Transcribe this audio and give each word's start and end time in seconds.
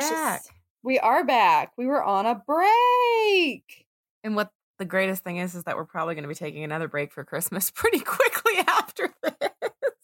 gosh. 0.00 0.10
back. 0.10 0.42
We 0.82 0.98
are 0.98 1.24
back. 1.24 1.72
We 1.78 1.86
were 1.86 2.02
on 2.02 2.26
a 2.26 2.34
break. 2.46 3.86
And 4.22 4.36
what 4.36 4.50
the 4.78 4.84
greatest 4.84 5.22
thing 5.24 5.36
is, 5.38 5.54
is 5.54 5.64
that 5.64 5.76
we're 5.76 5.84
probably 5.84 6.14
going 6.14 6.22
to 6.24 6.28
be 6.28 6.34
taking 6.34 6.64
another 6.64 6.88
break 6.88 7.12
for 7.12 7.24
Christmas 7.24 7.70
pretty 7.74 8.00
quickly 8.00 8.54
after 8.66 9.14
this. 9.22 9.34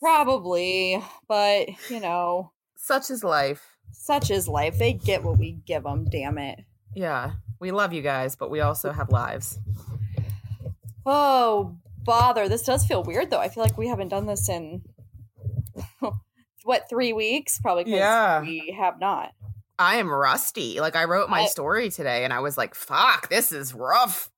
Probably, 0.01 1.03
but 1.29 1.69
you 1.91 2.01
know, 2.01 2.53
Such 2.77 3.11
is 3.11 3.23
life. 3.23 3.77
such 3.93 4.31
is 4.31 4.49
life. 4.49 4.79
They 4.79 4.93
get 4.95 5.23
what 5.23 5.39
we 5.39 5.53
give 5.67 5.83
them, 5.83 6.07
damn 6.11 6.39
it. 6.39 6.61
Yeah. 6.95 7.33
We 7.61 7.71
love 7.73 7.93
you 7.93 8.01
guys, 8.01 8.35
but 8.37 8.51
we 8.51 8.61
also 8.61 8.91
have 8.93 9.11
lives. 9.11 9.59
Oh, 11.05 11.77
bother. 12.05 12.49
This 12.49 12.63
does 12.63 12.87
feel 12.87 13.03
weird 13.03 13.31
though. 13.31 13.39
I 13.41 13.49
feel 13.49 13.63
like 13.63 13.77
we 13.77 13.89
haven't 13.89 14.09
done 14.09 14.27
this 14.27 14.49
in 14.49 14.83
what, 16.65 16.89
3 16.89 17.13
weeks? 17.13 17.59
Probably 17.61 17.85
Yeah. 17.93 18.41
we 18.41 18.75
have 18.79 18.99
not. 19.01 19.33
I 19.81 19.97
am 19.97 20.09
rusty. 20.13 20.79
Like 20.79 20.95
I 20.95 21.05
wrote 21.05 21.31
my 21.31 21.41
I- 21.43 21.47
story 21.47 21.91
today 21.91 22.23
and 22.25 22.33
I 22.33 22.41
was 22.41 22.57
like, 22.59 22.75
fuck, 22.75 23.29
this 23.31 23.51
is 23.51 23.75
rough. 23.75 24.31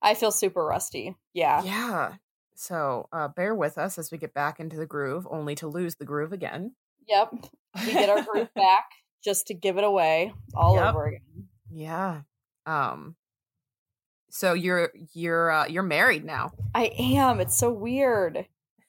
I 0.00 0.14
feel 0.14 0.30
super 0.30 0.64
rusty. 0.64 1.16
Yeah. 1.32 1.62
Yeah. 1.64 2.12
So 2.54 3.08
uh, 3.12 3.28
bear 3.28 3.54
with 3.54 3.76
us 3.76 3.98
as 3.98 4.10
we 4.12 4.18
get 4.18 4.32
back 4.34 4.60
into 4.60 4.76
the 4.76 4.86
groove, 4.86 5.26
only 5.30 5.54
to 5.56 5.66
lose 5.66 5.96
the 5.96 6.04
groove 6.04 6.32
again. 6.32 6.74
Yep. 7.08 7.32
We 7.84 7.92
get 7.92 8.08
our 8.08 8.22
groove 8.22 8.52
back 8.54 8.84
just 9.24 9.48
to 9.48 9.54
give 9.54 9.76
it 9.78 9.84
away 9.84 10.32
all 10.54 10.76
Yep. 10.76 10.86
over 10.94 11.06
again. 11.06 11.48
Yeah. 11.70 12.20
Um. 12.66 13.16
So 14.30 14.52
you're 14.52 14.90
you're 15.12 15.50
uh, 15.50 15.66
you're 15.66 15.82
married 15.82 16.24
now. 16.24 16.52
I 16.74 16.92
am. 16.98 17.40
It's 17.40 17.56
so 17.56 17.72
weird. 17.72 18.46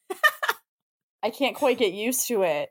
I 1.23 1.29
can't 1.31 1.55
quite 1.55 1.77
get 1.79 1.93
used 1.93 2.27
to 2.27 2.43
it. 2.43 2.69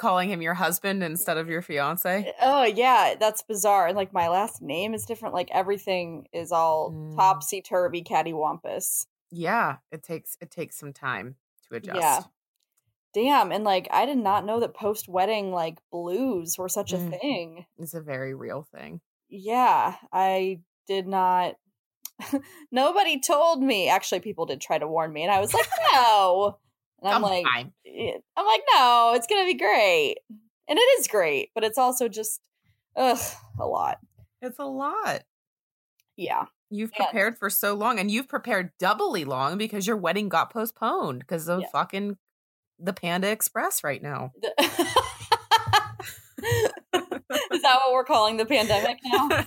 Calling 0.00 0.30
him 0.30 0.40
your 0.40 0.54
husband 0.54 1.02
instead 1.02 1.36
of 1.36 1.50
your 1.50 1.60
fiance. 1.60 2.32
Oh 2.40 2.64
yeah, 2.64 3.16
that's 3.20 3.42
bizarre. 3.42 3.86
And 3.86 3.96
like 3.96 4.14
my 4.14 4.28
last 4.28 4.62
name 4.62 4.94
is 4.94 5.04
different. 5.04 5.34
Like 5.34 5.50
everything 5.52 6.26
is 6.32 6.52
all 6.52 6.90
Mm. 6.90 7.16
topsy 7.16 7.60
turvy, 7.60 8.02
cattywampus. 8.02 9.04
Yeah, 9.30 9.76
it 9.92 10.02
takes 10.02 10.38
it 10.40 10.50
takes 10.50 10.76
some 10.78 10.94
time 10.94 11.36
to 11.68 11.74
adjust. 11.76 12.00
Yeah. 12.00 12.20
Damn. 13.12 13.52
And 13.52 13.62
like 13.62 13.88
I 13.90 14.06
did 14.06 14.16
not 14.16 14.46
know 14.46 14.60
that 14.60 14.72
post 14.72 15.06
wedding 15.06 15.52
like 15.52 15.76
blues 15.92 16.56
were 16.56 16.70
such 16.70 16.94
a 16.94 16.96
Mm. 16.96 17.20
thing. 17.20 17.66
It's 17.78 17.92
a 17.92 18.00
very 18.00 18.32
real 18.34 18.66
thing. 18.74 19.02
Yeah, 19.28 19.96
I 20.12 20.60
did 20.86 21.06
not. 21.06 21.56
Nobody 22.72 23.20
told 23.20 23.62
me. 23.62 23.88
Actually, 23.88 24.20
people 24.20 24.46
did 24.46 24.60
try 24.62 24.78
to 24.78 24.88
warn 24.88 25.12
me, 25.12 25.22
and 25.24 25.32
I 25.32 25.40
was 25.40 25.52
like, 25.54 25.68
no. 25.92 26.58
And 27.02 27.08
I'm 27.14 27.14
Come 27.14 27.22
like, 27.22 27.46
on. 27.46 27.72
eh, 27.86 28.12
I'm 28.36 28.46
like, 28.46 28.62
no, 28.74 29.12
it's 29.16 29.26
gonna 29.26 29.46
be 29.46 29.54
great, 29.54 30.16
and 30.68 30.78
it 30.78 31.00
is 31.00 31.08
great, 31.08 31.50
but 31.54 31.64
it's 31.64 31.78
also 31.78 32.08
just, 32.08 32.40
ugh, 32.96 33.18
a 33.58 33.66
lot. 33.66 33.98
it's 34.42 34.58
a 34.58 34.64
lot. 34.64 35.22
Yeah, 36.16 36.46
You've 36.72 36.92
Yeah. 36.98 37.06
prepared 37.06 37.38
for 37.38 37.50
so 37.50 37.74
long, 37.74 37.98
and 37.98 38.10
you've 38.10 38.28
prepared 38.28 38.72
doubly 38.78 39.24
long 39.24 39.56
because 39.58 39.86
your 39.86 39.96
wedding 39.96 40.28
got 40.28 40.52
postponed 40.52 41.20
because 41.20 41.48
of 41.48 41.62
Yeah. 41.62 41.68
fucking 41.72 42.16
the 42.78 42.92
Panda 42.92 43.28
Express 43.30 43.82
right 43.82 44.02
now. 44.02 44.32
is 44.58 44.58
that 47.70 47.80
what 47.84 47.92
we're 47.92 48.04
calling 48.04 48.36
the 48.36 48.44
pandemic 48.46 48.98
now? 49.04 49.46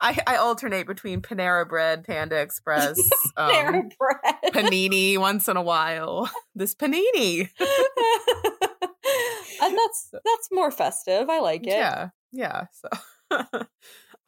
I, 0.00 0.18
I 0.26 0.36
alternate 0.36 0.86
between 0.86 1.22
Panera 1.22 1.68
Bread, 1.68 2.04
Panda 2.04 2.40
Express, 2.40 2.98
um, 3.36 3.50
Panera 3.50 3.90
bread. 3.98 4.52
panini 4.54 5.18
once 5.18 5.48
in 5.48 5.56
a 5.56 5.62
while. 5.62 6.30
This 6.54 6.74
panini. 6.74 7.48
and 9.62 9.78
that's 9.78 10.10
that's 10.12 10.48
more 10.52 10.70
festive. 10.70 11.28
I 11.28 11.40
like 11.40 11.66
it. 11.66 11.70
Yeah. 11.70 12.08
Yeah. 12.32 12.64
So 12.72 12.88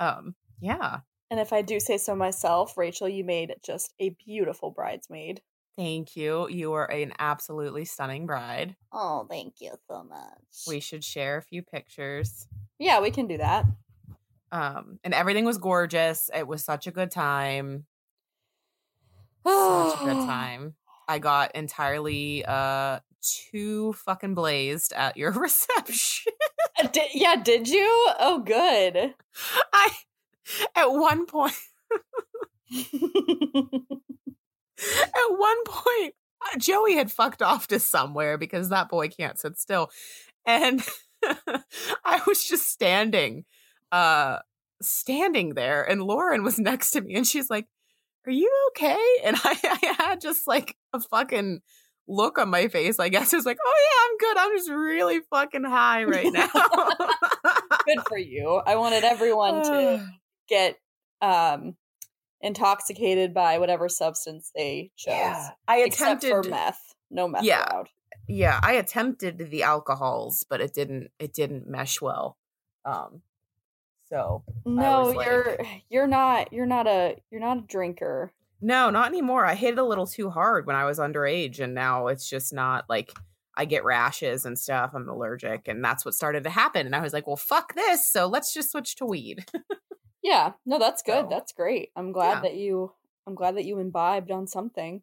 um 0.01 0.35
yeah. 0.61 1.01
And 1.31 1.41
if 1.41 1.53
I 1.53 1.63
do 1.63 1.81
say 1.81 1.97
so 1.97 2.15
myself, 2.15 2.77
Rachel, 2.77 3.09
you 3.09 3.25
made 3.25 3.55
just 3.65 3.95
a 3.99 4.11
beautiful 4.25 4.71
bridesmaid. 4.71 5.41
Thank 5.77 6.17
you. 6.17 6.49
You 6.49 6.75
are 6.75 6.91
an 6.91 7.13
absolutely 7.19 7.85
stunning 7.87 8.27
bride. 8.27 8.77
Oh, 8.93 9.27
thank 9.29 9.61
you 9.61 9.73
so 9.89 10.05
much. 10.05 10.65
We 10.67 10.81
should 10.81 11.03
share 11.03 11.39
a 11.39 11.43
few 11.43 11.63
pictures. 11.63 12.47
yeah, 12.79 13.01
we 13.01 13.11
can 13.11 13.27
do 13.27 13.39
that. 13.39 13.65
Um 14.51 14.99
and 15.03 15.15
everything 15.15 15.45
was 15.47 15.57
gorgeous. 15.59 16.29
It 16.35 16.47
was 16.47 16.63
such 16.65 16.87
a 16.87 16.91
good 16.91 17.11
time. 17.11 17.87
Such 19.47 20.01
a 20.01 20.05
good 20.05 20.27
time. 20.27 20.75
I 21.09 21.19
got 21.19 21.55
entirely 21.55 22.45
uh 22.47 23.01
too 23.23 23.93
fucking 23.95 24.35
blazed 24.35 24.93
at 24.93 25.17
your 25.17 25.31
reception. 25.47 26.33
Uh, 26.79 26.89
Did, 26.89 27.09
yeah, 27.15 27.37
did 27.37 27.69
you? 27.69 27.87
Oh, 28.19 28.43
good. 28.45 29.15
I 29.73 29.89
at 30.77 30.87
one 30.93 31.25
point 31.27 31.55
at 35.03 35.37
one 35.37 35.65
point 35.65 36.15
uh, 36.43 36.59
Joey 36.59 36.95
had 36.95 37.13
fucked 37.13 37.43
off 37.43 37.69
to 37.69 37.79
somewhere 37.79 38.39
because 38.39 38.69
that 38.69 38.89
boy 38.89 39.09
can't 39.09 39.39
sit 39.39 39.59
still. 39.59 39.91
And 40.47 40.83
I 42.05 42.21
was 42.27 42.45
just 42.45 42.67
standing 42.67 43.45
uh 43.91 44.39
standing 44.81 45.55
there 45.55 45.83
and 45.83 46.03
Lauren 46.03 46.43
was 46.43 46.59
next 46.59 46.93
to 46.93 47.01
me 47.01 47.15
and 47.15 47.27
she's 47.27 47.51
like, 47.51 47.67
"Are 48.27 48.33
you 48.33 48.51
okay?" 48.71 48.99
And 49.25 49.37
I, 49.45 49.57
I 49.63 49.95
had 50.03 50.21
just 50.21 50.47
like 50.47 50.77
a 50.93 51.01
fucking 51.01 51.61
look 52.09 52.39
on 52.39 52.51
my 52.51 52.69
face. 52.69 52.99
I 52.99 53.09
guess 53.09 53.33
it 53.33 53.37
was 53.37 53.47
like, 53.47 53.59
"Oh 53.65 53.75
yeah, 53.91 54.09
I'm 54.09 54.19
good. 54.19 54.39
I'm 54.39 54.57
just 54.59 54.71
really 54.71 55.21
fucking 55.31 55.65
high 55.65 56.05
right 56.05 56.33
now." 56.33 56.49
good 57.85 57.99
for 58.09 58.19
you. 58.19 58.61
I 58.67 58.77
wanted 58.77 59.05
everyone 59.05 59.63
to 59.65 60.07
get 60.49 60.77
um 61.21 61.77
intoxicated 62.43 63.33
by 63.33 63.59
whatever 63.59 63.89
substance 63.89 64.51
they 64.55 64.91
chose. 64.97 65.13
Yeah, 65.15 65.51
I 65.69 65.79
Except 65.79 66.25
attempted 66.25 66.45
for 66.45 66.51
meth. 66.51 66.95
No 67.11 67.29
meth 67.29 67.45
Yeah. 67.45 67.65
allowed. 67.71 67.89
yeah 68.29 68.61
i 68.63 68.73
attempted 68.75 69.51
the 69.51 69.63
alcohols 69.65 70.45
but 70.49 70.61
it 70.61 70.73
didn't 70.73 71.11
it 71.19 71.33
didn't 71.35 71.67
mesh 71.67 72.01
well 72.01 72.37
um 72.85 73.21
so 74.09 74.45
No, 74.65 75.03
like- 75.11 75.27
you're 75.27 75.59
you're 75.91 76.07
not 76.07 76.53
you're 76.53 76.67
not 76.67 76.87
a 76.87 77.17
you're 77.31 77.41
not 77.41 77.59
a 77.59 77.63
drinker. 77.63 78.33
no 78.61 78.91
not 78.91 79.09
anymore 79.09 79.45
i 79.45 79.55
hit 79.55 79.73
it 79.73 79.79
a 79.79 79.85
little 79.85 80.07
too 80.07 80.31
hard 80.31 80.67
when 80.67 80.77
i 80.77 80.85
was 80.85 80.99
underage 81.01 81.59
and 81.59 81.75
now 81.75 82.07
it's 82.07 82.29
just 82.31 82.53
not 82.53 82.85
like 82.89 83.13
i 83.57 83.65
get 83.65 83.85
rashes 83.85 84.45
and 84.45 84.59
stuff 84.59 84.93
i'm 84.95 85.09
allergic 85.09 85.69
and 85.69 85.85
that's 85.85 86.05
what 86.05 86.15
started 86.15 86.45
to 86.45 86.51
happen 86.51 86.87
and 86.87 86.97
i 86.97 87.01
was 87.01 87.13
like 87.13 87.27
well 87.27 87.37
fuck 87.37 87.75
this 87.75 88.07
so 88.09 88.27
let's 88.27 88.53
just 88.53 88.71
switch 88.73 88.97
to 88.97 89.05
weed 89.07 89.45
Yeah, 90.25 90.53
no, 90.65 90.79
that's 90.79 91.03
good. 91.03 91.25
So, 91.25 91.27
that's 91.29 91.51
great. 91.53 91.91
I'm 91.97 92.13
glad 92.13 92.35
yeah. 92.35 92.41
that 92.43 92.55
you 92.55 92.93
I'm 93.27 93.35
glad 93.35 93.57
that 93.57 93.65
you 93.65 93.81
imbibed 93.81 94.31
on 94.31 94.47
something. 94.47 95.03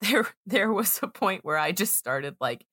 there 0.00 0.26
there 0.46 0.72
was 0.72 0.98
a 1.02 1.08
point 1.08 1.44
where 1.44 1.58
i 1.58 1.72
just 1.72 1.94
started 1.96 2.36
like 2.40 2.64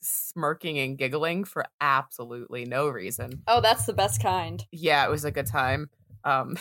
smirking 0.00 0.78
and 0.78 0.96
giggling 0.98 1.44
for 1.44 1.64
absolutely 1.80 2.64
no 2.64 2.88
reason 2.88 3.42
Oh, 3.48 3.60
that's 3.60 3.86
the 3.86 3.92
best 3.94 4.22
kind. 4.22 4.64
yeah, 4.70 5.04
it 5.06 5.10
was 5.10 5.24
a 5.24 5.30
good 5.30 5.46
time. 5.46 5.88
Um, 6.24 6.56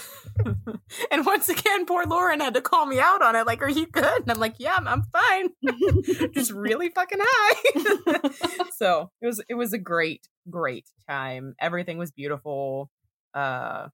and 1.11 1.25
once 1.25 1.49
again, 1.49 1.85
poor 1.85 2.05
Lauren 2.05 2.39
had 2.39 2.53
to 2.53 2.61
call 2.61 2.85
me 2.85 2.99
out 2.99 3.21
on 3.21 3.35
it. 3.35 3.45
Like, 3.45 3.61
"Are 3.61 3.69
you 3.69 3.87
good?" 3.87 4.21
And 4.21 4.31
I'm 4.31 4.39
like, 4.39 4.55
"Yeah, 4.59 4.75
I'm, 4.77 4.87
I'm 4.87 5.03
fine. 5.03 5.49
Just 6.33 6.51
really 6.51 6.89
fucking 6.89 7.19
high." 7.21 8.29
so 8.75 9.11
it 9.21 9.25
was 9.25 9.41
it 9.49 9.55
was 9.55 9.73
a 9.73 9.77
great 9.77 10.27
great 10.49 10.87
time. 11.09 11.55
Everything 11.59 11.97
was 11.97 12.11
beautiful. 12.11 12.89
Uh, 13.33 13.89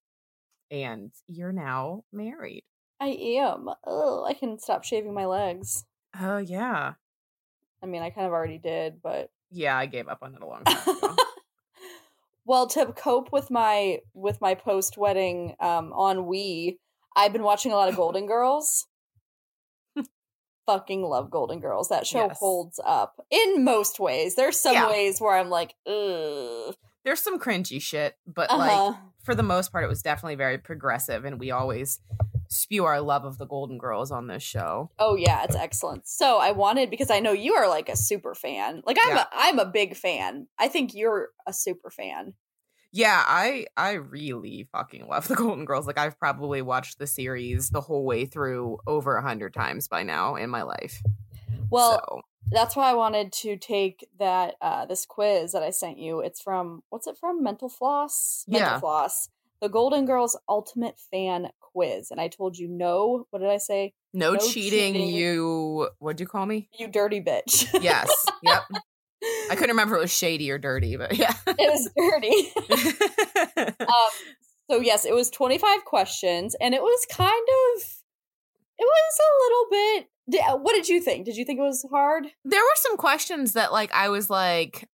and 0.72 1.12
you're 1.28 1.52
now 1.52 2.04
married. 2.12 2.64
I 3.00 3.08
am. 3.40 3.70
Oh, 3.86 4.26
I 4.26 4.34
can 4.34 4.60
stop 4.60 4.84
shaving 4.84 5.14
my 5.14 5.26
legs. 5.26 5.86
Oh 6.20 6.38
yeah, 6.38 6.94
I 7.84 7.86
mean, 7.86 8.02
I 8.02 8.10
kind 8.12 8.26
of 8.26 8.32
already 8.32 8.60
did, 8.60 9.02
but 9.04 9.30
yeah. 9.52 9.78
I 9.78 9.88
gave 9.88 10.08
up 10.08 10.20
on 10.22 10.34
it 10.34 10.42
a 10.42 10.48
long 10.48 10.64
time 10.64 10.98
ago. 10.98 11.16
Well, 12.46 12.68
to 12.68 12.94
cope 12.94 13.32
with 13.32 13.50
my 13.52 14.00
with 14.14 14.40
my 14.42 14.56
post 14.56 14.98
wedding 14.98 15.56
um 15.60 15.94
on 15.94 16.18
Wii, 16.26 16.78
I've 17.16 17.34
been 17.34 17.44
watching 17.44 17.72
a 17.72 17.76
lot 17.76 17.90
of 17.90 17.96
Golden 17.96 18.26
Girls. 18.28 18.88
Fucking 20.66 21.02
love 21.04 21.30
Golden 21.30 21.60
Girls. 21.60 21.90
That 21.90 22.08
show 22.08 22.28
Yes. 22.28 22.38
holds 22.40 22.80
up 22.86 23.20
in 23.30 23.66
most 23.66 24.00
ways. 24.00 24.36
There's 24.36 24.58
some 24.58 24.74
Yeah. 24.74 24.88
ways 24.88 25.20
where 25.20 25.36
I'm 25.36 25.50
like, 25.50 25.76
ugh. 25.86 26.74
There's 27.04 27.20
some 27.22 27.38
cringy 27.38 27.82
shit, 27.82 28.16
but 28.26 28.50
Uh-huh. 28.50 28.86
like 28.88 28.96
for 29.26 29.36
the 29.36 29.44
most 29.44 29.74
part, 29.74 29.84
it 29.84 29.90
was 29.90 30.02
definitely 30.02 30.36
very 30.36 30.58
progressive, 30.58 31.26
and 31.26 31.38
we 31.38 31.52
always 31.52 32.00
spew 32.54 32.86
our 32.86 33.02
love 33.02 33.26
of 33.26 33.38
the 33.38 33.46
Golden 33.46 33.78
Girls 33.78 34.12
on 34.12 34.28
this 34.28 34.44
show. 34.44 34.92
Oh 35.00 35.16
yeah, 35.16 35.44
it's 35.44 35.56
excellent. 35.56 36.08
So 36.08 36.38
I 36.38 36.52
wanted 36.52 36.90
because 36.90 37.10
I 37.12 37.20
know 37.20 37.32
you 37.32 37.54
are 37.54 37.68
like 37.68 37.90
a 37.90 37.96
super 37.96 38.36
fan. 38.36 38.82
Like 38.86 38.98
I'm 39.02 39.16
Yeah. 39.16 39.24
a 39.24 39.28
I'm 39.34 39.60
a 39.60 39.66
big 39.66 39.96
fan. 39.96 40.48
I 40.60 40.68
think 40.68 40.94
you're 40.94 41.30
a 41.48 41.54
super 41.54 41.90
fan. 41.90 42.34
Yeah, 42.92 43.24
I 43.26 43.66
I 43.76 43.94
really 43.94 44.68
fucking 44.72 45.08
love 45.08 45.28
the 45.28 45.36
Golden 45.36 45.66
Girls. 45.66 45.88
Like 45.88 45.98
I've 45.98 46.20
probably 46.20 46.62
watched 46.62 47.00
the 47.00 47.08
series 47.08 47.70
the 47.70 47.82
whole 47.82 48.06
way 48.06 48.26
through 48.26 48.78
over 48.86 49.16
a 49.16 49.22
hundred 49.24 49.54
times 49.54 49.88
by 49.88 50.04
now 50.04 50.36
in 50.36 50.50
my 50.50 50.62
life. 50.62 51.02
Well, 51.70 52.04
so 52.08 52.22
that's 52.52 52.76
why 52.76 52.92
I 52.92 52.94
wanted 52.94 53.32
to 53.34 53.58
take 53.58 54.08
that 54.20 54.56
uh 54.62 54.86
this 54.86 55.06
quiz 55.08 55.54
that 55.54 55.64
I 55.64 55.72
sent 55.72 55.98
you. 55.98 56.20
It's 56.20 56.40
from 56.42 56.84
what's 56.90 57.08
it 57.08 57.18
from? 57.18 57.42
Mental 57.42 57.70
Floss? 57.70 58.46
Mental 58.48 58.74
Yeah. 58.74 58.80
Floss. 58.80 59.30
The 59.64 59.70
Golden 59.70 60.06
Girls 60.06 60.38
Ultimate 60.50 61.00
Fan 61.10 61.48
Quiz. 61.62 62.12
And 62.12 62.20
I 62.20 62.28
told 62.28 62.58
you 62.58 62.68
no, 62.68 63.28
what 63.30 63.40
did 63.40 63.48
I 63.48 63.56
say? 63.56 63.94
No, 64.14 64.34
No 64.34 64.38
cheating, 64.38 64.94
cheating. 64.94 65.08
You 65.08 65.88
what'd 66.00 66.20
you 66.20 66.28
call 66.28 66.46
me? 66.46 66.68
You 66.78 66.90
dirty 66.90 67.22
bitch. 67.22 67.70
Yes. 67.82 68.10
yep. 68.44 68.64
I 69.50 69.56
couldn't 69.56 69.70
remember 69.70 69.96
if 69.96 70.00
it 70.00 70.02
was 70.02 70.14
shady 70.14 70.52
or 70.52 70.58
dirty, 70.58 70.98
but 70.98 71.16
yeah. 71.16 71.34
it 71.48 71.56
was 71.58 71.90
dirty. 71.98 73.74
um 73.86 74.36
so 74.70 74.82
yes, 74.82 75.06
it 75.06 75.14
was 75.14 75.30
25 75.30 75.86
questions 75.86 76.58
and 76.60 76.74
it 76.74 76.82
was 76.82 77.06
kind 77.10 77.32
of 77.32 77.84
it 78.78 78.86
was 78.86 79.20
a 79.22 79.32
little 79.46 79.66
bit 79.72 80.10
what 80.62 80.74
did 80.74 80.90
you 80.90 81.00
think? 81.00 81.26
Did 81.26 81.38
you 81.38 81.46
think 81.46 81.60
it 81.60 81.64
was 81.64 81.88
hard? 81.90 82.26
there 82.44 82.62
were 82.62 82.76
some 82.76 82.98
questions 82.98 83.54
that 83.54 83.72
like 83.72 83.94
I 83.94 84.10
was 84.10 84.30
like, 84.30 84.90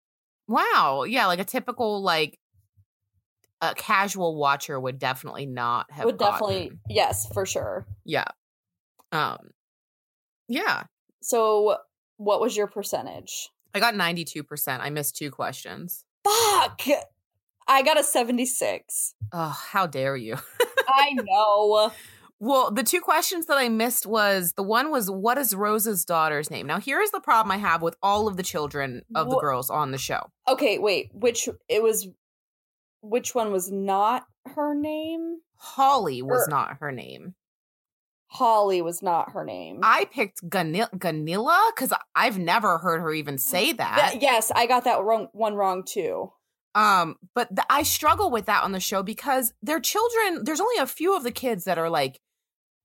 wow, 0.47 1.05
yeah, 1.07 1.25
like 1.25 1.39
a 1.39 1.43
typical 1.43 2.03
like 2.03 2.37
a 3.61 3.73
casual 3.75 4.35
watcher 4.35 4.79
would 4.79 4.99
definitely 4.99 5.45
not 5.45 5.91
have 5.91 6.05
Would 6.05 6.17
definitely 6.17 6.71
yes, 6.89 7.27
for 7.33 7.45
sure. 7.45 7.85
yeah. 8.05 8.25
Um 9.11 9.37
yeah. 10.47 10.83
So 11.21 11.77
what 12.17 12.41
was 12.41 12.55
your 12.55 12.67
percentage? 12.67 13.49
I 13.73 13.79
got 13.79 13.93
92%. 13.93 14.79
I 14.79 14.89
missed 14.89 15.15
two 15.15 15.29
questions. 15.31 16.03
Fuck. 16.23 16.81
I 17.67 17.83
got 17.83 17.99
a 17.99 18.03
76. 18.03 19.13
Oh, 19.31 19.59
how 19.71 19.85
dare 19.85 20.15
you? 20.15 20.37
I 20.87 21.13
know. 21.13 21.91
Well, 22.41 22.71
the 22.71 22.83
two 22.83 23.01
questions 23.01 23.47
that 23.47 23.57
I 23.57 23.67
missed 23.67 24.05
was 24.05 24.53
the 24.53 24.63
one 24.63 24.91
was 24.91 25.11
what 25.11 25.37
is 25.37 25.53
Rose's 25.53 26.05
daughter's 26.05 26.49
name? 26.49 26.67
Now, 26.67 26.79
here's 26.79 27.11
the 27.11 27.19
problem 27.19 27.51
I 27.51 27.57
have 27.57 27.81
with 27.81 27.97
all 28.01 28.29
of 28.29 28.37
the 28.37 28.43
children 28.43 29.01
of 29.13 29.29
the 29.29 29.37
girls 29.39 29.69
on 29.69 29.91
the 29.91 29.97
show. 29.97 30.21
Okay, 30.47 30.79
wait. 30.79 31.09
Which 31.13 31.49
it 31.67 31.83
was 31.83 32.07
which 33.01 33.33
one 33.35 33.51
was 33.51 33.71
not 33.71 34.25
her 34.55 34.73
name? 34.73 35.39
Holly 35.57 36.21
was 36.21 36.47
Er- 36.47 36.49
not 36.49 36.77
her 36.79 36.91
name. 36.91 37.35
Holly 38.27 38.81
was 38.81 39.01
not 39.01 39.31
her 39.31 39.43
name. 39.43 39.79
I 39.81 40.05
picked 40.05 40.47
Ganil- 40.47 40.97
Gunilla 40.97 41.71
because 41.75 41.91
I've 42.15 42.37
never 42.37 42.77
heard 42.77 43.01
her 43.01 43.11
even 43.11 43.37
say 43.39 43.73
that. 43.73 43.95
That- 44.13 44.21
yes, 44.21 44.51
I 44.53 44.67
got 44.67 44.83
that 44.83 45.01
wrong 45.03 45.29
one 45.33 45.55
wrong 45.55 45.83
too. 45.83 46.31
Um, 46.75 47.15
but 47.33 47.49
th- 47.49 47.65
I 47.69 47.81
struggle 47.83 48.29
with 48.29 48.45
that 48.45 48.63
on 48.63 48.71
the 48.71 48.79
show 48.79 49.01
because 49.01 49.53
their 49.63 49.79
children. 49.79 50.43
There's 50.43 50.61
only 50.61 50.77
a 50.77 50.85
few 50.85 51.15
of 51.15 51.23
the 51.23 51.31
kids 51.31 51.63
that 51.63 51.79
are 51.79 51.89
like 51.89 52.21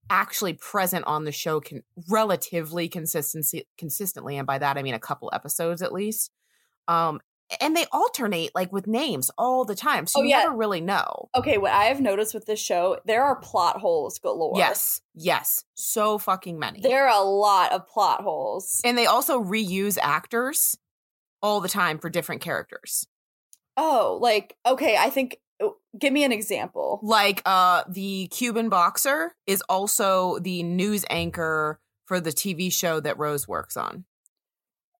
actually 0.08 0.54
present 0.54 1.04
on 1.06 1.24
the 1.24 1.32
show 1.32 1.60
can 1.60 1.82
relatively 2.08 2.88
consistency 2.88 3.66
consistently, 3.76 4.38
and 4.38 4.46
by 4.46 4.56
that 4.58 4.78
I 4.78 4.82
mean 4.82 4.94
a 4.94 4.98
couple 4.98 5.30
episodes 5.34 5.82
at 5.82 5.92
least. 5.92 6.30
Um, 6.88 7.20
and 7.60 7.76
they 7.76 7.86
alternate 7.92 8.54
like 8.54 8.72
with 8.72 8.86
names 8.86 9.30
all 9.38 9.64
the 9.64 9.74
time, 9.74 10.06
so 10.06 10.20
Oh, 10.20 10.22
you 10.22 10.30
yeah. 10.30 10.38
never 10.44 10.56
really 10.56 10.80
know. 10.80 11.28
Okay, 11.36 11.58
what 11.58 11.72
I 11.72 11.84
have 11.84 12.00
noticed 12.00 12.34
with 12.34 12.46
this 12.46 12.60
show, 12.60 12.98
there 13.04 13.22
are 13.22 13.36
plot 13.36 13.78
holes 13.78 14.18
galore. 14.18 14.54
Yes, 14.56 15.00
yes, 15.14 15.64
so 15.74 16.18
fucking 16.18 16.58
many. 16.58 16.80
There 16.80 17.06
are 17.08 17.20
a 17.20 17.24
lot 17.24 17.72
of 17.72 17.86
plot 17.86 18.22
holes. 18.22 18.80
and 18.84 18.96
they 18.96 19.06
also 19.06 19.42
reuse 19.42 19.98
actors 20.00 20.76
all 21.42 21.60
the 21.60 21.68
time 21.68 21.98
for 21.98 22.08
different 22.08 22.40
characters. 22.40 23.06
oh, 23.76 24.18
like 24.22 24.56
okay, 24.66 24.96
I 24.96 25.10
think 25.10 25.38
oh, 25.60 25.76
give 25.98 26.12
me 26.12 26.24
an 26.24 26.32
example. 26.32 27.00
like 27.02 27.42
uh 27.44 27.84
the 27.88 28.28
cuban 28.28 28.68
boxer 28.68 29.32
is 29.46 29.62
also 29.68 30.38
the 30.38 30.62
news 30.62 31.04
anchor 31.10 31.78
for 32.06 32.20
the 32.20 32.30
tv 32.30 32.72
show 32.72 33.00
that 33.00 33.18
rose 33.18 33.46
works 33.48 33.76
on 33.76 34.04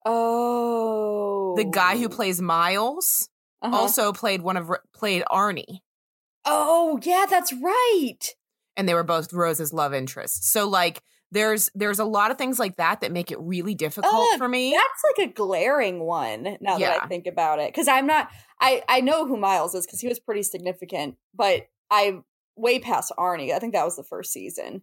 Oh. 0.05 1.55
the 1.57 1.65
guy 1.65 1.97
who 1.99 2.09
plays 2.09 2.41
miles 2.41 3.29
Uh-huh. 3.63 3.75
also 3.77 4.13
played 4.13 4.43
one 4.43 4.57
of 4.57 4.71
played 4.95 5.23
arnie 5.31 5.81
Oh, 6.47 7.01
yeah, 7.03 7.25
that's 7.29 7.53
right. 7.55 8.19
and 8.77 8.87
they 8.89 8.95
were 8.95 9.03
both 9.05 9.33
rose's 9.33 9.73
love 9.73 9.95
interests 9.95 10.51
so 10.53 10.69
like 10.69 11.01
there's 11.33 11.69
there's 11.75 11.99
a 11.99 12.05
lot 12.05 12.31
of 12.31 12.39
things 12.39 12.59
like 12.61 12.77
that 12.77 13.01
that 13.01 13.11
make 13.11 13.31
it 13.33 13.39
really 13.41 13.75
difficult 13.75 14.35
Uh, 14.35 14.39
for 14.39 14.49
me 14.49 14.73
That's 14.73 15.19
like 15.19 15.29
a 15.29 15.33
glaring 15.33 16.01
one 16.01 16.59
now 16.61 16.79
that 16.79 17.03
I 17.03 17.07
think 17.09 17.27
about 17.27 17.59
it. 17.59 17.69
Because 17.73 17.89
I'm 17.89 18.07
not, 18.07 18.29
I 18.61 18.83
I 18.89 19.01
know 19.01 19.27
who 19.27 19.37
Miles 19.37 19.75
is 19.75 19.85
because 19.85 20.01
he 20.01 20.07
was 20.07 20.21
pretty 20.21 20.45
significant, 20.45 21.17
but 21.35 21.63
I 21.91 22.19
way 22.57 22.79
past 22.79 23.13
Arnie. 23.19 23.53
I 23.53 23.59
think 23.59 23.73
that 23.73 23.85
was 23.85 23.97
the 23.97 24.05
first 24.05 24.33
season. 24.33 24.83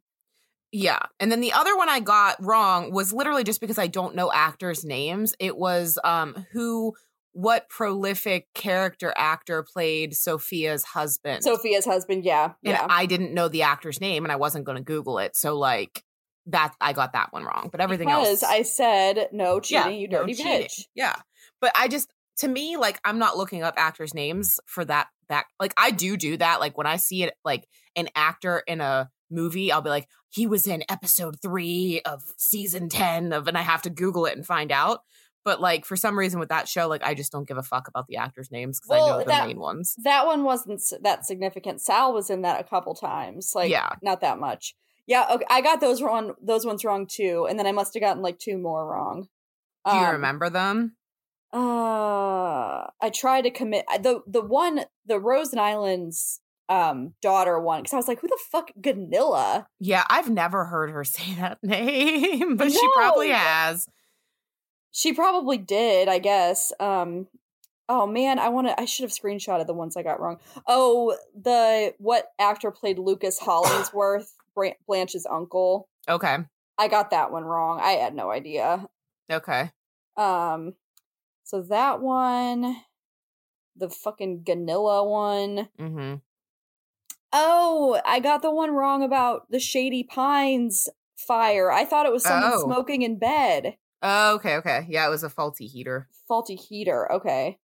Yeah. 0.72 1.00
And 1.20 1.32
then 1.32 1.42
the 1.42 1.54
other 1.54 1.76
one 1.76 1.90
I 1.90 2.00
got 2.00 2.38
wrong 2.44 2.92
was 2.92 3.12
literally 3.12 3.44
just 3.44 3.62
because 3.62 3.78
I 3.78 3.88
don't 3.88 4.16
know 4.16 4.32
actors' 4.32 4.86
names. 4.86 5.36
It 5.40 5.58
was 5.58 6.00
um 6.04 6.46
who 6.54 6.94
what 7.34 7.70
prolific 7.70 8.48
character 8.54 9.14
actor 9.16 9.64
played 9.64 10.14
Sophia's 10.14 10.84
husband. 10.84 11.44
Sophia's 11.44 11.86
husband, 11.86 12.26
yeah, 12.26 12.54
and 12.64 12.74
yeah. 12.74 12.88
I 12.90 13.06
didn't 13.06 13.34
know 13.34 13.48
the 13.48 13.64
actor's 13.64 14.02
name 14.02 14.26
and 14.26 14.32
I 14.32 14.36
wasn't 14.36 14.66
going 14.66 14.78
to 14.78 14.84
google 14.84 15.20
it. 15.20 15.36
So 15.36 15.58
like 15.58 16.04
that 16.48 16.74
I 16.82 16.94
got 16.94 17.14
that 17.14 17.32
one 17.32 17.44
wrong. 17.44 17.70
But 17.72 17.82
everything 17.82 18.08
because 18.08 18.42
else 18.42 18.44
I 18.44 18.64
said 18.64 19.30
no 19.32 19.60
cheating, 19.60 20.00
you 20.00 20.08
no 20.08 20.20
dirty 20.20 20.36
cheating. 20.36 20.68
bitch. 20.68 20.86
Yeah. 20.96 21.16
But 21.60 21.72
I 21.76 21.88
just 21.88 22.12
to 22.38 22.48
me 22.48 22.78
like 22.78 23.00
I'm 23.06 23.20
not 23.20 23.38
looking 23.38 23.64
up 23.64 23.76
actors' 23.78 24.14
names 24.14 24.60
for 24.66 24.84
that 24.86 25.08
that 25.30 25.46
like 25.60 25.74
I 25.78 25.92
do 25.92 26.18
do 26.18 26.38
that 26.38 26.60
like 26.60 26.78
when 26.78 26.88
I 26.88 26.98
see 26.98 27.24
it 27.24 27.34
like 27.46 27.68
an 27.96 28.10
actor 28.16 28.64
in 28.68 28.82
a 28.82 29.10
movie 29.32 29.72
I'll 29.72 29.82
be 29.82 29.90
like 29.90 30.08
he 30.30 30.46
was 30.48 30.68
in 30.68 30.84
episode 30.90 31.42
3 31.42 32.02
of 32.06 32.24
season 32.38 32.90
10 32.90 33.34
of 33.34 33.48
and 33.48 33.58
I 33.58 33.62
have 33.62 33.82
to 33.84 33.90
google 33.90 34.26
it 34.26 34.36
and 34.36 34.46
find 34.46 34.72
out. 34.72 35.00
But 35.44 35.60
like 35.60 35.86
for 35.86 35.96
some 35.96 36.18
reason 36.20 36.40
with 36.40 36.50
that 36.50 36.68
show 36.68 36.88
like 36.88 37.04
I 37.04 37.14
just 37.16 37.32
don't 37.32 37.48
give 37.48 37.58
a 37.58 37.64
fuck 37.64 37.88
about 37.88 38.08
the 38.08 38.18
actors' 38.18 38.52
names 38.52 38.80
I 38.90 38.94
Well, 38.96 39.08
know 39.08 39.20
the 39.20 39.26
that- 39.26 39.48
main 39.48 39.60
ones. 39.60 39.96
That 40.04 40.26
one 40.26 40.44
wasn't 40.44 40.82
that 41.02 41.26
significant. 41.26 41.82
Sal 41.82 42.14
was 42.14 42.30
in 42.30 42.42
that 42.44 42.60
a 42.62 42.64
couple 42.64 42.94
times, 42.94 43.54
like 43.56 43.72
Yeah. 43.72 43.90
not 44.04 44.22
that 44.22 44.38
much. 44.40 44.76
Yeah, 45.08 45.26
okay, 45.32 45.46
I 45.50 45.62
got 45.62 45.82
those 45.82 46.02
wrong. 46.02 46.36
Those 46.42 46.64
ones 46.66 46.86
wrong 46.86 47.08
too, 47.08 47.48
and 47.50 47.58
then 47.58 47.66
I 47.66 47.72
must 47.72 47.94
have 47.96 48.02
gotten 48.02 48.22
like 48.22 48.38
two 48.38 48.58
more 48.58 48.88
wrong. 48.88 49.28
Do 49.86 49.94
you 49.96 50.06
Um, 50.06 50.12
remember 50.12 50.50
them? 50.50 50.96
Uh, 51.52 52.88
I 53.02 53.10
tried 53.14 53.42
to 53.42 53.52
commit 53.52 53.86
the 54.02 54.22
the 54.28 54.42
one 54.42 54.86
the 55.06 55.20
Rose 55.20 55.52
Nylund's 55.54 56.40
um 56.72 57.14
daughter 57.22 57.60
one 57.60 57.82
because 57.82 57.94
I 57.94 57.98
was 57.98 58.08
like, 58.08 58.22
who 58.22 58.28
the 58.30 58.40
fuck 58.50 58.72
Gunilla? 58.80 59.68
Yeah, 59.80 60.06
I've 60.10 60.30
never 60.30 60.66
heard 60.66 60.90
her 60.90 61.04
say 61.04 61.36
that 61.36 61.60
name, 61.62 62.56
but 62.56 62.72
she 62.72 62.88
probably 62.96 63.30
has. 63.30 63.88
She 64.92 65.14
probably 65.14 65.58
did, 65.58 66.08
I 66.08 66.20
guess. 66.20 66.74
Um, 66.80 67.28
oh 67.88 68.08
man, 68.08 68.40
I 68.40 68.50
want 68.50 68.68
to. 68.68 68.80
I 68.80 68.86
should 68.86 69.04
have 69.04 69.12
screenshotted 69.12 69.68
the 69.68 69.74
ones 69.74 69.98
I 69.98 70.04
got 70.04 70.20
wrong. 70.20 70.40
Oh, 70.66 71.18
the 71.40 71.94
what 71.98 72.28
actor 72.40 72.72
played 72.72 73.00
Lucas 73.00 73.38
Hollingsworth, 73.40 74.34
Blanche's 74.88 75.28
uncle? 75.30 75.90
Okay. 76.10 76.38
I 76.78 76.88
got 76.88 77.12
that 77.12 77.32
one 77.32 77.44
wrong. 77.44 77.80
I 77.82 77.92
had 77.92 78.16
no 78.16 78.32
idea. 78.32 78.88
Okay. 79.32 79.72
Um, 80.18 80.74
so 81.44 81.62
that 81.64 82.02
one, 82.02 82.78
the 83.76 83.90
fucking 83.90 84.44
Gunilla 84.44 85.08
one. 85.08 85.70
Mm-hmm. 85.80 86.16
Oh, 87.34 88.02
I 88.06 88.20
got 88.20 88.42
the 88.42 88.52
one 88.52 88.72
wrong 88.72 89.04
about 89.04 89.50
the 89.50 89.60
Shady 89.60 90.04
Pines 90.04 90.90
fire. 91.18 91.72
I 91.72 91.86
thought 91.86 92.06
it 92.06 92.12
was 92.12 92.24
someone 92.24 92.52
Oh. 92.56 92.64
smoking 92.66 93.02
in 93.04 93.18
bed. 93.20 93.78
Oh, 94.02 94.36
okay, 94.36 94.56
okay. 94.58 94.86
Yeah, 94.90 95.06
it 95.08 95.12
was 95.12 95.24
a 95.24 95.30
faulty 95.30 95.68
heater. 95.68 96.10
Faulty 96.28 96.56
heater. 96.56 97.12
Okay. 97.12 97.60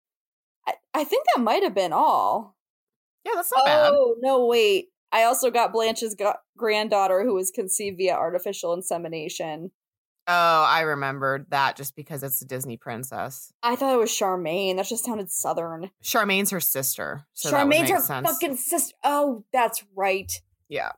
I, 0.68 0.74
I 0.94 1.04
think 1.04 1.26
that 1.36 1.42
might 1.42 1.64
have 1.64 1.74
been 1.74 1.94
all. 1.94 2.56
Yeah, 3.26 3.32
that's 3.36 3.52
not 3.52 3.66
bad. 3.66 3.92
Oh, 3.92 4.16
no, 4.22 4.46
wait. 4.46 4.90
I 5.12 5.24
also 5.24 5.50
got 5.50 5.74
Blanche's 5.74 6.16
granddaughter 6.58 7.24
who 7.24 7.34
was 7.34 7.50
conceived 7.52 7.98
via 7.98 8.14
artificial 8.14 8.74
insemination. 8.74 9.72
Oh, 10.30 10.64
I 10.68 10.82
remembered 10.82 11.46
that 11.52 11.78
just 11.78 11.96
because 11.96 12.22
it's 12.22 12.42
a 12.42 12.46
Disney 12.46 12.76
princess. 12.76 13.54
I 13.64 13.78
thought 13.78 13.94
it 13.94 13.98
was 13.98 14.10
Charmaine. 14.10 14.76
That 14.76 14.86
just 14.86 15.06
sounded 15.06 15.32
southern. 15.32 15.90
Charmaine's 16.04 16.50
her 16.52 16.60
sister. 16.60 17.26
So 17.34 17.50
Charmaine's 17.50 17.90
her 17.90 18.02
sense. 18.02 18.28
fucking 18.30 18.58
sister. 18.58 18.94
Oh, 19.06 19.46
that's 19.54 19.86
right. 19.96 20.32
Yeah. 20.68 20.92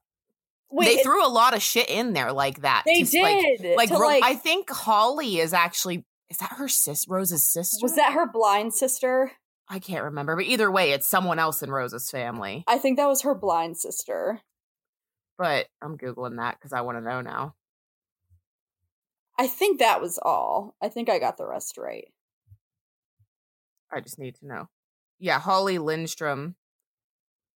Wait, 0.72 0.86
they 0.86 0.94
it- 1.02 1.04
threw 1.04 1.24
a 1.26 1.30
lot 1.30 1.56
of 1.56 1.62
shit 1.62 1.90
in 1.90 2.14
there 2.14 2.32
like 2.32 2.62
that. 2.62 2.84
they 2.88 3.04
to, 3.04 3.58
did. 3.60 3.78
Like, 3.78 3.92
Ro- 3.92 4.00
like 4.00 4.24
I 4.24 4.34
think 4.36 4.70
Holly 4.72 5.40
is 5.40 5.54
actually 5.54 6.06
is 6.30 6.38
that 6.38 6.54
her 6.54 6.68
sis 6.68 7.08
Rose's 7.08 7.44
sister? 7.44 7.80
was 7.82 7.96
that 7.96 8.14
her 8.14 8.28
blind 8.28 8.74
sister? 8.74 9.32
I 9.68 9.78
can't 9.78 10.06
remember, 10.06 10.36
but 10.36 10.46
either 10.46 10.72
way, 10.72 10.92
it's 10.92 11.08
someone 11.08 11.38
else 11.38 11.62
in 11.62 11.70
Rose's 11.70 12.10
family. 12.10 12.64
I 12.68 12.80
think 12.80 12.98
that 12.98 13.08
was 13.08 13.22
her 13.22 13.36
blind 13.36 13.78
sister. 13.78 14.42
But 15.38 15.68
I'm 15.82 15.98
googling 15.98 16.38
that 16.38 16.58
because 16.58 16.74
I 16.74 16.82
want 16.82 16.98
to 16.98 17.04
know 17.04 17.22
now. 17.22 17.56
I 19.39 19.48
think 19.48 19.79
that 19.79 20.01
was 20.01 20.19
all. 20.22 20.75
I 20.81 20.89
think 20.89 21.10
I 21.10 21.17
got 21.17 21.38
the 21.38 21.48
rest 21.48 21.77
right. 21.77 22.12
I 23.89 24.01
just 24.01 24.19
need 24.19 24.36
to 24.36 24.46
know. 24.46 24.67
Yeah, 25.17 25.39
Holly 25.39 25.77
Lindstrom 25.77 26.55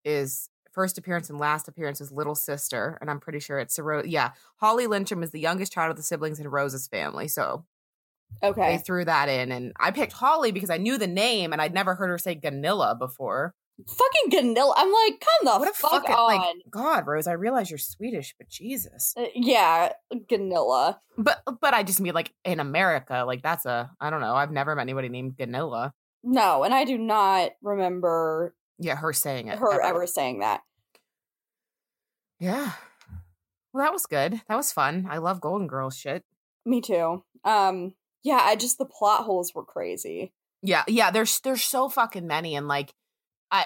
is 0.02 0.48
first 0.72 0.96
appearance 0.96 1.28
and 1.28 1.38
last 1.38 1.68
appearance 1.68 2.00
is 2.00 2.10
little 2.10 2.34
sister, 2.34 2.96
and 3.02 3.10
I'm 3.10 3.20
pretty 3.20 3.38
sure 3.38 3.58
it's 3.58 3.78
a 3.78 3.82
Rose. 3.82 4.06
Yeah, 4.06 4.30
Holly 4.56 4.86
Lindstrom 4.86 5.22
is 5.22 5.30
the 5.30 5.40
youngest 5.40 5.72
child 5.72 5.90
of 5.90 5.96
the 5.98 6.02
siblings 6.02 6.40
in 6.40 6.48
Rose's 6.48 6.88
family. 6.88 7.28
So 7.28 7.66
okay, 8.42 8.76
They 8.76 8.82
threw 8.82 9.04
that 9.04 9.28
in, 9.28 9.52
and 9.52 9.74
I 9.78 9.90
picked 9.90 10.14
Holly 10.14 10.52
because 10.52 10.70
I 10.70 10.78
knew 10.78 10.96
the 10.96 11.06
name 11.06 11.52
and 11.52 11.60
I'd 11.60 11.74
never 11.74 11.94
heard 11.94 12.08
her 12.08 12.18
say 12.18 12.34
Gunilla 12.34 12.96
before. 12.98 13.54
Fucking 13.88 14.30
Gunilla. 14.30 14.72
I'm 14.76 14.92
like, 14.92 15.20
come 15.20 15.52
the 15.52 15.58
what 15.58 15.68
a 15.70 15.74
fuck 15.74 15.90
fucking 15.90 16.14
on. 16.14 16.36
like 16.38 16.54
God, 16.70 17.06
Rose. 17.06 17.26
I 17.26 17.32
realize 17.32 17.70
you're 17.70 17.78
Swedish, 17.78 18.34
but 18.38 18.48
Jesus. 18.48 19.14
Uh, 19.16 19.24
yeah, 19.34 19.92
Gunilla. 20.28 21.00
But 21.18 21.42
but 21.60 21.74
I 21.74 21.82
just 21.82 22.00
mean 22.00 22.14
like 22.14 22.32
in 22.44 22.60
America, 22.60 23.24
like 23.26 23.42
that's 23.42 23.66
a 23.66 23.90
I 24.00 24.10
don't 24.10 24.20
know. 24.20 24.34
I've 24.34 24.52
never 24.52 24.74
met 24.76 24.82
anybody 24.82 25.08
named 25.08 25.36
Gunilla. 25.36 25.92
No, 26.22 26.62
and 26.62 26.72
I 26.72 26.84
do 26.84 26.96
not 26.96 27.50
remember 27.62 28.54
Yeah, 28.78 28.94
her 28.96 29.12
saying 29.12 29.48
it. 29.48 29.58
her 29.58 29.82
ever 29.82 30.06
saying 30.06 30.38
that. 30.40 30.62
Yeah. 32.38 32.72
Well, 33.72 33.84
that 33.84 33.92
was 33.92 34.06
good. 34.06 34.40
That 34.48 34.56
was 34.56 34.72
fun. 34.72 35.06
I 35.10 35.18
love 35.18 35.40
Golden 35.40 35.66
Girls 35.66 35.96
shit. 35.96 36.22
Me 36.64 36.80
too. 36.80 37.24
Um, 37.44 37.94
yeah, 38.22 38.40
I 38.42 38.56
just 38.56 38.78
the 38.78 38.84
plot 38.86 39.24
holes 39.24 39.52
were 39.54 39.64
crazy. 39.64 40.32
Yeah, 40.62 40.84
yeah. 40.88 41.10
There's 41.10 41.40
there's 41.40 41.62
so 41.64 41.88
fucking 41.88 42.26
many, 42.26 42.54
and 42.54 42.68
like 42.68 42.94
I, 43.50 43.64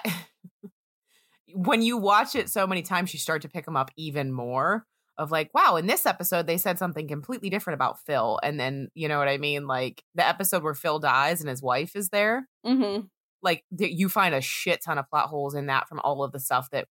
when 1.53 1.81
you 1.81 1.97
watch 1.97 2.35
it 2.35 2.49
so 2.49 2.67
many 2.67 2.81
times, 2.81 3.13
you 3.13 3.19
start 3.19 3.41
to 3.43 3.49
pick 3.49 3.65
them 3.65 3.77
up 3.77 3.91
even 3.97 4.31
more. 4.31 4.85
Of 5.17 5.31
like, 5.31 5.49
wow, 5.53 5.75
in 5.75 5.85
this 5.85 6.05
episode 6.05 6.47
they 6.47 6.55
said 6.55 6.79
something 6.79 7.05
completely 7.05 7.49
different 7.49 7.75
about 7.75 7.99
Phil, 7.99 8.39
and 8.41 8.57
then 8.57 8.87
you 8.93 9.09
know 9.09 9.19
what 9.19 9.27
I 9.27 9.37
mean, 9.37 9.67
like 9.67 10.01
the 10.15 10.25
episode 10.25 10.63
where 10.63 10.73
Phil 10.73 10.97
dies 10.97 11.41
and 11.41 11.49
his 11.49 11.61
wife 11.61 11.93
is 11.93 12.07
there. 12.07 12.47
Mm-hmm. 12.65 13.01
Like 13.41 13.65
th- 13.77 13.93
you 13.93 14.07
find 14.07 14.33
a 14.33 14.39
shit 14.39 14.81
ton 14.81 14.97
of 14.97 15.09
plot 15.09 15.27
holes 15.27 15.55
in 15.55 15.65
that 15.65 15.89
from 15.89 15.99
all 16.05 16.23
of 16.23 16.31
the 16.31 16.39
stuff 16.39 16.69
that 16.71 16.87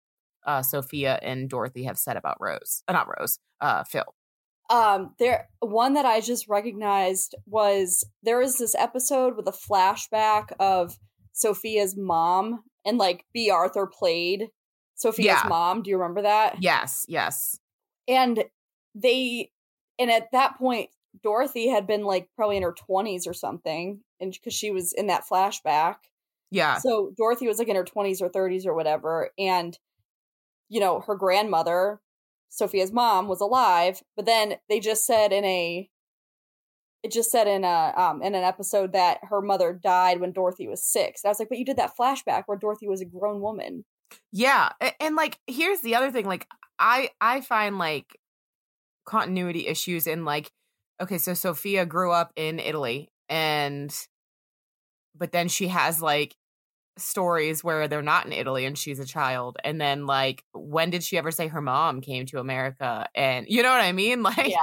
uh, 0.43 0.63
Sophia 0.63 1.19
and 1.21 1.47
Dorothy 1.47 1.83
have 1.83 1.99
said 1.99 2.17
about 2.17 2.37
Rose, 2.39 2.83
uh, 2.87 2.93
not 2.93 3.07
Rose, 3.19 3.37
uh, 3.61 3.83
Phil. 3.83 4.15
Um, 4.69 5.13
there 5.19 5.47
one 5.59 5.93
that 5.93 6.05
I 6.05 6.21
just 6.21 6.47
recognized 6.47 7.35
was 7.45 8.03
there 8.23 8.39
was 8.39 8.57
this 8.57 8.73
episode 8.73 9.37
with 9.37 9.47
a 9.47 9.51
flashback 9.51 10.51
of 10.59 10.97
Sophia's 11.33 11.95
mom 11.95 12.63
and 12.85 12.97
like 12.97 13.25
Bea 13.33 13.49
Arthur 13.51 13.87
played 13.87 14.49
Sophia's 14.95 15.43
Yeah. 15.43 15.45
mom. 15.45 15.83
Do 15.83 15.89
you 15.89 15.97
remember 15.97 16.21
that? 16.23 16.57
Yes, 16.57 17.05
yes, 17.07 17.59
And 18.07 18.45
they 18.93 19.51
and 19.97 20.11
at 20.11 20.31
that 20.31 20.57
point 20.57 20.89
Dorothy 21.23 21.67
had 21.67 21.87
been 21.87 22.03
like 22.03 22.29
probably 22.35 22.57
in 22.57 22.63
her 22.63 22.73
20s 22.73 23.25
or 23.27 23.33
something 23.33 24.03
and 24.19 24.31
because 24.31 24.53
she 24.53 24.71
was 24.71 24.93
in 24.93 25.07
that 25.07 25.25
flashback. 25.29 25.95
yeah, 26.51 26.81
So 26.81 27.13
Dorothy 27.17 27.47
was 27.47 27.59
like 27.59 27.69
in 27.69 27.75
her 27.77 27.85
20s 27.85 28.21
or 28.21 28.29
30s 28.29 28.65
or 28.67 28.75
whatever. 28.75 29.31
And, 29.39 29.77
you 30.69 30.79
know, 30.79 31.01
her 31.01 31.15
grandmother, 31.15 32.01
Sophia's 32.49 32.91
mom, 32.93 33.27
was 33.27 33.41
alive. 33.41 34.03
But 34.15 34.25
then 34.25 34.57
they 34.69 34.79
just 34.81 35.05
said 35.05 35.33
in 35.33 35.45
a, 35.45 35.89
it 37.05 37.11
just 37.11 37.29
said 37.29 37.47
in 37.47 37.63
a, 37.63 37.93
um, 37.95 38.23
in 38.23 38.33
an 38.33 38.43
episode 38.43 38.93
that 38.93 39.19
her 39.29 39.39
mother 39.41 39.71
died 39.73 40.19
when 40.19 40.31
Dorothy 40.31 40.67
was 40.67 40.83
six. 40.83 41.23
And 41.23 41.29
I 41.29 41.31
was 41.31 41.39
like, 41.39 41.49
but 41.49 41.59
you 41.59 41.65
did 41.65 41.77
that 41.77 41.95
flashback 41.95 42.43
where 42.47 42.57
Dorothy 42.57 42.87
was 42.87 42.99
a 42.99 43.05
grown 43.05 43.41
woman. 43.41 43.85
Yeah, 44.31 44.69
a- 44.81 45.01
and 45.01 45.15
like 45.15 45.37
here's 45.45 45.81
the 45.81 45.95
other 45.95 46.11
thing 46.11 46.25
like 46.25 46.47
I 46.79 47.09
I 47.21 47.41
find 47.41 47.77
like 47.77 48.17
continuity 49.05 49.67
issues 49.67 50.07
in 50.07 50.25
like 50.25 50.51
okay, 51.01 51.17
so 51.17 51.33
Sophia 51.33 51.85
grew 51.85 52.11
up 52.11 52.31
in 52.35 52.57
Italy 52.59 53.09
and 53.29 53.95
but 55.15 55.31
then 55.31 55.47
she 55.47 55.67
has 55.67 56.01
like 56.01 56.35
stories 56.97 57.63
where 57.63 57.87
they're 57.87 58.01
not 58.01 58.25
in 58.25 58.31
Italy 58.31 58.65
and 58.65 58.77
she's 58.77 58.99
a 58.99 59.05
child 59.05 59.57
and 59.63 59.79
then 59.81 60.05
like 60.05 60.43
when 60.53 60.89
did 60.89 61.03
she 61.03 61.17
ever 61.17 61.29
say 61.29 61.47
her 61.47 61.61
mom 61.61 61.99
came 62.01 62.25
to 62.25 62.39
America 62.39 63.07
and 63.13 63.45
you 63.49 63.61
know 63.61 63.69
what 63.69 63.81
I 63.81 63.91
mean 63.91 64.23
like 64.31 64.49
Yeah. 64.49 64.61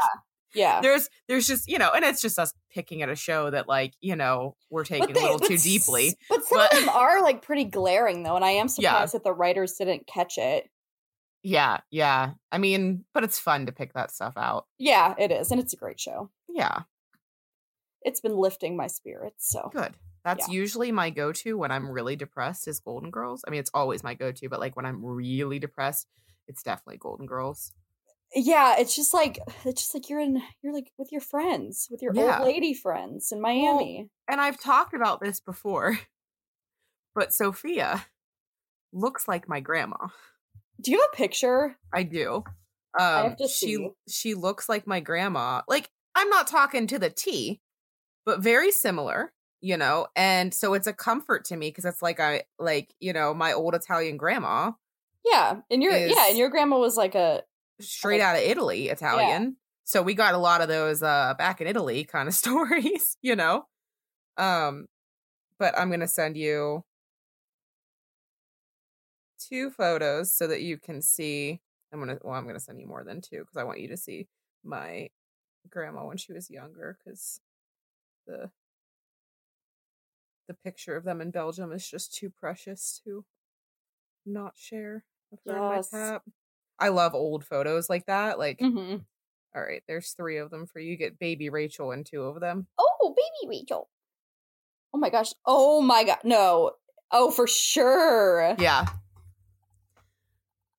Yeah. 0.55 0.81
there's 0.81 1.09
there's 1.29 1.47
just 1.47 1.69
you 1.69 1.79
know 1.79 1.91
and 1.95 2.05
it's 2.05 2.21
just 2.23 2.39
us 2.39 2.53
picking 2.71 3.03
at 3.03 3.09
a 3.09 3.17
show 3.17 3.51
that 3.51 3.69
like 3.69 3.95
you 4.01 4.17
know 4.17 4.57
we're 4.71 4.85
taking 4.85 5.17
a 5.17 5.21
little 5.21 5.39
too 5.39 5.55
s- 5.55 5.65
deeply 5.65 6.17
But 6.29 6.45
some 6.45 6.59
But- 6.59 6.73
of 6.75 6.81
them 6.81 6.89
are 6.91 7.23
like 7.23 7.43
pretty 7.43 7.65
glaring 7.65 8.23
though. 8.23 8.37
And 8.37 8.45
I 8.45 8.51
am 8.53 8.67
Yeah. 8.79 8.91
surprised 8.93 9.15
that 9.15 9.25
the 9.25 9.33
writers 9.33 9.75
didn't 9.75 10.07
catch 10.07 10.39
it. 10.39 10.69
yeah 11.43 11.81
yeah 11.91 12.33
I 12.51 12.59
mean 12.59 13.05
but 13.15 13.25
it's 13.25 13.39
fun 13.39 13.67
to 13.67 13.73
pick 13.73 13.95
that 13.95 14.11
stuff 14.11 14.35
out 14.37 14.67
Yeah, 14.79 15.15
it 15.19 15.31
is. 15.33 15.51
And 15.51 15.61
it's 15.61 15.73
a 15.73 15.77
great 15.77 15.99
show. 16.01 16.31
yeah 16.49 16.83
It's 18.03 18.21
been 18.21 18.37
lifting 18.37 18.77
my 18.77 18.87
spirits. 18.89 19.49
So 19.51 19.71
Good. 19.73 19.95
That's 20.25 20.47
usually 20.49 20.93
my 20.93 21.11
go-to 21.11 21.59
when 21.59 21.73
I'm 21.73 21.91
really 21.91 22.15
depressed 22.15 22.69
is 22.69 22.79
Golden 22.79 23.11
Girls. 23.11 23.43
I 23.45 23.51
mean, 23.51 23.59
it's 23.59 23.73
always 23.75 24.05
my 24.05 24.15
go-to, 24.15 24.49
but 24.49 24.61
like 24.61 24.77
when 24.77 24.87
I'm 24.87 25.05
really 25.05 25.59
depressed, 25.59 26.07
it's 26.47 26.63
definitely 26.63 26.99
Golden 26.99 27.27
Girls. 27.27 27.73
Yeah 28.35 28.77
it's 28.79 28.95
just 28.97 29.13
like 29.15 29.39
it's 29.65 29.83
just 29.83 29.95
like 29.95 30.09
you're 30.09 30.21
in 30.21 30.41
you're 30.63 30.73
like 30.73 30.91
with 30.99 31.13
your 31.13 31.21
friends 31.21 31.89
with 31.91 32.03
your 32.03 32.13
Yeah. 32.15 32.39
old 32.39 32.47
lady 32.47 32.75
friends 32.75 33.31
in 33.33 33.41
miami 33.41 34.09
And 34.29 34.41
I've 34.41 34.59
talked 34.61 34.95
about 34.95 35.21
this 35.21 35.41
before, 35.41 35.99
but 37.15 37.35
Sophia 37.35 38.07
looks 38.93 39.27
like 39.29 39.49
my 39.49 39.61
grandma. 39.61 40.09
do 40.81 40.91
you 40.93 40.99
have 41.01 41.09
a 41.13 41.17
picture 41.17 41.77
I 41.93 42.03
do. 42.05 42.45
Um, 42.99 43.31
have 43.31 43.37
to 43.39 43.49
she 43.49 43.77
see. 43.77 43.89
she 44.09 44.35
looks 44.35 44.69
like 44.69 44.87
my 44.87 45.01
grandma. 45.01 45.63
Like 45.69 45.91
I'm 46.15 46.29
not 46.29 46.47
talking 46.47 46.87
to 46.89 46.99
the 46.99 47.09
T, 47.11 47.61
but 48.27 48.41
very 48.41 48.71
similar, 48.71 49.33
you 49.63 49.79
know. 49.79 50.09
And 50.15 50.53
so 50.53 50.75
it's 50.75 50.87
a 50.87 50.93
comfort 50.93 51.47
to 51.47 51.57
me 51.57 51.69
because 51.71 51.87
it's 51.87 52.03
like 52.03 52.21
I 52.21 52.43
like 52.59 52.95
you 53.01 53.13
know 53.15 53.33
my 53.33 53.53
old 53.55 53.75
Italian 53.75 54.19
grandma, 54.19 54.73
yeah 55.25 55.61
and 55.71 55.83
your 55.83 55.97
yeah 55.97 56.29
and 56.29 56.37
your 56.37 56.51
grandma 56.51 56.79
was 56.79 56.97
like 56.99 57.15
a 57.15 57.43
straight 57.83 58.21
out 58.21 58.37
of 58.37 58.43
Italy, 58.43 58.89
Italian. 58.89 59.57
So 59.85 60.03
we 60.03 60.15
got 60.15 60.35
a 60.35 60.39
lot 60.39 60.61
of 60.61 60.69
those 60.69 61.03
uh 61.03 61.35
back 61.39 61.61
in 61.61 61.67
Italy 61.67 62.05
kind 62.05 62.29
of 62.29 62.35
stories, 62.43 63.17
you 63.23 63.37
know. 63.37 63.65
Um 64.37 64.87
but 65.59 65.79
I'm 65.79 65.89
going 65.89 66.01
to 66.01 66.09
send 66.09 66.37
you 66.37 66.85
two 69.39 69.71
photos 69.71 70.33
so 70.35 70.47
that 70.47 70.63
you 70.63 70.79
can 70.79 71.03
see 71.03 71.61
I'm 71.93 72.03
going 72.03 72.17
to 72.17 72.21
well 72.25 72.35
I'm 72.35 72.45
going 72.45 72.57
to 72.57 72.61
send 72.61 72.81
you 72.81 72.87
more 72.87 73.05
than 73.05 73.21
two 73.21 73.45
cuz 73.45 73.57
I 73.57 73.65
want 73.65 73.81
you 73.81 73.89
to 73.89 73.97
see 73.97 74.29
my 74.65 75.11
grandma 75.71 76.07
when 76.07 76.17
she 76.17 76.33
was 76.33 76.51
younger 76.51 76.99
cuz 77.05 77.41
the 78.27 78.51
the 80.49 80.55
picture 80.55 80.97
of 80.97 81.05
them 81.05 81.21
in 81.21 81.31
Belgium 81.31 81.73
is 81.73 81.89
just 81.89 82.15
too 82.15 82.31
precious 82.31 83.01
to 83.05 83.25
not 84.25 84.57
share 84.57 85.05
Yes. 85.45 85.91
I 86.83 86.89
love 86.89 87.15
old 87.15 87.45
photos 87.45 87.89
like 87.89 88.07
that. 88.07 88.39
Like, 88.39 88.59
Mhm. 88.59 89.05
all 89.55 89.63
right, 89.63 89.83
there's 89.89 90.13
three 90.13 90.39
of 90.39 90.51
them 90.51 90.67
for 90.67 90.79
you. 90.81 90.91
You 90.93 90.97
get 90.97 91.19
baby 91.19 91.49
Rachel 91.51 91.93
and 91.93 92.05
two 92.05 92.23
of 92.25 92.41
them. 92.41 92.67
oh 92.79 93.15
baby 93.17 93.59
rachel 93.61 93.89
oh 94.95 94.99
my 94.99 95.11
gosh 95.11 95.33
oh 95.47 95.81
my 95.83 96.05
god 96.05 96.19
no 96.25 96.73
oh 97.11 97.31
for 97.31 97.47
sure 97.49 98.55
Yeah. 98.59 98.87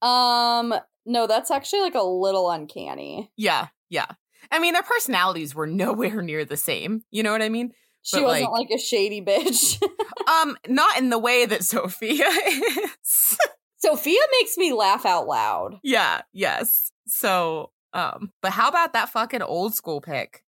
um 0.01 0.73
no 1.05 1.27
that's 1.27 1.51
actually 1.51 1.81
like 1.81 1.95
a 1.95 2.01
little 2.03 2.49
uncanny 2.49 3.31
Yeah. 3.37 3.67
Yeah. 3.89 4.07
I 4.51 4.59
mean, 4.59 4.73
their 4.73 4.83
personalities 4.83 5.53
were 5.55 5.67
nowhere 5.83 6.21
near 6.21 6.45
the 6.45 6.57
same. 6.57 7.03
You 7.11 7.23
know 7.23 7.31
what 7.31 7.41
I 7.41 7.49
mean? 7.49 7.71
she 8.01 8.17
But, 8.17 8.23
wasn't 8.25 8.51
like- 8.51 8.69
like 8.69 8.69
a 8.75 8.79
shady 8.81 9.21
bitch 9.21 9.81
Um, 10.27 10.57
not 10.67 10.97
in 10.97 11.09
the 11.09 11.19
way 11.19 11.45
that 11.45 11.63
Sophia 11.65 12.25
is. 12.27 13.37
Sophia 13.83 14.19
makes 14.39 14.57
me 14.57 14.71
laugh 14.73 15.05
out 15.05 15.27
loud 15.27 15.79
yeah. 15.83 16.21
Yes. 16.31 16.91
So, 17.05 17.71
um, 17.93 18.31
but 18.41 18.51
how 18.53 18.69
about 18.69 18.93
that 18.93 19.09
fucking 19.09 19.41
old 19.41 19.75
school 19.75 19.99
pick? 20.01 20.43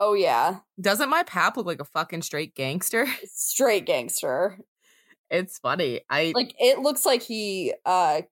oh 0.00 0.12
yeah 0.14 0.58
Doesn't 0.80 1.08
my 1.08 1.22
pap 1.22 1.56
look 1.56 1.66
like 1.66 1.80
a 1.80 1.84
fucking 1.84 2.22
straight 2.22 2.54
gangster? 2.54 3.06
straight 3.32 3.86
gangster 3.86 4.58
It's 5.30 5.58
funny. 5.58 6.02
I 6.10 6.32
like 6.34 6.54
it 6.58 6.80
looks 6.80 7.06
like 7.06 7.22
he 7.22 7.72
uh 7.86 8.22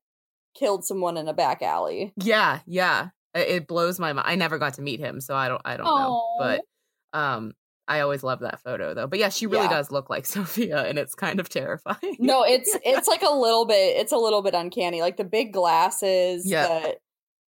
killed 0.54 0.85
someone 0.85 1.16
in 1.16 1.28
a 1.28 1.32
back 1.32 1.62
alley 1.62 2.12
Yeah, 2.16 2.61
yeah. 2.66 3.09
It 3.35 3.66
blows 3.66 3.99
my 3.99 4.12
mind. 4.12 4.28
I 4.28 4.35
never 4.35 4.59
got 4.59 4.75
to 4.75 4.82
meet 4.82 5.00
him, 5.00 5.21
so 5.23 5.35
I 5.35 5.49
don't 5.49 5.62
I 5.64 5.76
don't 5.78 5.87
know. 5.87 6.37
But 6.38 6.61
um 7.18 7.54
I 7.93 8.01
always 8.01 8.23
love 8.23 8.41
that 8.41 8.61
photo 8.61 8.95
though. 8.95 9.07
But 9.07 9.19
yeah, 9.19 9.29
she 9.29 9.47
really 9.47 9.65
Yeah. 9.65 9.71
does 9.71 9.91
look 9.91 10.09
like 10.11 10.27
Sophia 10.37 10.85
and 10.85 10.99
it's 10.99 11.15
kind 11.15 11.41
of 11.41 11.49
terrifying. 11.49 12.17
no 12.19 12.43
it's 12.45 12.77
it's 12.85 13.09
like 13.09 13.23
a 13.23 13.33
little 13.35 13.65
bit 13.67 13.97
it's 13.99 14.13
a 14.13 14.17
little 14.17 14.43
bit 14.43 14.55
uncanny 14.55 15.01
like 15.01 15.17
the 15.17 15.25
big 15.25 15.53
glasses 15.53 16.49
Yeah. 16.49 16.67
the, 16.67 16.97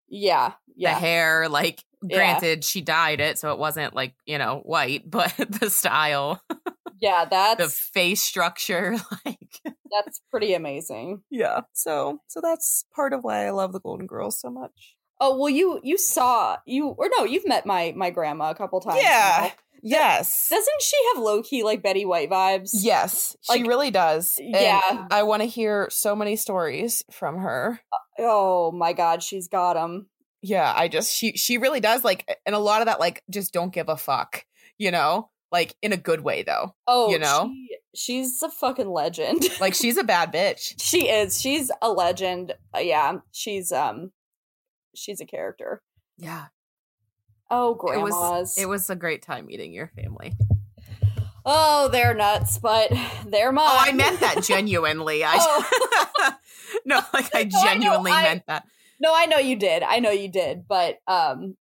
yeah 0.10 0.54
the 0.78 0.90
hair, 0.90 1.50
like 1.50 1.84
Yeah. 2.02 2.16
granted, 2.16 2.64
she 2.64 2.80
dyed 2.82 3.20
it, 3.20 3.38
so 3.38 3.52
it 3.52 3.60
wasn't 3.60 3.94
like, 3.94 4.14
you 4.26 4.38
know, 4.38 4.62
white, 4.64 5.04
but 5.12 5.34
the 5.38 5.70
style, 5.70 6.42
yeah 7.02 7.26
that's 7.30 7.62
the 7.64 7.70
face 7.70 8.22
structure, 8.22 8.96
like 9.26 9.60
that's 9.92 10.22
pretty 10.32 10.54
amazing 10.54 11.22
Yeah. 11.30 11.62
So 11.74 12.22
so 12.28 12.40
that's 12.42 12.86
part 12.96 13.12
of 13.14 13.24
why 13.26 13.46
I 13.46 13.50
love 13.52 13.74
the 13.74 13.80
Golden 13.82 14.08
Girls 14.08 14.40
so 14.40 14.50
much. 14.50 14.96
oh 15.20 15.38
well 15.38 15.50
you 15.50 15.80
you 15.84 15.98
saw 15.98 16.58
you 16.66 16.88
or 16.88 17.10
no 17.18 17.26
you've 17.26 17.48
met 17.48 17.66
my 17.66 17.94
my 17.98 18.10
grandma 18.10 18.50
a 18.52 18.56
couple 18.56 18.80
times 18.80 19.02
Yeah. 19.04 19.38
now. 19.42 19.52
Yes. 19.84 20.48
doesn't 20.50 20.82
she 20.82 20.96
have 21.14 21.24
low-key 21.24 21.64
like 21.64 21.82
betty 21.82 22.06
white 22.06 22.30
vibes 22.30 22.72
Yes, 22.74 23.36
she 23.42 23.60
Like, 23.60 23.68
really 23.68 23.92
does. 23.92 24.36
And 24.40 24.52
yeah. 24.54 25.08
I 25.12 25.24
want 25.24 25.42
to 25.42 25.48
hear 25.48 25.88
so 25.92 26.16
many 26.16 26.36
stories 26.36 27.04
from 27.12 27.38
her. 27.40 27.80
oh 28.18 28.72
my 28.72 28.94
god 28.94 29.24
she's 29.24 29.48
got 29.48 29.74
them 29.76 30.08
Yeah, 30.42 30.74
I 30.76 30.88
just 30.88 31.14
she 31.14 31.34
she 31.34 31.58
really 31.58 31.80
does 31.80 32.04
like 32.04 32.28
and 32.46 32.56
a 32.56 32.60
lot 32.60 32.82
of 32.82 32.86
that 32.88 33.00
like 33.00 33.24
just 33.30 33.54
don't 33.54 33.74
give 33.74 33.90
a 33.90 33.98
fuck. 33.98 34.46
you 34.78 34.92
know, 34.92 35.30
like 35.52 35.76
in 35.82 35.92
a 35.94 35.98
good 35.98 36.22
way 36.22 36.44
though. 36.44 36.74
Oh, 36.88 37.10
You 37.12 37.20
know? 37.20 37.50
she, 37.52 37.78
she's 37.96 38.42
a 38.44 38.50
fucking 38.50 38.90
legend. 38.90 39.44
Like 39.60 39.74
she's 39.74 39.98
a 39.98 40.04
bad 40.04 40.32
bitch. 40.32 40.76
she 40.82 41.10
is. 41.10 41.40
She's 41.42 41.72
a 41.82 41.92
legend. 41.92 42.54
Uh, 42.76 42.80
yeah, 42.80 43.18
she's 43.32 43.72
um, 43.72 44.12
she's 44.96 45.20
a 45.22 45.26
character. 45.26 45.82
Yeah. 46.18 46.46
Oh, 47.52 47.74
It 47.92 48.00
was 48.02 48.58
it 48.58 48.68
was 48.68 48.90
a 48.90 48.96
great 48.96 49.22
time 49.22 49.48
meeting 49.48 49.74
your 49.74 49.88
family. 49.88 50.34
oh, 51.46 51.88
they're 51.92 52.14
nuts, 52.14 52.58
but 52.60 52.92
they're 53.26 53.52
mine. 53.52 53.66
Oh, 53.70 53.78
I 53.80 53.92
meant 53.92 54.20
that 54.20 54.44
genuinely. 54.44 55.24
I 55.24 55.36
Oh. 55.40 56.36
No, 56.86 57.02
like 57.14 57.34
I 57.34 57.44
No, 57.52 57.60
I 57.60 57.64
know, 57.64 57.64
genuinely 57.64 58.12
I- 58.12 58.22
meant 58.24 58.44
that. 58.48 58.66
No, 59.02 59.12
I 59.16 59.26
know 59.26 59.38
you 59.38 59.56
did. 59.56 59.82
I 59.82 60.00
know 60.00 60.12
you 60.12 60.28
did, 60.28 60.68
but 60.68 60.98
um, 61.08 61.56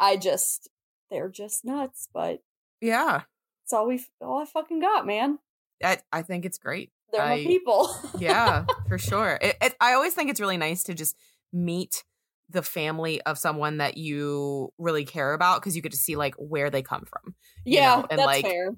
I 0.00 0.16
just 0.16 0.68
they're 1.10 1.28
just 1.28 1.64
nuts. 1.64 2.08
But 2.14 2.40
Yeah. 2.80 3.22
it's 3.64 3.72
all 3.72 3.86
we 3.86 4.04
all 4.20 4.40
I 4.40 4.44
fucking 4.46 4.80
got, 4.80 5.06
man. 5.06 5.38
I, 5.84 5.98
I 6.12 6.22
think 6.22 6.44
it's 6.46 6.58
great. 6.58 6.90
They're 7.12 7.26
my 7.26 7.36
people. 7.44 7.94
yeah, 8.18 8.64
for 8.88 8.96
sure. 8.96 9.38
It, 9.42 9.56
it, 9.60 9.74
I 9.80 9.92
always 9.92 10.14
think 10.14 10.30
it's 10.30 10.40
really 10.40 10.56
nice 10.56 10.84
to 10.84 10.94
just 10.94 11.14
meet 11.52 12.04
the 12.52 12.62
family 12.62 13.20
of 13.22 13.38
someone 13.38 13.78
that 13.78 13.96
you 13.96 14.72
really 14.78 15.04
care 15.04 15.34
about 15.34 15.60
because 15.60 15.76
you 15.76 15.82
get 15.82 15.92
to 15.92 15.98
see 15.98 16.16
like 16.16 16.34
where 16.36 16.70
they 16.70 16.82
come 16.82 17.04
from. 17.04 17.34
yeah, 17.64 17.96
know, 17.96 18.06
and, 18.10 18.18
that's 18.18 18.26
like, 18.26 18.44
fair. 18.44 18.76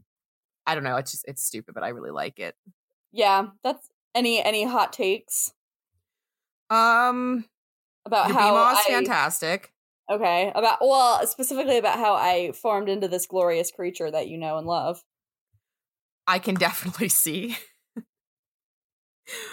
I 0.66 0.74
don't 0.74 0.84
know. 0.84 0.96
It's 0.96 1.12
just 1.12 1.24
it's 1.28 1.44
stupid, 1.44 1.74
but 1.74 1.84
I 1.84 1.88
really 1.88 2.10
like 2.10 2.38
it. 2.38 2.54
Yeah, 3.12 3.48
that's 3.62 3.88
any 4.14 4.42
any 4.42 4.64
hot 4.64 4.92
takes 4.92 5.52
Um, 6.70 7.44
about 8.06 8.30
how 8.30 8.54
BMOS 8.54 8.76
I, 8.76 8.84
fantastic. 8.88 9.72
Okay, 10.10 10.52
about 10.54 10.78
well, 10.80 11.26
specifically 11.26 11.78
about 11.78 11.98
how 11.98 12.14
I 12.14 12.52
formed 12.52 12.88
into 12.88 13.08
this 13.08 13.26
glorious 13.26 13.70
creature 13.70 14.10
that 14.10 14.28
you 14.28 14.38
know 14.38 14.58
and 14.58 14.66
love. 14.66 15.02
I 16.26 16.38
can 16.38 16.54
definitely 16.54 17.08
see 17.08 17.56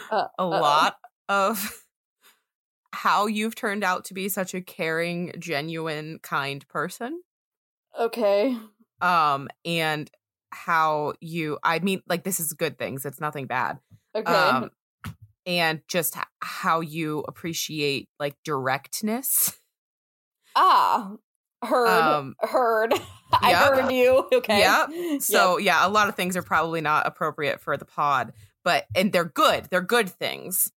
Uh, 0.09 0.27
a 0.37 0.45
lot 0.45 0.97
of 1.29 1.80
how 2.93 3.27
you've 3.27 3.55
turned 3.55 3.83
out 3.83 4.05
to 4.05 4.13
be 4.13 4.29
such 4.29 4.53
a 4.53 4.61
caring, 4.61 5.33
genuine, 5.39 6.19
kind 6.21 6.67
person. 6.67 7.21
Okay. 7.99 8.57
Um, 9.01 9.47
and 9.65 10.09
how 10.51 11.13
you, 11.21 11.57
I 11.63 11.79
mean, 11.79 12.01
like, 12.07 12.23
this 12.23 12.39
is 12.39 12.53
good 12.53 12.77
things. 12.77 13.05
It's 13.05 13.21
nothing 13.21 13.47
bad. 13.47 13.79
Okay. 14.15 14.31
Um, 14.31 14.71
and 15.45 15.81
just 15.87 16.15
how 16.41 16.81
you 16.81 17.19
appreciate 17.27 18.09
like 18.19 18.35
directness. 18.43 19.57
ah, 20.55 21.13
heard. 21.63 21.87
Um, 21.87 22.35
heard. 22.39 22.93
I 23.33 23.51
yep. 23.51 23.59
heard 23.59 23.91
you. 23.91 24.27
Okay. 24.33 24.59
Yep. 24.59 25.21
So 25.21 25.57
yeah, 25.57 25.85
a 25.85 25.89
lot 25.89 26.09
of 26.09 26.15
things 26.15 26.35
are 26.35 26.41
probably 26.41 26.81
not 26.81 27.07
appropriate 27.07 27.61
for 27.61 27.77
the 27.77 27.85
pod, 27.85 28.33
but 28.63 28.85
and 28.95 29.11
they're 29.11 29.25
good. 29.25 29.67
They're 29.69 29.81
good 29.81 30.09
things. 30.09 30.71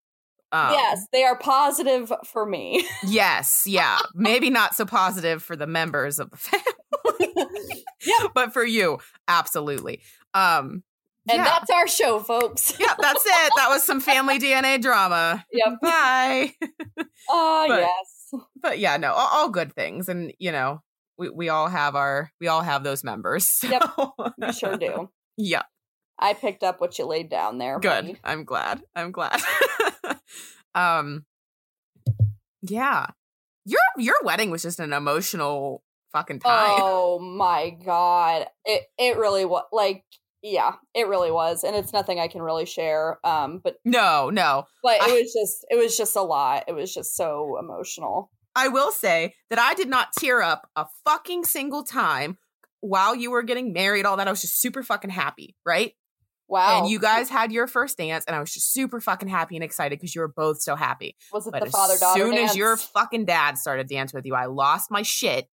Um, 0.53 0.71
yes, 0.71 1.07
they 1.11 1.23
are 1.23 1.37
positive 1.37 2.11
for 2.31 2.45
me. 2.45 2.85
Yes. 3.05 3.63
Yeah. 3.65 3.97
Maybe 4.13 4.49
not 4.49 4.75
so 4.75 4.85
positive 4.85 5.41
for 5.43 5.55
the 5.55 5.67
members 5.67 6.19
of 6.19 6.29
the 6.29 6.37
family, 6.37 7.83
Yep. 8.05 8.31
but 8.35 8.53
for 8.53 8.63
you, 8.63 8.99
absolutely. 9.27 10.01
Um. 10.33 10.83
And 11.29 11.37
yeah. 11.37 11.45
that's 11.45 11.69
our 11.69 11.87
show, 11.87 12.19
folks. 12.19 12.73
yeah, 12.79 12.93
that's 12.99 13.25
it. 13.25 13.53
That 13.55 13.69
was 13.69 13.81
some 13.83 14.01
family 14.01 14.39
DNA 14.39 14.81
drama. 14.81 15.45
Yep. 15.53 15.73
Bye. 15.81 16.53
Ah, 17.29 17.65
But- 17.67 17.79
yes. 17.79 18.31
but 18.61 18.79
yeah, 18.79 18.97
no, 18.97 19.13
all, 19.13 19.29
all 19.31 19.49
good 19.49 19.73
things, 19.73 20.09
and 20.09 20.33
you 20.37 20.51
know, 20.51 20.81
we 21.17 21.29
we 21.29 21.47
all 21.49 21.67
have 21.69 21.95
our 21.95 22.29
we 22.41 22.47
all 22.47 22.61
have 22.61 22.83
those 22.83 23.03
members. 23.05 23.59
Yep. 23.63 23.83
so- 23.95 24.13
We 24.37 24.51
sure 24.53 24.75
do. 24.77 25.09
yeah, 25.37 25.63
I 26.19 26.33
picked 26.33 26.61
up 26.63 26.81
what 26.81 26.99
you 26.99 27.05
laid 27.05 27.29
down 27.29 27.57
there. 27.57 27.79
good. 27.79 27.89
buddy. 27.89 28.17
I'm 28.23 28.43
glad. 28.43 28.81
I'm 28.95 29.11
glad. 29.13 29.39
Um, 30.75 31.25
yeah, 32.61 33.07
your 33.65 33.79
your 33.97 34.15
wedding 34.23 34.49
was 34.49 34.61
just 34.61 34.79
an 34.79 34.93
emotional 34.93 35.83
fucking 36.11 36.39
time. 36.39 36.69
Oh 36.81 37.19
my 37.19 37.71
god. 37.85 38.47
It 38.65 38.83
it 38.97 39.17
really 39.17 39.45
was 39.45 39.63
like 39.71 40.03
yeah, 40.41 40.73
it 40.93 41.07
really 41.07 41.31
was. 41.31 41.63
And 41.63 41.75
it's 41.75 41.93
nothing 41.93 42.19
I 42.19 42.27
can 42.27 42.41
really 42.41 42.65
share. 42.65 43.19
Um 43.25 43.61
but 43.63 43.75
No, 43.85 44.29
no. 44.29 44.65
but 44.83 44.95
it 44.97 45.01
I- 45.03 45.21
was 45.21 45.33
just 45.33 45.65
it 45.69 45.75
was 45.75 45.95
just 45.97 46.15
a 46.15 46.21
lot. 46.21 46.65
It 46.67 46.73
was 46.73 46.93
just 46.93 47.15
so 47.15 47.57
emotional. 47.59 48.29
I 48.55 48.67
will 48.67 48.91
say 48.91 49.33
that 49.49 49.57
I 49.59 49.73
did 49.73 49.87
not 49.89 50.13
tear 50.17 50.41
up 50.41 50.69
a 50.75 50.85
fucking 51.05 51.45
single 51.45 51.83
time 51.83 52.37
while 52.81 53.15
you 53.15 53.31
were 53.31 53.41
getting 53.43 53.73
married. 53.73 54.05
All 54.05 54.17
that 54.17 54.27
I 54.27 54.31
was 54.31 54.41
just 54.41 54.59
super 54.61 54.83
fucking 54.83 55.09
happy, 55.09 55.55
right? 55.65 55.93
Wow. 56.53 56.79
And 56.81 56.89
you 56.89 56.99
guys 56.99 57.29
had 57.29 57.51
your 57.51 57.65
first 57.67 57.97
dance, 57.97 58.23
and 58.25 58.35
I 58.35 58.39
was 58.39 58.53
just 58.53 58.71
super 58.71 59.01
fucking 59.01 59.27
happy 59.27 59.55
and 59.55 59.63
excited 59.63 59.97
because 59.99 60.13
you 60.13 60.21
were 60.21 60.27
both 60.27 60.61
so 60.61 60.75
happy. 60.75 61.15
was 61.33 61.47
it 61.47 61.51
But 61.51 61.65
the 61.65 61.71
father 61.71 61.95
as 61.95 62.13
soon 62.13 62.35
dance? 62.35 62.51
as 62.51 62.57
your 62.57 62.77
fucking 62.77 63.25
dad 63.25 63.57
started 63.57 63.87
dancing 63.87 64.17
with 64.17 64.25
you, 64.25 64.35
I 64.35 64.45
lost 64.45 64.91
my 64.91 65.01
shit. 65.01 65.47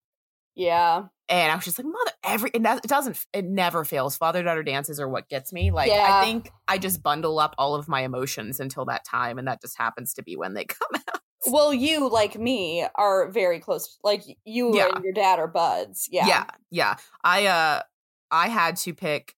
Yeah. 0.55 1.05
And 1.29 1.51
I 1.53 1.55
was 1.55 1.65
just 1.65 1.79
like, 1.79 1.87
mother, 1.87 2.11
every, 2.25 2.51
and 2.53 2.65
that, 2.67 2.85
it 2.85 2.89
doesn't, 2.89 3.25
it 3.33 3.45
never 3.47 3.85
fails. 3.85 4.17
Father 4.17 4.43
daughter 4.43 4.63
dances 4.63 4.99
are 5.01 5.09
what 5.09 5.29
gets 5.29 5.53
me. 5.53 5.71
Like, 5.71 5.89
Yeah. 5.91 6.07
I 6.21 6.25
think 6.25 6.51
I 6.69 6.77
just 6.77 7.03
bundle 7.03 7.39
up 7.39 7.55
all 7.57 7.75
of 7.77 7.89
my 7.89 8.03
emotions 8.03 8.61
until 8.61 8.85
that 8.87 9.05
time. 9.07 9.39
And 9.39 9.47
that 9.49 9.61
just 9.63 9.79
happens 9.79 10.13
to 10.15 10.23
be 10.23 10.37
when 10.37 10.55
they 10.55 10.65
come 10.67 10.89
out. 11.09 11.21
Well, 11.47 11.73
you 11.73 12.11
like 12.11 12.37
me 12.37 12.85
are 12.97 13.31
very 13.31 13.61
close. 13.61 13.97
Like 14.03 14.23
you 14.45 14.77
Yeah. 14.77 14.91
and 14.95 15.05
your 15.05 15.15
dad 15.15 15.39
are 15.39 15.49
buds. 15.49 16.09
Yeah. 16.11 16.27
Yeah. 16.27 16.45
Yeah. 16.71 16.97
I, 17.25 17.47
uh, 17.47 17.83
I 18.31 18.49
had 18.49 18.77
to 18.79 18.93
pick 18.93 19.35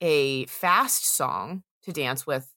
a 0.00 0.46
fast 0.46 1.04
song 1.06 1.62
to 1.84 1.92
dance 1.92 2.26
with 2.26 2.48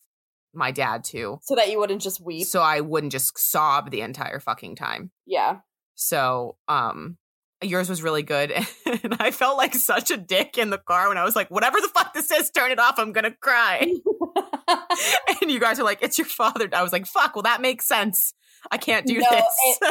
my 0.53 0.71
dad 0.71 1.03
to. 1.05 1.39
So 1.43 1.55
that 1.55 1.71
you 1.71 1.79
wouldn't 1.79 2.01
just 2.01 2.21
weep. 2.23 2.45
So 2.47 2.61
I 2.61 2.81
wouldn't 2.81 3.11
just 3.11 3.37
sob 3.37 3.89
the 3.91 4.01
entire 4.01 4.39
fucking 4.39 4.75
time. 4.75 5.11
yeah. 5.25 5.57
So, 5.95 6.57
um, 6.67 7.17
yours 7.61 7.87
was 7.89 8.01
really 8.01 8.23
good. 8.23 8.51
And 9.03 9.15
I 9.19 9.31
felt 9.31 9.57
like 9.57 9.73
such 9.75 10.11
a 10.11 10.17
dick 10.17 10.57
in 10.57 10.69
the 10.69 10.77
car 10.77 11.09
when 11.09 11.17
I 11.17 11.23
was 11.23 11.35
like, 11.35 11.49
whatever 11.49 11.79
the 11.81 11.87
fuck 11.89 12.13
this 12.13 12.29
is, 12.31 12.49
turn 12.51 12.71
it 12.71 12.79
off. 12.79 12.97
I'm 12.99 13.11
going 13.11 13.23
to 13.25 13.31
cry. 13.41 13.91
and 15.41 15.51
you 15.51 15.59
guys 15.59 15.79
are 15.79 15.83
like, 15.83 16.01
it's 16.01 16.17
your 16.17 16.25
father. 16.27 16.69
I 16.73 16.83
was 16.83 16.91
like, 16.91 17.05
fuck, 17.05 17.35
well, 17.35 17.43
that 17.43 17.61
makes 17.61 17.85
sense. 17.85 18.33
I 18.71 18.77
can't 18.77 19.05
do 19.05 19.19
No, 19.19 19.27
this. 19.29 19.43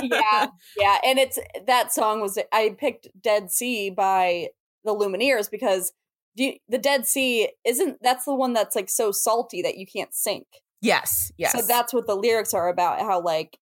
it- 0.02 0.10
yeah. 0.12 0.46
yeah. 0.78 0.98
And 1.04 1.18
it's 1.18 1.38
that 1.66 1.92
song 1.92 2.20
was 2.20 2.38
I 2.52 2.74
picked 2.78 3.08
Dead 3.20 3.50
Sea 3.50 3.90
by 3.90 4.48
the 4.84 4.94
Lumineers 4.94 5.50
because 5.50 5.92
you- 6.34 6.58
the 6.68 6.78
Dead 6.78 7.06
Sea 7.06 7.50
isn't 7.64 7.98
that's 8.02 8.24
the 8.24 8.34
one 8.34 8.52
that's 8.52 8.74
like 8.76 8.88
so 8.88 9.10
salty 9.12 9.62
that 9.62 9.76
you 9.76 9.86
can't 9.86 10.14
sink. 10.14 10.46
yes. 10.80 11.30
Yes. 11.36 11.52
So 11.52 11.62
that's 11.66 11.92
what 11.92 12.06
the 12.06 12.14
lyrics 12.16 12.54
are 12.54 12.68
about. 12.68 13.00
How 13.00 13.20
like, 13.20 13.58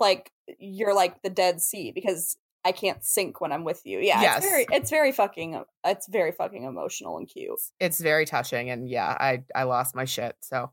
like 0.00 0.30
you're 0.58 0.94
like 0.94 1.22
the 1.22 1.30
Dead 1.30 1.60
Sea 1.60 1.92
because 1.92 2.36
I 2.64 2.72
can't 2.72 3.04
sink 3.04 3.40
when 3.40 3.52
I'm 3.52 3.62
with 3.64 3.82
you. 3.84 3.98
Yeah, 4.00 4.20
Yes. 4.20 4.38
it's 4.38 4.46
very, 4.50 4.66
it's 4.72 4.90
very 4.90 5.12
fucking, 5.12 5.62
it's 5.84 6.08
very 6.08 6.32
fucking 6.32 6.64
emotional 6.64 7.16
and 7.18 7.28
cute. 7.28 7.60
it's 7.78 8.00
very 8.00 8.26
touching. 8.26 8.70
And 8.70 8.88
yeah, 8.88 9.06
I, 9.08 9.44
I 9.54 9.62
lost 9.64 9.94
my 9.94 10.04
shit. 10.04 10.34
So 10.40 10.72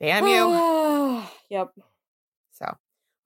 damn 0.00 0.26
you. 0.26 1.22
yep. 1.50 1.68
so, 2.52 2.64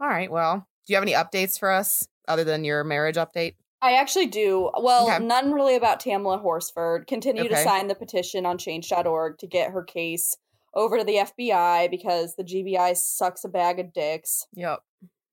all 0.01 0.09
right. 0.09 0.31
Well, 0.31 0.67
do 0.87 0.93
you 0.93 0.97
have 0.97 1.05
any 1.05 1.13
updates 1.13 1.59
for 1.59 1.71
us 1.71 2.07
other 2.29 2.45
than 2.45 2.65
your 2.65 2.85
marriage 2.85 3.17
update? 3.17 3.55
I 3.83 3.95
actually 3.95 4.27
do. 4.27 4.71
Well, 4.81 5.11
Okay. 5.11 5.23
none 5.25 5.53
really 5.53 5.75
about 5.75 6.01
Tamla 6.01 6.41
Horsford. 6.41 7.07
Continue 7.09 7.49
to 7.49 7.57
sign 7.57 7.89
the 7.89 7.97
petition 7.97 8.47
on 8.47 8.57
change.org 8.57 9.39
to 9.39 9.47
get 9.49 9.73
her 9.73 9.83
case 9.83 10.37
over 10.73 10.99
to 10.99 11.05
the 11.05 11.17
FBI 11.17 11.91
because 11.91 12.37
the 12.37 12.45
GBI 12.45 12.95
sucks 12.97 13.45
a 13.45 13.49
bag 13.49 13.81
of 13.81 13.93
dicks. 13.93 14.47
Yep. 14.55 14.81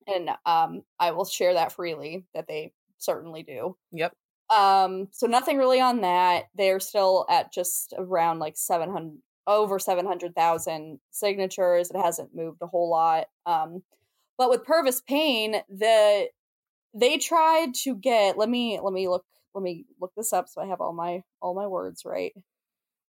And 0.08 0.32
um, 0.46 0.82
I 1.00 1.12
will 1.12 1.26
share 1.26 1.54
that 1.54 1.72
freely 1.72 2.26
that 2.34 2.48
they 2.48 2.74
certainly 2.98 3.44
do. 3.44 3.78
Yep. 3.92 4.14
Um, 4.50 5.10
so 5.12 5.28
nothing 5.28 5.58
really 5.58 5.80
on 5.80 6.02
that. 6.02 6.46
They're 6.56 6.80
still 6.80 7.28
at 7.30 7.54
just 7.54 7.94
around 7.98 8.40
like 8.40 8.58
700 8.58 9.20
over 9.48 9.80
700,000 9.80 11.00
signatures. 11.12 11.90
It 11.90 11.98
hasn't 12.00 12.36
moved 12.36 12.62
a 12.62 12.68
whole 12.68 12.90
lot. 12.90 13.28
Um, 13.46 13.82
but 14.38 14.50
with 14.50 14.64
Pervis 14.66 15.04
Payne, 15.06 15.56
the 15.70 16.30
they 16.94 17.18
tried 17.18 17.74
to 17.84 17.96
get 17.96 18.38
let 18.38 18.50
me 18.50 18.80
let 18.82 18.94
me 18.94 19.08
look 19.08 19.26
let 19.54 19.64
me 19.64 19.86
look 20.00 20.12
this 20.16 20.34
up 20.34 20.48
so 20.48 20.62
I 20.62 20.66
have 20.66 20.82
all 20.82 20.94
my 20.94 21.24
all 21.42 21.54
my 21.54 21.68
words 21.68 22.04
right. 22.06 22.34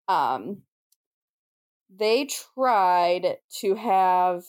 Um 0.09 0.63
they 1.97 2.27
tried 2.27 3.37
to 3.61 3.75
have 3.75 4.45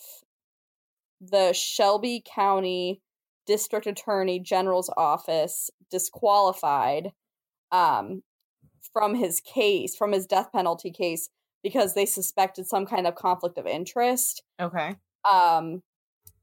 the 1.21 1.53
Shelby 1.53 2.23
County 2.25 3.01
District 3.45 3.85
Attorney 3.87 4.39
General's 4.39 4.89
office 4.97 5.69
disqualified 5.91 7.11
um, 7.71 8.23
from 8.93 9.15
his 9.15 9.39
case, 9.39 9.95
from 9.95 10.11
his 10.11 10.25
death 10.25 10.51
penalty 10.51 10.91
case, 10.91 11.29
because 11.63 11.93
they 11.93 12.05
suspected 12.05 12.65
some 12.65 12.85
kind 12.85 13.07
of 13.07 13.15
conflict 13.15 13.57
of 13.57 13.67
interest. 13.67 14.43
Okay. 14.59 14.95
Um, 15.31 15.81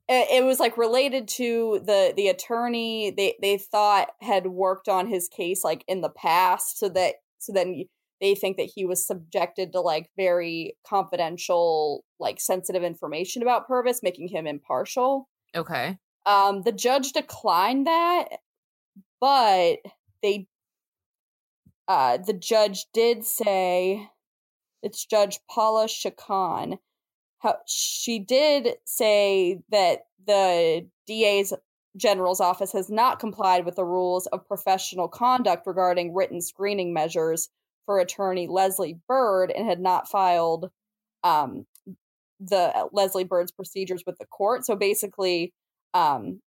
it, 0.08 0.42
it 0.42 0.44
was 0.44 0.60
like 0.60 0.76
related 0.76 1.28
to 1.28 1.80
the 1.84 2.12
the 2.16 2.28
attorney 2.28 3.10
they 3.16 3.36
they 3.40 3.58
thought 3.58 4.08
had 4.20 4.46
worked 4.46 4.88
on 4.88 5.06
his 5.06 5.28
case 5.28 5.62
like 5.64 5.84
in 5.86 6.00
the 6.00 6.10
past 6.10 6.78
so 6.78 6.88
that 6.88 7.16
so 7.38 7.52
then 7.52 7.84
they 8.20 8.34
think 8.34 8.56
that 8.56 8.70
he 8.72 8.84
was 8.84 9.04
subjected 9.04 9.72
to 9.72 9.80
like 9.80 10.08
very 10.16 10.76
confidential 10.86 12.04
like 12.20 12.40
sensitive 12.40 12.82
information 12.82 13.42
about 13.42 13.68
pervis 13.68 14.02
making 14.02 14.28
him 14.28 14.46
impartial 14.46 15.28
Okay. 15.54 15.98
um 16.26 16.62
the 16.62 16.72
judge 16.72 17.12
declined 17.12 17.86
that 17.86 18.26
but 19.20 19.78
they 20.22 20.46
uh 21.88 22.18
the 22.18 22.32
judge 22.32 22.86
did 22.92 23.24
say 23.24 24.08
it's 24.82 25.04
judge 25.04 25.38
paula 25.50 25.86
skahan 25.86 26.78
how 27.42 27.58
she 27.66 28.20
did 28.20 28.76
say 28.84 29.58
that 29.70 30.06
the 30.26 30.86
DA's 31.06 31.52
general's 31.96 32.40
office 32.40 32.72
has 32.72 32.88
not 32.88 33.18
complied 33.18 33.66
with 33.66 33.76
the 33.76 33.84
rules 33.84 34.26
of 34.28 34.46
professional 34.46 35.08
conduct 35.08 35.66
regarding 35.66 36.14
written 36.14 36.40
screening 36.40 36.92
measures 36.94 37.48
for 37.84 37.98
attorney 37.98 38.46
Leslie 38.46 38.98
Bird 39.08 39.50
and 39.50 39.66
had 39.66 39.80
not 39.80 40.08
filed 40.08 40.70
um, 41.24 41.66
the 42.40 42.88
Leslie 42.92 43.24
Bird's 43.24 43.52
procedures 43.52 44.04
with 44.06 44.16
the 44.18 44.26
court. 44.26 44.64
So 44.64 44.76
basically, 44.76 45.52
um, 45.94 46.40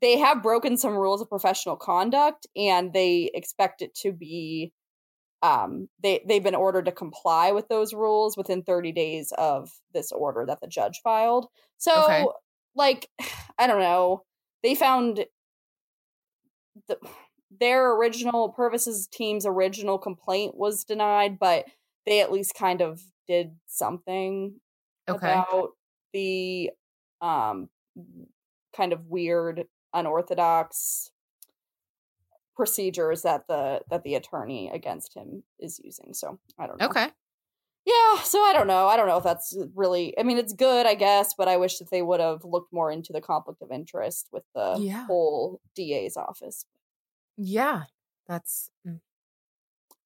they 0.00 0.18
have 0.18 0.42
broken 0.42 0.76
some 0.76 0.94
rules 0.94 1.20
of 1.20 1.28
professional 1.28 1.76
conduct 1.76 2.46
and 2.56 2.92
they 2.92 3.30
expect 3.34 3.82
it 3.82 3.94
to 3.96 4.12
be 4.12 4.72
um 5.42 5.88
they 6.02 6.24
they've 6.26 6.42
been 6.42 6.54
ordered 6.54 6.86
to 6.86 6.92
comply 6.92 7.52
with 7.52 7.68
those 7.68 7.92
rules 7.94 8.36
within 8.36 8.62
30 8.62 8.92
days 8.92 9.32
of 9.38 9.70
this 9.92 10.12
order 10.12 10.44
that 10.46 10.60
the 10.60 10.66
judge 10.66 11.00
filed 11.02 11.46
so 11.78 12.00
Okay. 12.00 12.26
like 12.74 13.08
i 13.58 13.66
don't 13.66 13.80
know 13.80 14.24
they 14.62 14.74
found 14.74 15.26
the, 16.88 16.98
their 17.60 17.92
original 17.94 18.52
pervis's 18.52 19.06
team's 19.06 19.46
original 19.46 19.98
complaint 19.98 20.54
was 20.56 20.84
denied 20.84 21.38
but 21.38 21.66
they 22.04 22.20
at 22.20 22.32
least 22.32 22.54
kind 22.54 22.80
of 22.80 23.02
did 23.26 23.56
something 23.66 24.60
Okay. 25.08 25.34
about 25.36 25.70
the 26.12 26.70
um 27.20 27.68
kind 28.76 28.92
of 28.92 29.06
weird 29.06 29.66
unorthodox 29.94 31.10
procedures 32.56 33.22
that 33.22 33.46
the 33.48 33.82
that 33.90 34.02
the 34.02 34.14
attorney 34.14 34.70
against 34.70 35.14
him 35.14 35.42
is 35.58 35.80
using 35.84 36.14
so 36.14 36.38
i 36.58 36.66
don't 36.66 36.78
know 36.78 36.86
Okay. 36.86 37.08
yeah 37.84 38.18
so 38.22 38.40
i 38.42 38.52
don't 38.52 38.66
know 38.66 38.86
i 38.88 38.96
don't 38.96 39.06
know 39.08 39.18
if 39.18 39.24
that's 39.24 39.56
really 39.74 40.18
i 40.18 40.22
mean 40.22 40.38
it's 40.38 40.52
good 40.52 40.86
i 40.86 40.94
guess 40.94 41.34
but 41.36 41.48
i 41.48 41.56
wish 41.56 41.78
that 41.78 41.90
they 41.90 42.02
would 42.02 42.20
have 42.20 42.44
looked 42.44 42.72
more 42.72 42.90
into 42.90 43.12
the 43.12 43.20
conflict 43.20 43.62
of 43.62 43.70
interest 43.70 44.28
with 44.32 44.44
the 44.54 44.78
Yeah. 44.80 45.06
whole 45.06 45.60
da's 45.74 46.16
office 46.16 46.66
Yeah. 47.36 47.84
That's 48.26 48.70
mm, 48.86 49.00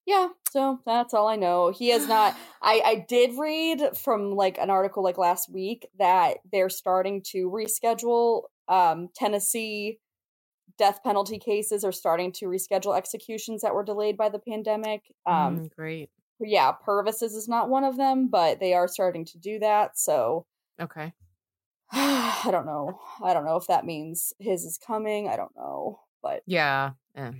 yeah 0.06 0.28
so 0.50 0.80
that's 0.86 1.14
all 1.14 1.28
i 1.28 1.36
know 1.36 1.70
he 1.70 1.88
has 1.88 2.06
not 2.08 2.34
i 2.62 2.80
i 2.84 2.94
did 3.08 3.38
read 3.38 3.96
from 3.96 4.32
like 4.32 4.58
an 4.58 4.70
article 4.70 5.02
like 5.02 5.18
last 5.18 5.50
week 5.52 5.86
that 5.98 6.38
they're 6.50 6.68
starting 6.70 7.22
to 7.22 7.50
reschedule 7.50 8.44
um 8.68 9.08
tennessee 9.14 9.98
death 10.80 11.02
penalty 11.04 11.38
cases 11.38 11.84
are 11.84 11.92
starting 11.92 12.32
to 12.32 12.46
reschedule 12.46 12.96
executions 12.96 13.60
that 13.62 13.74
were 13.74 13.84
delayed 13.84 14.16
by 14.16 14.28
the 14.28 14.38
pandemic 14.38 15.02
um 15.26 15.60
mm, 15.60 15.74
great. 15.76 16.08
yeah 16.40 16.72
pervis's 16.72 17.34
is 17.34 17.46
not 17.48 17.68
one 17.68 17.84
of 17.84 17.96
them 17.96 18.28
but 18.28 18.58
they 18.60 18.72
are 18.74 18.88
starting 18.88 19.24
to 19.24 19.38
do 19.38 19.58
that 19.58 19.98
so 19.98 20.46
Okay. 20.80 21.12
i 21.92 22.48
don't 22.50 22.66
know 22.66 22.98
i 23.22 23.34
don't 23.34 23.44
know 23.44 23.56
if 23.56 23.66
that 23.66 23.84
means 23.84 24.32
his 24.38 24.64
is 24.64 24.78
coming 24.78 25.28
i 25.28 25.36
don't 25.36 25.54
know 25.56 26.00
but 26.22 26.42
Yeah. 26.46 26.92
eh. 27.14 27.32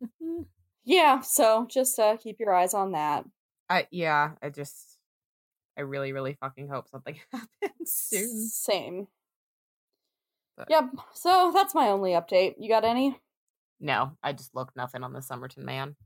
yeah 0.84 1.20
so 1.20 1.66
just 1.70 1.98
uh 1.98 2.16
keep 2.16 2.40
your 2.40 2.52
eyes 2.54 2.74
on 2.74 2.92
that 2.92 3.24
I 3.68 3.88
yeah, 3.90 4.30
I 4.40 4.50
just 4.50 4.96
I 5.76 5.80
really, 5.80 6.12
really 6.12 6.34
fucking 6.40 6.68
hope 6.68 6.88
something 6.88 7.16
happens 7.32 7.90
soon. 7.92 8.46
Same. 8.46 9.08
But- 10.56 10.70
Yep. 10.70 10.90
So 11.14 11.50
that's 11.54 11.74
my 11.74 11.88
only 11.88 12.12
update. 12.12 12.54
You 12.58 12.68
got 12.68 12.84
any? 12.84 13.18
No, 13.78 14.12
I 14.22 14.32
just 14.32 14.54
looked 14.54 14.76
nothing 14.76 15.02
on 15.04 15.12
the 15.12 15.20
Somerton 15.20 15.64
man. 15.64 15.96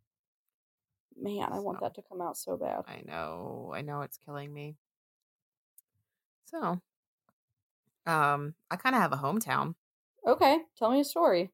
Man, 1.21 1.53
I 1.53 1.59
want 1.61 1.81
that 1.81 1.95
to 1.97 2.03
come 2.03 2.21
out 2.21 2.37
so 2.37 2.57
bad. 2.57 2.83
I 2.89 3.03
know, 3.07 3.73
I 3.75 3.83
know 3.83 4.01
it's 4.03 4.17
killing 4.19 4.53
me. 4.53 4.77
So, 6.47 6.81
um, 8.07 8.55
I 8.71 8.77
kind 8.77 8.97
of 8.97 9.03
have 9.03 9.13
a 9.13 9.17
hometown. 9.17 9.75
Okay, 10.27 10.59
tell 10.79 10.91
me 10.91 11.01
a 11.01 11.05
story. 11.05 11.51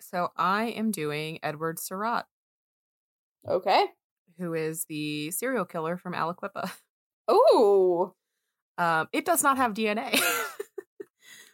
So 0.00 0.28
I 0.36 0.64
am 0.66 0.90
doing 0.90 1.38
Edward 1.42 1.78
Surratt, 1.78 2.26
Okay. 3.48 3.86
who 4.38 4.52
is 4.54 4.84
the 4.86 5.30
serial 5.30 5.64
killer 5.64 5.96
from 5.96 6.12
Aliquippa. 6.12 6.70
Ooh. 7.30 8.12
Um, 8.76 9.08
it 9.12 9.24
does 9.24 9.42
not 9.42 9.56
have 9.56 9.72
DNA, 9.72 10.20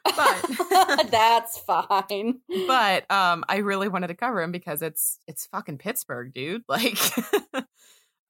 But- 0.04 1.08
that's 1.10 1.58
fine. 1.58 2.40
but 2.66 3.10
um, 3.10 3.44
I 3.48 3.58
really 3.58 3.88
wanted 3.88 4.08
to 4.08 4.14
cover 4.14 4.42
him 4.42 4.52
because 4.52 4.82
it's 4.82 5.18
it's 5.26 5.46
fucking 5.46 5.78
Pittsburgh, 5.78 6.32
dude. 6.32 6.62
Like, 6.68 6.98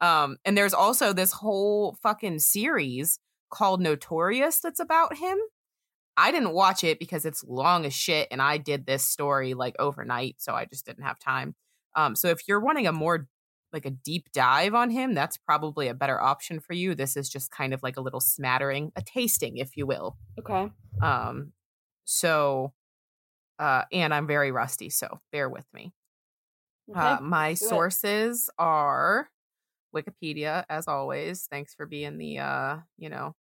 um, 0.00 0.36
and 0.44 0.56
there's 0.56 0.74
also 0.74 1.12
this 1.12 1.32
whole 1.32 1.96
fucking 2.02 2.40
series 2.40 3.18
called 3.50 3.80
Notorious 3.80 4.60
that's 4.60 4.80
about 4.80 5.16
him. 5.16 5.38
I 6.16 6.30
didn't 6.30 6.52
watch 6.52 6.84
it 6.84 6.98
because 6.98 7.24
it's 7.24 7.44
long 7.44 7.86
as 7.86 7.94
shit, 7.94 8.28
and 8.30 8.42
I 8.42 8.58
did 8.58 8.84
this 8.84 9.04
story 9.04 9.54
like 9.54 9.76
overnight, 9.78 10.36
so 10.38 10.54
I 10.54 10.66
just 10.66 10.84
didn't 10.84 11.04
have 11.04 11.18
time. 11.18 11.54
Um, 11.94 12.16
so 12.16 12.28
if 12.28 12.46
you're 12.48 12.60
wanting 12.60 12.86
a 12.86 12.92
more 12.92 13.28
like 13.72 13.86
a 13.86 13.90
deep 13.90 14.30
dive 14.32 14.74
on 14.74 14.90
him, 14.90 15.14
that's 15.14 15.38
probably 15.38 15.88
a 15.88 15.94
better 15.94 16.20
option 16.20 16.60
for 16.60 16.74
you. 16.74 16.94
This 16.94 17.16
is 17.16 17.30
just 17.30 17.50
kind 17.50 17.72
of 17.72 17.82
like 17.82 17.96
a 17.96 18.02
little 18.02 18.20
smattering, 18.20 18.92
a 18.96 19.02
tasting, 19.02 19.56
if 19.56 19.76
you 19.76 19.86
will. 19.86 20.16
Okay. 20.38 20.70
Um, 21.00 21.52
so, 22.04 22.72
uh, 23.58 23.82
and 23.92 24.12
I'm 24.12 24.26
very 24.26 24.52
rusty, 24.52 24.90
so 24.90 25.20
bear 25.30 25.48
with 25.48 25.66
me. 25.72 25.92
Okay. 26.90 27.00
Uh, 27.00 27.20
my 27.20 27.50
do 27.50 27.52
it. 27.52 27.68
sources 27.68 28.50
are 28.58 29.30
Wikipedia, 29.94 30.64
as 30.68 30.88
always. 30.88 31.46
Thanks 31.50 31.74
for 31.74 31.86
being 31.86 32.18
the, 32.18 32.38
uh, 32.38 32.76
you 32.98 33.08
know, 33.08 33.34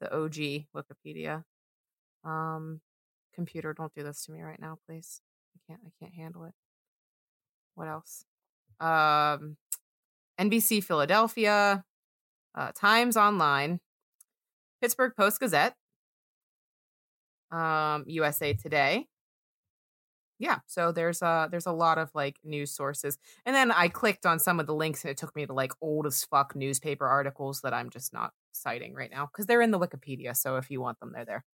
the 0.00 0.14
OG 0.14 0.66
Wikipedia. 0.76 1.44
Um, 2.24 2.80
computer, 3.34 3.72
don't 3.72 3.94
do 3.94 4.02
this 4.02 4.24
to 4.24 4.32
me 4.32 4.42
right 4.42 4.60
now, 4.60 4.78
please. 4.86 5.20
I 5.54 5.60
can't. 5.66 5.80
I 5.86 5.90
can't 6.00 6.14
handle 6.14 6.44
it. 6.44 6.54
What 7.74 7.88
else? 7.88 8.24
Um, 8.80 9.56
NBC 10.40 10.82
Philadelphia, 10.82 11.84
uh, 12.54 12.72
Times 12.74 13.16
Online, 13.16 13.80
Pittsburgh 14.80 15.12
Post 15.16 15.40
Gazette, 15.40 15.74
um, 17.54 18.04
USA 18.06 18.54
Today. 18.54 19.06
Yeah, 20.40 20.58
so 20.66 20.90
there's 20.90 21.22
a 21.22 21.48
there's 21.50 21.66
a 21.66 21.72
lot 21.72 21.96
of 21.96 22.10
like 22.14 22.38
news 22.42 22.72
sources, 22.72 23.18
and 23.46 23.54
then 23.54 23.70
I 23.70 23.88
clicked 23.88 24.26
on 24.26 24.40
some 24.40 24.58
of 24.58 24.66
the 24.66 24.74
links, 24.74 25.04
and 25.04 25.10
it 25.10 25.16
took 25.16 25.34
me 25.36 25.46
to 25.46 25.52
like 25.52 25.72
old 25.80 26.06
as 26.06 26.24
fuck 26.24 26.56
newspaper 26.56 27.06
articles 27.06 27.60
that 27.60 27.72
I'm 27.72 27.88
just 27.88 28.12
not 28.12 28.32
citing 28.52 28.94
right 28.94 29.10
now 29.10 29.26
because 29.26 29.46
they're 29.46 29.62
in 29.62 29.70
the 29.70 29.78
Wikipedia. 29.78 30.36
So 30.36 30.56
if 30.56 30.70
you 30.70 30.80
want 30.80 30.98
them, 30.98 31.12
they're 31.14 31.24
there. 31.24 31.44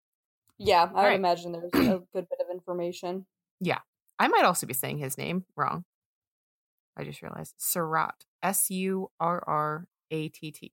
Yeah, 0.59 0.91
I 0.95 0.99
Alright. 0.99 1.17
imagine 1.17 1.53
there's 1.53 1.73
a 1.75 2.01
good 2.13 2.29
bit 2.29 2.39
of 2.41 2.51
information. 2.51 3.27
Yeah, 3.61 3.81
I 4.19 4.29
might 4.29 4.45
also 4.45 4.67
be 4.67 4.75
saying 4.75 4.99
his 4.99 5.19
name 5.19 5.45
wrong. 5.57 5.85
I 6.97 7.05
just 7.05 7.23
realized 7.23 7.55
Surratt, 7.59 8.25
S 8.43 8.71
U 8.71 9.11
R 9.21 9.43
R 9.47 9.87
A 10.11 10.29
T 10.31 10.51
T. 10.53 10.73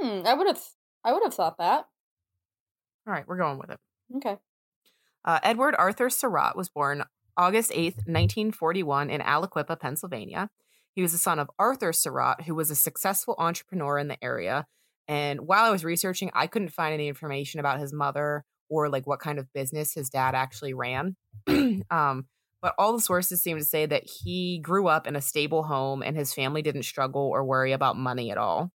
Hmm, 0.00 0.22
I 0.26 0.34
would 0.34 0.48
have 0.48 0.62
I 1.04 1.12
would 1.12 1.22
have 1.24 1.34
thought 1.34 1.58
that. 1.58 1.86
All 3.08 3.14
right, 3.14 3.26
we're 3.26 3.38
going 3.38 3.58
with 3.58 3.70
it. 3.70 3.78
Okay. 4.16 4.36
Uh, 5.24 5.38
Edward 5.42 5.74
Arthur 5.78 6.10
Surratt 6.10 6.56
was 6.56 6.68
born 6.68 7.04
August 7.38 7.70
8th, 7.70 8.06
1941, 8.06 9.08
in 9.08 9.22
Aliquippa, 9.22 9.80
Pennsylvania. 9.80 10.50
He 10.92 11.00
was 11.00 11.12
the 11.12 11.18
son 11.18 11.38
of 11.38 11.50
Arthur 11.58 11.94
Surratt, 11.94 12.42
who 12.42 12.54
was 12.54 12.70
a 12.70 12.74
successful 12.74 13.34
entrepreneur 13.38 13.98
in 13.98 14.08
the 14.08 14.22
area. 14.22 14.66
And 15.06 15.40
while 15.40 15.64
I 15.64 15.70
was 15.70 15.84
researching, 15.84 16.30
I 16.34 16.48
couldn't 16.48 16.72
find 16.72 16.92
any 16.92 17.08
information 17.08 17.60
about 17.60 17.80
his 17.80 17.94
mother 17.94 18.44
or 18.68 18.90
like 18.90 19.06
what 19.06 19.20
kind 19.20 19.38
of 19.38 19.50
business 19.54 19.94
his 19.94 20.10
dad 20.10 20.34
actually 20.34 20.74
ran. 20.74 21.16
um, 21.90 22.26
but 22.60 22.74
all 22.76 22.92
the 22.92 23.00
sources 23.00 23.42
seem 23.42 23.56
to 23.56 23.64
say 23.64 23.86
that 23.86 24.04
he 24.04 24.58
grew 24.62 24.86
up 24.86 25.06
in 25.06 25.16
a 25.16 25.22
stable 25.22 25.62
home 25.62 26.02
and 26.02 26.14
his 26.14 26.34
family 26.34 26.60
didn't 26.60 26.82
struggle 26.82 27.30
or 27.32 27.42
worry 27.42 27.72
about 27.72 27.96
money 27.96 28.30
at 28.30 28.36
all. 28.36 28.70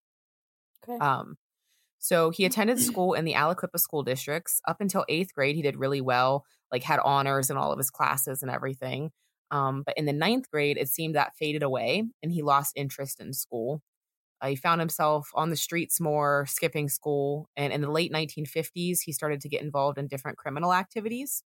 Okay. 0.83 0.97
Um, 0.97 1.37
so 2.03 2.31
he 2.31 2.43
attended 2.43 2.81
school 2.81 3.13
in 3.13 3.23
the 3.23 3.31
Aliquippa 3.31 3.79
school 3.79 4.03
districts 4.03 4.59
up 4.67 4.81
until 4.81 5.05
eighth 5.07 5.33
grade. 5.33 5.55
He 5.55 5.61
did 5.61 5.77
really 5.77 6.01
well, 6.01 6.43
like 6.69 6.83
had 6.83 6.99
honors 6.99 7.49
in 7.49 7.55
all 7.55 7.71
of 7.71 7.77
his 7.77 7.89
classes 7.89 8.41
and 8.41 8.51
everything. 8.51 9.11
Um, 9.51 9.83
but 9.85 9.97
in 9.97 10.03
the 10.03 10.11
ninth 10.11 10.51
grade, 10.51 10.77
it 10.77 10.89
seemed 10.89 11.15
that 11.15 11.33
faded 11.37 11.63
away 11.63 12.03
and 12.21 12.29
he 12.29 12.41
lost 12.41 12.73
interest 12.75 13.21
in 13.21 13.31
school. 13.31 13.81
Uh, 14.41 14.47
he 14.47 14.57
found 14.57 14.81
himself 14.81 15.29
on 15.33 15.49
the 15.49 15.55
streets 15.55 16.01
more, 16.01 16.45
skipping 16.45 16.89
school. 16.89 17.47
And 17.55 17.71
in 17.71 17.79
the 17.79 17.89
late 17.89 18.11
1950s, 18.11 18.99
he 19.05 19.13
started 19.13 19.39
to 19.39 19.47
get 19.47 19.61
involved 19.61 19.97
in 19.97 20.07
different 20.07 20.37
criminal 20.37 20.73
activities. 20.73 21.41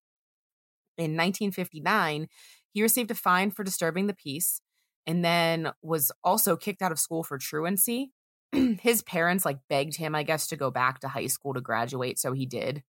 In 1.00 1.18
1959, 1.18 2.28
he 2.70 2.84
received 2.84 3.10
a 3.10 3.16
fine 3.16 3.50
for 3.50 3.64
disturbing 3.64 4.06
the 4.06 4.14
peace 4.14 4.62
and 5.08 5.26
then 5.26 5.72
was 5.82 6.12
also 6.24 6.56
kicked 6.56 6.84
out 6.84 6.92
of 6.92 7.00
school 7.00 7.24
for 7.24 7.40
truancy. 7.40 8.12
His 8.82 9.02
parents 9.02 9.46
like 9.46 9.60
begged 9.70 9.96
him, 9.96 10.16
I 10.16 10.24
guess, 10.24 10.48
to 10.48 10.56
go 10.56 10.70
back 10.70 11.00
to 11.00 11.08
high 11.08 11.28
school 11.28 11.54
to 11.54 11.62
graduate, 11.62 12.20
so 12.20 12.34
he 12.34 12.46
did. 12.46 12.84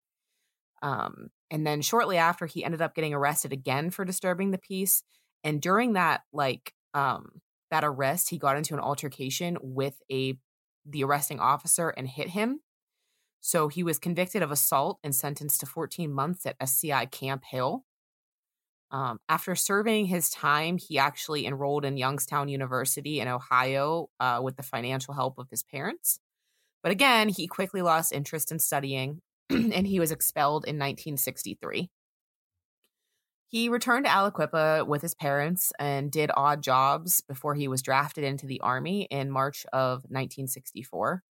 Um, 0.83 1.31
and 1.51 1.67
then 1.67 1.81
shortly 1.81 2.19
after, 2.19 2.47
he 2.47 2.65
ended 2.65 2.83
up 2.83 2.95
getting 2.95 3.15
arrested 3.15 3.53
again 3.53 3.91
for 3.91 4.05
disturbing 4.05 4.51
the 4.51 4.59
peace. 4.59 5.03
And 5.43 5.61
during 5.61 5.95
that, 5.95 6.23
like, 6.33 6.75
um, 6.93 7.41
that 7.71 7.85
arrest, 7.85 8.31
he 8.31 8.39
got 8.39 8.57
into 8.57 8.75
an 8.75 8.81
altercation 8.81 9.57
with 9.61 10.01
a 10.11 10.39
the 10.87 11.03
arresting 11.03 11.41
officer 11.41 11.89
and 11.89 12.07
hit 12.07 12.29
him. 12.29 12.61
So 13.41 13.69
he 13.69 13.83
was 13.83 13.99
convicted 13.99 14.43
of 14.43 14.51
assault 14.51 14.99
and 15.03 15.15
sentenced 15.15 15.61
to 15.61 15.67
14 15.67 16.13
months 16.13 16.45
at 16.45 16.57
SCI 16.61 17.07
Camp 17.07 17.45
Hill. 17.45 17.85
Um, 18.95 19.19
after 19.29 19.57
serving 19.57 20.07
his 20.07 20.31
time, 20.31 20.79
he 20.79 20.99
actually 20.99 21.47
enrolled 21.47 21.85
in 21.85 21.97
Youngstown 21.97 22.49
University 22.49 23.19
in 23.19 23.27
Ohio 23.27 24.09
uh, 24.21 24.39
with 24.41 24.57
the 24.57 24.63
financial 24.63 25.15
help 25.15 25.37
of 25.37 25.51
his 25.51 25.65
parents. 25.65 26.21
But 26.81 26.93
again, 26.93 27.29
he 27.29 27.49
quickly 27.49 27.83
lost 27.83 28.13
interest 28.13 28.53
in 28.53 28.61
studying 28.61 29.21
and 29.51 29.85
he 29.85 29.99
was 29.99 30.13
expelled 30.13 30.65
in 30.65 30.77
1963. 30.77 31.91
He 33.49 33.69
returned 33.69 34.05
to 34.05 34.13
Aliquippa 34.13 34.87
with 34.87 35.03
his 35.03 35.15
parents 35.15 35.73
and 35.81 36.13
did 36.13 36.31
odd 36.37 36.63
jobs 36.63 37.21
before 37.21 37.57
he 37.57 37.67
was 37.67 37.83
drafted 37.83 38.23
into 38.23 38.47
the 38.47 38.61
Army 38.61 39.09
in 39.11 39.29
March 39.29 39.67
of 39.73 40.05
1964. 40.05 41.25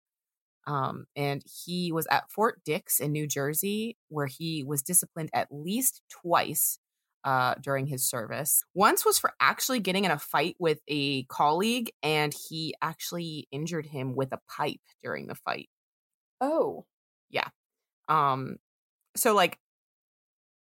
Um, 0.67 1.05
and 1.15 1.43
he 1.45 1.93
was 1.93 2.07
at 2.11 2.31
Fort 2.31 2.63
Dix 2.65 3.01
in 3.01 3.13
New 3.13 3.27
Jersey, 3.27 3.99
where 4.09 4.27
he 4.27 4.65
was 4.65 4.83
disciplined 4.83 5.29
at 5.35 5.49
least 5.51 6.01
twice 6.09 6.79
uh, 7.25 7.55
during 7.61 7.87
his 7.87 8.05
service. 8.05 8.63
Once 8.75 9.05
was 9.05 9.19
for 9.19 9.33
actually 9.41 9.81
getting 9.81 10.05
in 10.05 10.11
a 10.11 10.19
fight 10.19 10.57
with 10.59 10.81
a 10.89 11.25
colleague, 11.25 11.91
and 12.03 12.35
he 12.35 12.75
actually 12.83 13.47
injured 13.51 13.87
him 13.87 14.15
with 14.15 14.33
a 14.33 14.41
pipe 14.49 14.81
during 15.03 15.27
the 15.27 15.35
fight. 15.35 15.69
Oh. 16.41 16.87
Yeah. 17.29 17.49
Um, 18.09 18.57
so 19.17 19.35
like, 19.35 19.59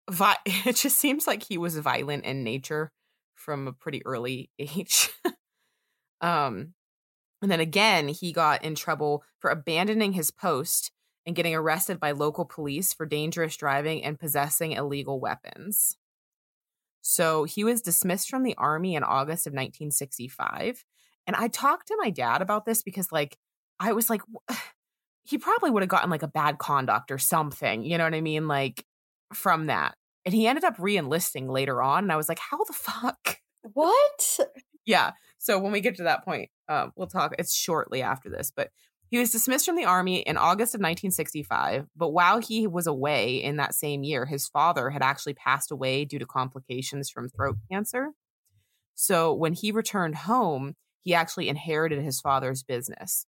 vi- 0.10 0.38
it 0.46 0.76
just 0.76 0.98
seems 0.98 1.28
like 1.28 1.44
he 1.44 1.58
was 1.58 1.78
violent 1.78 2.26
in 2.26 2.44
nature 2.44 2.92
from 3.36 3.68
a 3.68 3.74
pretty 3.74 4.06
early 4.06 4.50
age. 4.60 5.10
um, 6.22 6.74
and 7.42 7.52
then 7.52 7.60
again, 7.60 8.08
he 8.08 8.32
got 8.32 8.64
in 8.64 8.76
trouble 8.76 9.24
for 9.40 9.50
abandoning 9.50 10.14
his 10.14 10.32
post 10.32 10.92
and 11.26 11.36
getting 11.36 11.56
arrested 11.56 12.00
by 12.00 12.12
local 12.12 12.46
police 12.46 12.94
for 12.94 13.06
dangerous 13.06 13.58
driving 13.58 14.04
and 14.04 14.20
possessing 14.20 14.72
illegal 14.74 15.20
weapons. 15.20 15.98
So 17.04 17.44
he 17.44 17.66
was 17.66 17.82
dismissed 17.82 18.30
from 18.30 18.44
the 18.44 18.56
army 18.58 18.96
in 18.96 19.04
August 19.04 19.46
of 19.46 19.52
1965. 19.52 20.86
And 21.28 21.36
I 21.36 21.50
talked 21.50 21.90
to 21.90 21.98
my 22.02 22.10
dad 22.10 22.42
about 22.42 22.66
this 22.66 22.82
because, 22.82 23.12
like, 23.12 23.38
I 23.80 23.92
was 23.92 24.10
like, 24.10 24.22
he 25.24 25.38
probably 25.38 25.70
would 25.70 25.84
have 25.84 25.90
gotten 25.90 26.10
like 26.10 26.24
a 26.24 26.28
bad 26.28 26.58
conduct 26.58 27.12
or 27.12 27.18
something, 27.18 27.84
you 27.84 27.98
know 27.98 28.06
what 28.06 28.14
I 28.14 28.22
mean? 28.22 28.48
Like, 28.48 28.86
from 29.34 29.68
that. 29.68 29.96
And 30.26 30.34
he 30.34 30.48
ended 30.48 30.64
up 30.64 30.76
re 30.80 30.98
enlisting 30.98 31.50
later 31.50 31.82
on. 31.82 32.04
And 32.04 32.12
I 32.12 32.16
was 32.16 32.30
like, 32.30 32.40
how 32.40 32.64
the 32.64 32.74
fuck? 32.74 33.38
What? 33.62 34.40
yeah. 34.86 35.12
So 35.40 35.60
when 35.60 35.74
we 35.74 35.82
get 35.82 35.98
to 35.98 36.04
that 36.04 36.24
point, 36.24 36.50
um, 36.70 36.94
we'll 36.96 37.08
talk. 37.08 37.36
It's 37.38 37.54
shortly 37.54 38.02
after 38.02 38.30
this, 38.30 38.52
but 38.56 38.70
he 39.14 39.20
was 39.20 39.30
dismissed 39.30 39.68
from 39.68 39.76
the 39.76 39.86
army 39.86 40.22
in 40.22 40.38
August 40.38 40.74
of 40.74 40.80
1965, 40.80 41.86
but 41.96 42.10
while 42.10 42.40
he 42.40 42.66
was 42.66 42.88
away 42.88 43.36
in 43.36 43.58
that 43.58 43.76
same 43.76 44.02
year, 44.02 44.26
his 44.26 44.48
father 44.48 44.90
had 44.90 45.04
actually 45.04 45.36
passed 45.36 45.70
away 45.70 46.04
due 46.04 46.18
to 46.18 46.26
complications 46.26 47.12
from 47.12 47.30
throat 47.30 47.58
cancer. 47.72 48.14
So 48.96 49.32
when 49.32 49.54
he 49.54 49.72
returned 49.72 50.16
home, 50.16 50.74
he 51.00 51.14
actually 51.14 51.48
inherited 51.48 52.02
his 52.02 52.22
father's 52.22 52.64
business. 52.64 53.28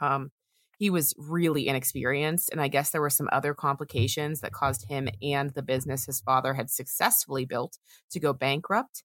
Um, 0.00 0.30
he 0.78 0.88
was 0.88 1.14
really 1.18 1.66
inexperienced, 1.66 2.50
and 2.52 2.60
I 2.60 2.68
guess 2.68 2.90
there 2.90 3.00
were 3.00 3.10
some 3.10 3.28
other 3.32 3.54
complications 3.54 4.40
that 4.40 4.52
caused 4.52 4.88
him 4.88 5.08
and 5.20 5.50
the 5.50 5.62
business 5.62 6.06
his 6.06 6.20
father 6.20 6.54
had 6.54 6.70
successfully 6.70 7.44
built 7.44 7.76
to 8.12 8.20
go 8.20 8.32
bankrupt. 8.32 9.02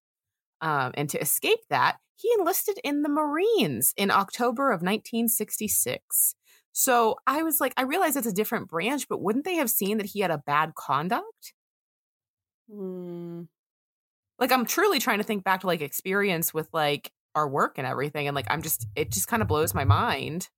Um, 0.61 0.91
and 0.95 1.09
to 1.09 1.19
escape 1.19 1.59
that, 1.69 1.97
he 2.15 2.29
enlisted 2.37 2.79
in 2.83 3.01
the 3.01 3.09
Marines 3.09 3.93
in 3.97 4.11
October 4.11 4.69
of 4.69 4.81
1966. 4.81 6.35
So 6.71 7.15
I 7.27 7.43
was 7.43 7.59
like, 7.59 7.73
I 7.75 7.81
realize 7.83 8.15
it's 8.15 8.27
a 8.27 8.33
different 8.33 8.69
branch, 8.69 9.07
but 9.09 9.21
wouldn't 9.21 9.45
they 9.45 9.55
have 9.55 9.69
seen 9.69 9.97
that 9.97 10.07
he 10.07 10.19
had 10.19 10.31
a 10.31 10.37
bad 10.37 10.75
conduct? 10.75 11.53
Hmm. 12.71 13.43
Like, 14.39 14.51
I'm 14.51 14.65
truly 14.65 14.99
trying 14.99 15.17
to 15.17 15.23
think 15.23 15.43
back 15.43 15.61
to 15.61 15.67
like 15.67 15.81
experience 15.81 16.53
with 16.53 16.69
like 16.73 17.11
our 17.35 17.47
work 17.47 17.77
and 17.77 17.85
everything. 17.85 18.27
And 18.27 18.35
like, 18.35 18.47
I'm 18.49 18.61
just, 18.61 18.87
it 18.95 19.11
just 19.11 19.27
kind 19.27 19.41
of 19.41 19.47
blows 19.47 19.73
my 19.73 19.83
mind. 19.83 20.49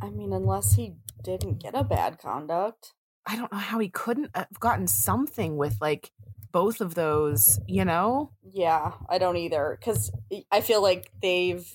I 0.00 0.10
mean, 0.10 0.32
unless 0.32 0.74
he 0.74 0.94
didn't 1.22 1.60
get 1.60 1.74
a 1.74 1.82
bad 1.82 2.18
conduct. 2.18 2.92
I 3.26 3.36
don't 3.36 3.50
know 3.50 3.58
how 3.58 3.78
he 3.78 3.88
couldn't 3.88 4.30
have 4.34 4.60
gotten 4.60 4.86
something 4.86 5.56
with 5.56 5.76
like 5.80 6.12
both 6.54 6.80
of 6.80 6.94
those, 6.94 7.58
you 7.66 7.84
know? 7.84 8.30
Yeah, 8.44 8.92
I 9.10 9.18
don't 9.18 9.36
either 9.36 9.76
cuz 9.82 10.12
I 10.52 10.60
feel 10.60 10.80
like 10.80 11.10
they've 11.20 11.68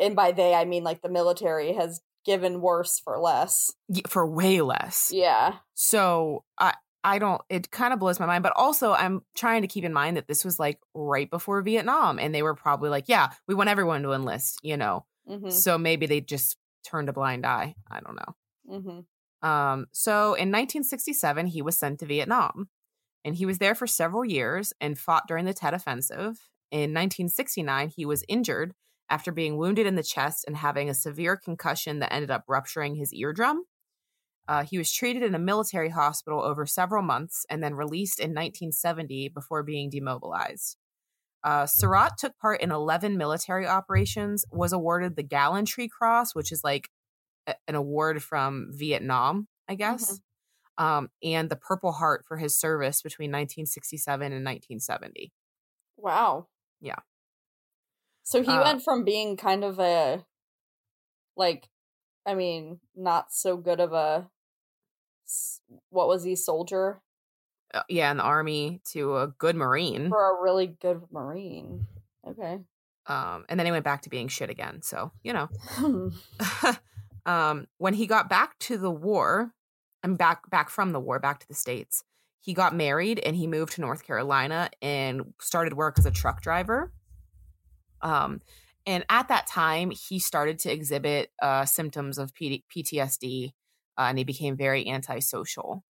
and 0.00 0.14
by 0.14 0.30
they 0.30 0.54
I 0.54 0.64
mean 0.64 0.84
like 0.84 1.02
the 1.02 1.08
military 1.08 1.72
has 1.72 2.00
given 2.24 2.60
worse 2.60 3.00
for 3.00 3.18
less. 3.18 3.72
For 4.06 4.24
way 4.24 4.60
less. 4.60 5.10
Yeah. 5.12 5.56
So, 5.74 6.44
I 6.58 6.74
I 7.02 7.18
don't 7.18 7.42
it 7.50 7.72
kind 7.72 7.92
of 7.92 7.98
blows 7.98 8.20
my 8.20 8.26
mind, 8.26 8.44
but 8.44 8.54
also 8.56 8.92
I'm 8.92 9.22
trying 9.34 9.62
to 9.62 9.68
keep 9.68 9.84
in 9.84 9.92
mind 9.92 10.16
that 10.16 10.28
this 10.28 10.44
was 10.44 10.60
like 10.60 10.78
right 10.94 11.28
before 11.28 11.60
Vietnam 11.60 12.20
and 12.20 12.32
they 12.32 12.42
were 12.42 12.54
probably 12.54 12.88
like, 12.88 13.08
yeah, 13.08 13.30
we 13.48 13.56
want 13.56 13.68
everyone 13.68 14.04
to 14.04 14.12
enlist, 14.12 14.60
you 14.62 14.76
know. 14.76 15.04
Mm-hmm. 15.28 15.50
So 15.50 15.76
maybe 15.76 16.06
they 16.06 16.20
just 16.20 16.56
turned 16.86 17.08
a 17.08 17.12
blind 17.12 17.44
eye. 17.44 17.74
I 17.90 17.98
don't 17.98 18.16
know. 18.16 18.36
Mm-hmm. 18.70 19.48
Um, 19.48 19.86
so 19.90 20.34
in 20.34 20.52
1967, 20.52 21.48
he 21.48 21.62
was 21.62 21.76
sent 21.76 21.98
to 21.98 22.06
Vietnam 22.06 22.68
and 23.24 23.34
he 23.34 23.46
was 23.46 23.58
there 23.58 23.74
for 23.74 23.86
several 23.86 24.24
years 24.24 24.72
and 24.80 24.98
fought 24.98 25.26
during 25.26 25.44
the 25.44 25.54
Tet 25.54 25.74
Offensive. 25.74 26.48
In 26.70 26.90
1969, 26.90 27.92
he 27.96 28.04
was 28.04 28.24
injured 28.28 28.74
after 29.08 29.32
being 29.32 29.56
wounded 29.56 29.86
in 29.86 29.94
the 29.94 30.02
chest 30.02 30.44
and 30.46 30.56
having 30.56 30.88
a 30.88 30.94
severe 30.94 31.36
concussion 31.36 31.98
that 32.00 32.12
ended 32.12 32.30
up 32.30 32.44
rupturing 32.48 32.96
his 32.96 33.12
eardrum. 33.12 33.64
Uh, 34.46 34.64
he 34.64 34.76
was 34.76 34.92
treated 34.92 35.22
in 35.22 35.34
a 35.34 35.38
military 35.38 35.88
hospital 35.88 36.42
over 36.42 36.66
several 36.66 37.02
months 37.02 37.46
and 37.48 37.62
then 37.62 37.74
released 37.74 38.18
in 38.18 38.30
1970 38.30 39.30
before 39.30 39.62
being 39.62 39.88
demobilized. 39.88 40.76
Uh, 41.42 41.66
Surratt 41.66 42.12
took 42.18 42.36
part 42.38 42.60
in 42.60 42.70
11 42.70 43.16
military 43.16 43.66
operations, 43.66 44.44
was 44.50 44.72
awarded 44.72 45.16
the 45.16 45.22
Gallantry 45.22 45.88
Cross, 45.88 46.34
which 46.34 46.52
is 46.52 46.62
like 46.64 46.88
a- 47.46 47.54
an 47.68 47.74
award 47.74 48.22
from 48.22 48.68
Vietnam, 48.72 49.48
I 49.68 49.74
guess. 49.74 50.04
Mm-hmm 50.06 50.14
um, 50.78 51.10
and 51.22 51.48
the 51.48 51.56
Purple 51.56 51.92
Heart 51.92 52.24
for 52.26 52.36
his 52.36 52.58
service 52.58 53.02
between 53.02 53.30
1967 53.30 54.24
and 54.24 54.44
1970. 54.44 55.32
Wow. 55.96 56.48
Yeah. 56.80 56.96
So 58.24 58.42
he 58.42 58.50
uh, 58.50 58.62
went 58.62 58.82
from 58.82 59.04
being 59.04 59.36
kind 59.36 59.64
of 59.64 59.78
a, 59.78 60.24
like, 61.36 61.68
I 62.26 62.34
mean, 62.34 62.80
not 62.96 63.32
so 63.32 63.56
good 63.56 63.80
of 63.80 63.92
a, 63.92 64.28
what 65.90 66.08
was 66.08 66.24
he, 66.24 66.36
soldier? 66.36 67.02
Uh, 67.72 67.82
yeah, 67.88 68.10
in 68.10 68.16
the 68.16 68.22
army 68.22 68.80
to 68.92 69.18
a 69.18 69.28
good 69.28 69.56
Marine. 69.56 70.08
For 70.08 70.38
a 70.38 70.42
really 70.42 70.66
good 70.66 71.02
Marine. 71.12 71.86
Okay. 72.26 72.58
Um, 73.06 73.44
and 73.48 73.60
then 73.60 73.66
he 73.66 73.72
went 73.72 73.84
back 73.84 74.02
to 74.02 74.10
being 74.10 74.28
shit 74.28 74.50
again. 74.50 74.80
So, 74.82 75.12
you 75.22 75.32
know. 75.32 75.48
um, 77.26 77.66
when 77.78 77.94
he 77.94 78.06
got 78.06 78.28
back 78.28 78.58
to 78.60 78.78
the 78.78 78.90
war, 78.90 79.52
I'm 80.04 80.16
back 80.16 80.48
back 80.50 80.68
from 80.68 80.92
the 80.92 81.00
war, 81.00 81.18
back 81.18 81.40
to 81.40 81.48
the 81.48 81.54
states. 81.54 82.04
He 82.42 82.52
got 82.52 82.74
married 82.74 83.18
and 83.20 83.34
he 83.34 83.46
moved 83.46 83.72
to 83.72 83.80
North 83.80 84.06
Carolina 84.06 84.68
and 84.82 85.32
started 85.40 85.72
work 85.72 85.98
as 85.98 86.04
a 86.04 86.10
truck 86.10 86.42
driver. 86.42 86.92
Um, 88.02 88.42
and 88.86 89.02
at 89.08 89.28
that 89.28 89.46
time, 89.46 89.90
he 89.90 90.18
started 90.18 90.58
to 90.60 90.70
exhibit 90.70 91.30
uh, 91.40 91.64
symptoms 91.64 92.18
of 92.18 92.34
P- 92.34 92.64
PTSD, 92.70 93.52
uh, 93.96 94.02
and 94.02 94.18
he 94.18 94.24
became 94.24 94.58
very 94.58 94.86
antisocial. 94.86 95.84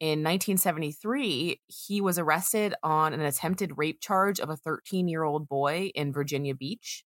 In 0.00 0.22
1973, 0.22 1.62
he 1.66 2.00
was 2.02 2.18
arrested 2.18 2.74
on 2.82 3.14
an 3.14 3.22
attempted 3.22 3.78
rape 3.78 4.02
charge 4.02 4.38
of 4.38 4.50
a 4.50 4.56
13 4.56 5.08
year 5.08 5.22
old 5.22 5.48
boy 5.48 5.90
in 5.94 6.12
Virginia 6.12 6.54
Beach. 6.54 7.06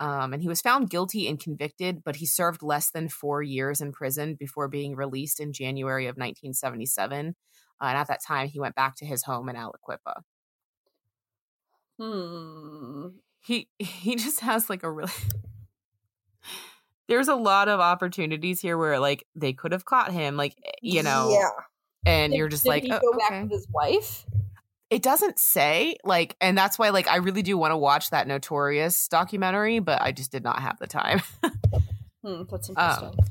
Um, 0.00 0.32
and 0.32 0.42
he 0.42 0.48
was 0.48 0.60
found 0.60 0.90
guilty 0.90 1.26
and 1.26 1.40
convicted, 1.40 2.04
but 2.04 2.16
he 2.16 2.26
served 2.26 2.62
less 2.62 2.90
than 2.90 3.08
four 3.08 3.42
years 3.42 3.80
in 3.80 3.92
prison 3.92 4.36
before 4.38 4.68
being 4.68 4.94
released 4.94 5.40
in 5.40 5.52
January 5.52 6.04
of 6.04 6.16
1977. 6.16 7.34
Uh, 7.80 7.84
and 7.84 7.98
at 7.98 8.06
that 8.08 8.22
time, 8.24 8.48
he 8.48 8.60
went 8.60 8.74
back 8.76 8.94
to 8.96 9.04
his 9.04 9.24
home 9.24 9.48
in 9.48 9.56
Aliquippa. 9.56 10.22
Hmm. 11.98 13.08
He 13.40 13.68
he 13.78 14.16
just 14.16 14.40
has 14.40 14.70
like 14.70 14.82
a 14.82 14.90
really 14.90 15.10
there's 17.08 17.28
a 17.28 17.34
lot 17.34 17.68
of 17.68 17.80
opportunities 17.80 18.60
here 18.60 18.78
where 18.78 19.00
like 19.00 19.24
they 19.34 19.52
could 19.52 19.72
have 19.72 19.84
caught 19.84 20.12
him, 20.12 20.36
like 20.36 20.54
eh, 20.64 20.70
you 20.82 21.02
know, 21.02 21.30
yeah. 21.30 21.50
and 22.10 22.32
Did- 22.32 22.38
you're 22.38 22.48
just 22.48 22.66
like, 22.66 22.84
he 22.84 22.92
"Oh, 22.92 23.00
go 23.00 23.18
back 23.18 23.32
okay." 23.32 23.42
with 23.42 23.52
his 23.52 23.66
wife. 23.72 24.24
It 24.90 25.02
doesn't 25.02 25.38
say 25.38 25.96
like, 26.04 26.36
and 26.40 26.56
that's 26.56 26.78
why 26.78 26.90
like 26.90 27.08
I 27.08 27.16
really 27.16 27.42
do 27.42 27.56
want 27.58 27.72
to 27.72 27.76
watch 27.76 28.10
that 28.10 28.26
Notorious 28.26 29.08
documentary, 29.08 29.78
but 29.80 30.00
I 30.00 30.12
just 30.12 30.32
did 30.32 30.42
not 30.44 30.60
have 30.60 30.78
the 30.78 30.86
time 30.86 31.20
Hmm, 32.24 32.42
that's 32.50 32.68
Um, 32.70 32.74
interesting. 32.76 33.24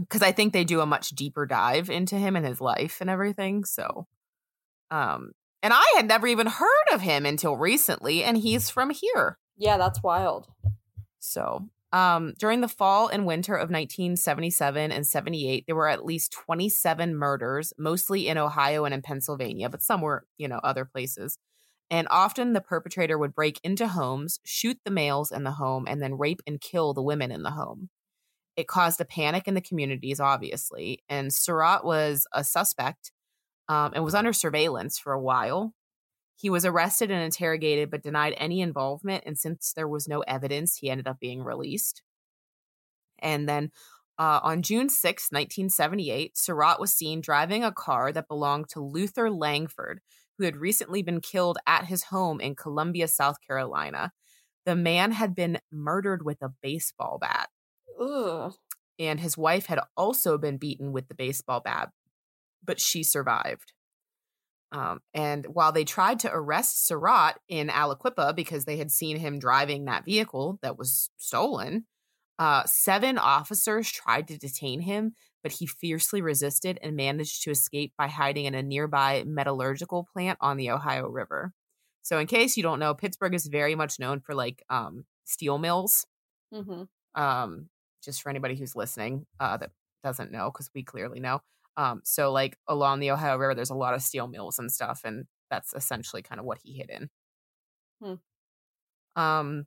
because 0.00 0.22
I 0.22 0.32
think 0.32 0.52
they 0.52 0.64
do 0.64 0.80
a 0.80 0.86
much 0.86 1.10
deeper 1.10 1.46
dive 1.46 1.88
into 1.90 2.16
him 2.16 2.34
and 2.34 2.44
his 2.44 2.60
life 2.60 3.00
and 3.00 3.08
everything. 3.08 3.64
So, 3.64 4.06
um, 4.90 5.30
and 5.62 5.72
I 5.72 5.84
had 5.96 6.08
never 6.08 6.26
even 6.26 6.46
heard 6.48 6.86
of 6.92 7.02
him 7.02 7.24
until 7.26 7.56
recently, 7.56 8.24
and 8.24 8.36
he's 8.38 8.68
from 8.70 8.90
here. 8.90 9.38
yeah, 9.56 9.76
that's 9.76 10.02
wild. 10.02 10.48
So, 11.20 11.68
um, 11.92 12.34
during 12.38 12.60
the 12.60 12.68
fall 12.68 13.08
and 13.08 13.26
winter 13.26 13.54
of 13.54 13.70
1977 13.70 14.92
and 14.92 15.06
78, 15.06 15.64
there 15.66 15.74
were 15.74 15.88
at 15.88 16.04
least 16.04 16.32
27 16.32 17.16
murders, 17.16 17.72
mostly 17.78 18.28
in 18.28 18.38
Ohio 18.38 18.84
and 18.84 18.94
in 18.94 19.02
Pennsylvania, 19.02 19.68
but 19.68 19.82
some 19.82 20.00
were, 20.00 20.24
you 20.38 20.46
know, 20.46 20.60
other 20.62 20.84
places. 20.84 21.36
And 21.90 22.06
often 22.08 22.52
the 22.52 22.60
perpetrator 22.60 23.18
would 23.18 23.34
break 23.34 23.60
into 23.64 23.88
homes, 23.88 24.38
shoot 24.44 24.78
the 24.84 24.92
males 24.92 25.32
in 25.32 25.42
the 25.42 25.52
home, 25.52 25.86
and 25.88 26.00
then 26.00 26.18
rape 26.18 26.40
and 26.46 26.60
kill 26.60 26.94
the 26.94 27.02
women 27.02 27.32
in 27.32 27.42
the 27.42 27.50
home. 27.50 27.88
It 28.56 28.68
caused 28.68 29.00
a 29.00 29.04
panic 29.04 29.48
in 29.48 29.54
the 29.54 29.60
communities, 29.60 30.20
obviously. 30.20 31.02
And 31.08 31.32
Surratt 31.32 31.84
was 31.84 32.26
a 32.32 32.44
suspect 32.44 33.10
um, 33.68 33.92
and 33.94 34.04
was 34.04 34.14
under 34.14 34.32
surveillance 34.32 34.98
for 34.98 35.12
a 35.12 35.20
while. 35.20 35.74
He 36.40 36.48
was 36.48 36.64
arrested 36.64 37.10
and 37.10 37.22
interrogated, 37.22 37.90
but 37.90 38.02
denied 38.02 38.32
any 38.38 38.62
involvement. 38.62 39.24
And 39.26 39.36
since 39.36 39.74
there 39.74 39.86
was 39.86 40.08
no 40.08 40.20
evidence, 40.20 40.76
he 40.76 40.88
ended 40.88 41.06
up 41.06 41.20
being 41.20 41.44
released. 41.44 42.00
And 43.18 43.46
then 43.46 43.72
uh, 44.18 44.40
on 44.42 44.62
June 44.62 44.88
6, 44.88 45.30
1978, 45.30 46.38
Surratt 46.38 46.80
was 46.80 46.94
seen 46.94 47.20
driving 47.20 47.62
a 47.62 47.72
car 47.72 48.10
that 48.10 48.26
belonged 48.26 48.70
to 48.70 48.80
Luther 48.80 49.30
Langford, 49.30 50.00
who 50.38 50.44
had 50.44 50.56
recently 50.56 51.02
been 51.02 51.20
killed 51.20 51.58
at 51.66 51.84
his 51.84 52.04
home 52.04 52.40
in 52.40 52.56
Columbia, 52.56 53.06
South 53.06 53.36
Carolina. 53.46 54.10
The 54.64 54.76
man 54.76 55.12
had 55.12 55.34
been 55.34 55.58
murdered 55.70 56.24
with 56.24 56.40
a 56.40 56.54
baseball 56.62 57.18
bat, 57.20 57.50
Ugh. 58.00 58.54
and 58.98 59.20
his 59.20 59.36
wife 59.36 59.66
had 59.66 59.80
also 59.94 60.38
been 60.38 60.56
beaten 60.56 60.92
with 60.92 61.08
the 61.08 61.14
baseball 61.14 61.60
bat, 61.60 61.90
but 62.64 62.80
she 62.80 63.02
survived. 63.02 63.74
Um, 64.72 65.00
and 65.14 65.46
while 65.46 65.72
they 65.72 65.84
tried 65.84 66.20
to 66.20 66.32
arrest 66.32 66.86
Surratt 66.86 67.40
in 67.48 67.68
Aliquippa 67.68 68.36
because 68.36 68.64
they 68.64 68.76
had 68.76 68.90
seen 68.92 69.16
him 69.16 69.38
driving 69.38 69.84
that 69.86 70.04
vehicle 70.04 70.58
that 70.62 70.78
was 70.78 71.10
stolen, 71.16 71.86
uh, 72.38 72.64
seven 72.66 73.18
officers 73.18 73.90
tried 73.90 74.28
to 74.28 74.38
detain 74.38 74.80
him, 74.80 75.14
but 75.42 75.52
he 75.52 75.66
fiercely 75.66 76.22
resisted 76.22 76.78
and 76.82 76.96
managed 76.96 77.42
to 77.44 77.50
escape 77.50 77.92
by 77.98 78.08
hiding 78.08 78.46
in 78.46 78.54
a 78.54 78.62
nearby 78.62 79.24
metallurgical 79.26 80.08
plant 80.12 80.38
on 80.40 80.56
the 80.56 80.70
Ohio 80.70 81.08
River. 81.08 81.52
So, 82.02 82.18
in 82.18 82.26
case 82.26 82.56
you 82.56 82.62
don't 82.62 82.78
know, 82.78 82.94
Pittsburgh 82.94 83.34
is 83.34 83.46
very 83.46 83.74
much 83.74 83.98
known 83.98 84.20
for 84.20 84.34
like 84.34 84.62
um, 84.70 85.04
steel 85.24 85.58
mills. 85.58 86.06
hmm 86.52 86.82
Um, 87.14 87.68
just 88.02 88.22
for 88.22 88.30
anybody 88.30 88.56
who's 88.56 88.76
listening 88.76 89.26
uh, 89.40 89.56
that 89.58 89.72
doesn't 90.02 90.32
know, 90.32 90.50
because 90.50 90.70
we 90.74 90.82
clearly 90.82 91.20
know. 91.20 91.40
Um, 91.76 92.02
so 92.04 92.32
like 92.32 92.56
along 92.66 93.00
the 93.00 93.10
Ohio 93.10 93.36
River, 93.36 93.54
there's 93.54 93.70
a 93.70 93.74
lot 93.74 93.94
of 93.94 94.02
steel 94.02 94.26
mills 94.26 94.58
and 94.58 94.70
stuff, 94.70 95.02
and 95.04 95.26
that's 95.50 95.72
essentially 95.74 96.22
kind 96.22 96.38
of 96.38 96.44
what 96.44 96.58
he 96.62 96.72
hid 96.72 96.90
in. 96.90 97.10
Hmm. 98.02 99.20
Um, 99.20 99.66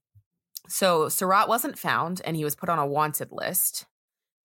so 0.68 1.10
Surratt 1.10 1.48
wasn't 1.48 1.78
found, 1.78 2.22
and 2.24 2.36
he 2.36 2.44
was 2.44 2.56
put 2.56 2.70
on 2.70 2.80
a 2.80 2.86
wanted 2.88 3.30
list. 3.32 3.86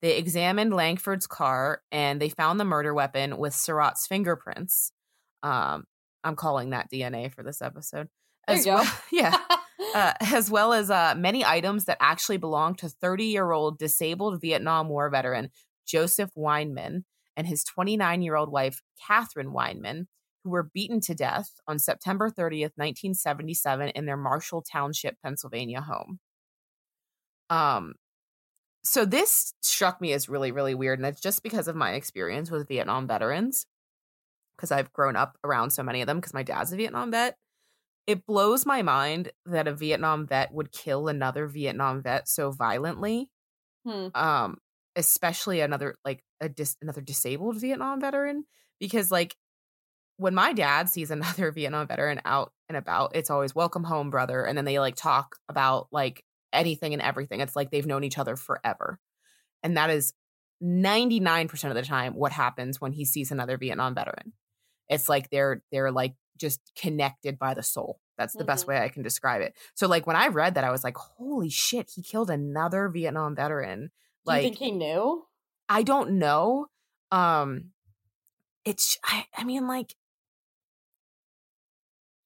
They 0.01 0.16
examined 0.16 0.73
Langford's 0.73 1.27
car, 1.27 1.83
and 1.90 2.21
they 2.21 2.29
found 2.29 2.59
the 2.59 2.64
murder 2.64 2.94
weapon 2.94 3.37
with 3.37 3.55
Surratt's 3.55 4.07
fingerprints. 4.07 4.92
Um, 5.42 5.85
I'm 6.25 6.37
calling 6.37 6.71
that 6.71 6.90
DNA 6.90 7.33
for 7.33 7.42
this 7.42 7.62
episode. 7.62 8.09
As 8.47 8.64
well- 8.66 8.87
yeah 9.12 9.37
uh, 9.94 10.12
as 10.21 10.51
well 10.51 10.73
as 10.73 10.90
uh, 10.90 11.14
many 11.16 11.44
items 11.44 11.85
that 11.85 11.99
actually 12.01 12.38
belong 12.38 12.75
to 12.77 12.88
30 12.88 13.25
year 13.25 13.51
old 13.53 13.79
disabled 13.79 14.40
Vietnam 14.40 14.88
War 14.88 15.09
veteran 15.11 15.51
Joseph 15.87 16.31
Weinman 16.37 17.05
and 17.38 17.46
his 17.46 17.64
29 17.64 18.20
year 18.20 18.37
old 18.37 18.53
wife, 18.53 18.83
Catherine 19.07 19.53
Weinman, 19.53 20.07
who 20.44 20.51
were 20.51 20.70
beaten 20.74 21.01
to 21.01 21.14
death 21.14 21.53
on 21.66 21.79
September 21.79 22.29
30th, 22.29 22.77
1977, 22.77 23.88
in 23.90 24.05
their 24.05 24.18
Marshall 24.18 24.62
Township, 24.62 25.16
Pennsylvania 25.22 25.81
home. 25.81 26.18
Um, 27.48 27.94
so 28.85 29.07
this 29.07 29.55
struck 29.62 30.01
me 30.01 30.12
as 30.12 30.29
really, 30.29 30.53
really 30.53 30.74
weird. 30.74 30.98
And 30.98 31.07
it's 31.07 31.20
just 31.20 31.42
because 31.42 31.68
of 31.68 31.77
my 31.77 31.92
experience 31.92 32.51
with 32.51 32.68
Vietnam 32.68 33.07
veterans, 33.07 33.64
because 34.57 34.70
I've 34.70 34.92
grown 34.92 35.16
up 35.16 35.38
around 35.42 35.70
so 35.70 35.83
many 35.83 36.03
of 36.03 36.07
them, 36.07 36.18
because 36.18 36.35
my 36.35 36.42
dad's 36.42 36.72
a 36.72 36.77
Vietnam 36.77 37.11
vet 37.11 37.37
it 38.09 38.24
blows 38.24 38.64
my 38.64 38.81
mind 38.81 39.31
that 39.44 39.68
a 39.68 39.74
Vietnam 39.74 40.27
vet 40.27 40.51
would 40.51 40.72
kill 40.72 41.09
another 41.09 41.46
Vietnam 41.46 42.03
vet 42.03 42.27
so 42.27 42.51
violently. 42.51 43.29
Hmm. 43.85 44.07
Um, 44.14 44.57
especially 44.98 45.61
another 45.62 45.94
like 46.04 46.22
a 46.42 46.48
dis- 46.50 46.76
another 46.82 47.00
disabled 47.00 47.58
Vietnam 47.58 48.00
veteran 48.00 48.44
because 48.78 49.11
like 49.11 49.37
when 50.18 50.34
my 50.34 50.52
dad 50.52 50.90
sees 50.90 51.11
another 51.12 51.50
Vietnam 51.52 51.87
veteran 51.87 52.20
out 52.26 52.52
and 52.68 52.76
about, 52.76 53.14
it's 53.14 53.30
always 53.30 53.54
welcome 53.54 53.84
home, 53.84 54.11
brother, 54.11 54.44
and 54.44 54.58
then 54.58 54.66
they 54.66 54.78
like 54.78 54.96
talk 54.96 55.37
about 55.48 55.88
like 55.92 56.22
anything 56.52 56.92
and 56.92 57.00
everything. 57.02 57.40
It's 57.40 57.56
like 57.56 57.70
they've 57.70 57.87
known 57.87 58.04
each 58.04 58.18
other 58.18 58.37
forever. 58.37 58.98
And 59.62 59.76
that 59.76 59.90
is 59.90 60.12
99% 60.62 61.68
of 61.68 61.74
the 61.74 61.82
time 61.82 62.14
what 62.14 62.32
happens 62.32 62.80
when 62.80 62.92
he 62.92 63.04
sees 63.04 63.30
another 63.30 63.56
Vietnam 63.56 63.94
veteran. 63.94 64.32
It's 64.88 65.08
like 65.08 65.30
they're 65.30 65.62
they're 65.70 65.92
like 65.92 66.14
just 66.37 66.61
connected 66.76 67.38
by 67.38 67.54
the 67.54 67.62
soul. 67.62 68.00
That's 68.16 68.34
the 68.34 68.44
best 68.44 68.64
Mhm. 68.64 68.68
way 68.68 68.78
I 68.82 68.88
can 68.88 69.02
describe 69.02 69.42
it. 69.42 69.56
So 69.74 69.87
like 69.87 70.06
when 70.06 70.16
I 70.16 70.28
read 70.28 70.54
that 70.54 70.64
I 70.64 70.70
was 70.70 70.82
like, 70.82 70.96
"Holy 70.96 71.50
shit, 71.50 71.90
he 71.94 72.02
killed 72.02 72.30
another 72.30 72.88
Vietnam 72.88 73.37
veteran." 73.37 73.90
Do 74.29 74.35
Like 74.35 74.43
you 74.43 74.49
think 74.51 74.59
he 74.59 74.71
knew? 74.71 75.25
I 75.69 75.83
don't 75.83 76.12
know. 76.19 76.67
Um 77.11 77.73
it's 78.64 78.99
I 79.05 79.27
I 79.37 79.45
mean 79.45 79.67
like 79.67 79.95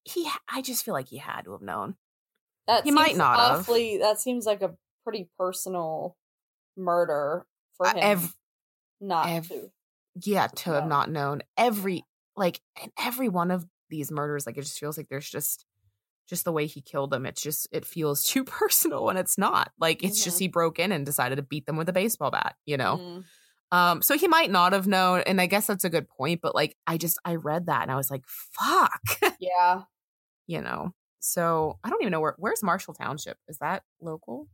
he 0.03 0.29
I 0.49 0.61
just 0.61 0.83
feel 0.83 0.93
like 0.93 1.07
he 1.07 1.17
had 1.17 1.45
to 1.45 1.51
have 1.53 1.61
known. 1.61 1.95
That 2.67 2.83
He 2.83 2.91
might 2.91 3.15
not 3.17 3.39
have. 3.39 3.59
awfully. 3.59 3.97
That 3.97 4.19
seems 4.19 4.45
like 4.45 4.61
a 4.61 4.75
pretty 5.03 5.29
personal 5.37 6.17
murder 6.77 7.45
for 7.77 7.87
Uh, 7.87 7.91
him. 7.93 7.99
ev- 8.01 8.35
not 9.01 9.27
ev- 9.29 9.47
to. 9.49 9.71
yeah, 10.21 10.47
to 10.47 10.71
have 10.71 10.87
not 10.87 11.09
known 11.09 11.41
every 11.57 12.05
like 12.35 12.61
and 12.81 12.91
every 12.97 13.29
one 13.29 13.51
of 13.51 13.65
these 13.89 14.11
murders 14.11 14.45
like 14.45 14.57
it 14.57 14.61
just 14.63 14.79
feels 14.79 14.97
like 14.97 15.07
there's 15.09 15.29
just 15.29 15.65
just 16.27 16.45
the 16.45 16.51
way 16.51 16.65
he 16.65 16.81
killed 16.81 17.11
them 17.11 17.25
it's 17.25 17.41
just 17.41 17.67
it 17.71 17.85
feels 17.85 18.23
too 18.31 18.43
personal 18.43 19.09
and 19.09 19.17
it's 19.19 19.37
not 19.37 19.71
like 19.79 20.03
it's 20.03 20.23
just 20.23 20.37
Mhm. 20.37 20.41
he 20.41 20.47
broke 20.47 20.79
in 20.79 20.91
and 20.91 21.05
decided 21.05 21.35
to 21.37 21.41
beat 21.41 21.65
them 21.65 21.77
with 21.77 21.89
a 21.89 21.93
baseball 21.93 22.31
bat 22.31 22.55
you 22.65 22.77
know 22.77 22.97
Mm. 22.97 23.23
um 23.71 24.01
so 24.01 24.17
he 24.17 24.27
might 24.27 24.51
not 24.51 24.73
have 24.73 24.87
known 24.87 25.21
and 25.25 25.39
i 25.41 25.45
guess 25.45 25.67
that's 25.67 25.83
a 25.83 25.89
good 25.89 26.07
point 26.07 26.41
but 26.41 26.55
like 26.55 26.75
i 26.87 26.97
just 26.97 27.17
i 27.25 27.35
read 27.35 27.65
that 27.67 27.81
and 27.83 27.91
i 27.91 27.95
was 27.95 28.09
like 28.11 28.23
fuck 28.27 29.01
Yeah. 29.39 29.81
you 30.47 30.61
know 30.61 30.93
so 31.19 31.77
i 31.83 31.89
don't 31.89 32.01
even 32.01 32.11
know 32.11 32.19
where 32.21 32.35
where's 32.37 32.63
marshall 32.63 32.93
township 32.93 33.37
is 33.47 33.57
that 33.59 33.83
local 34.01 34.47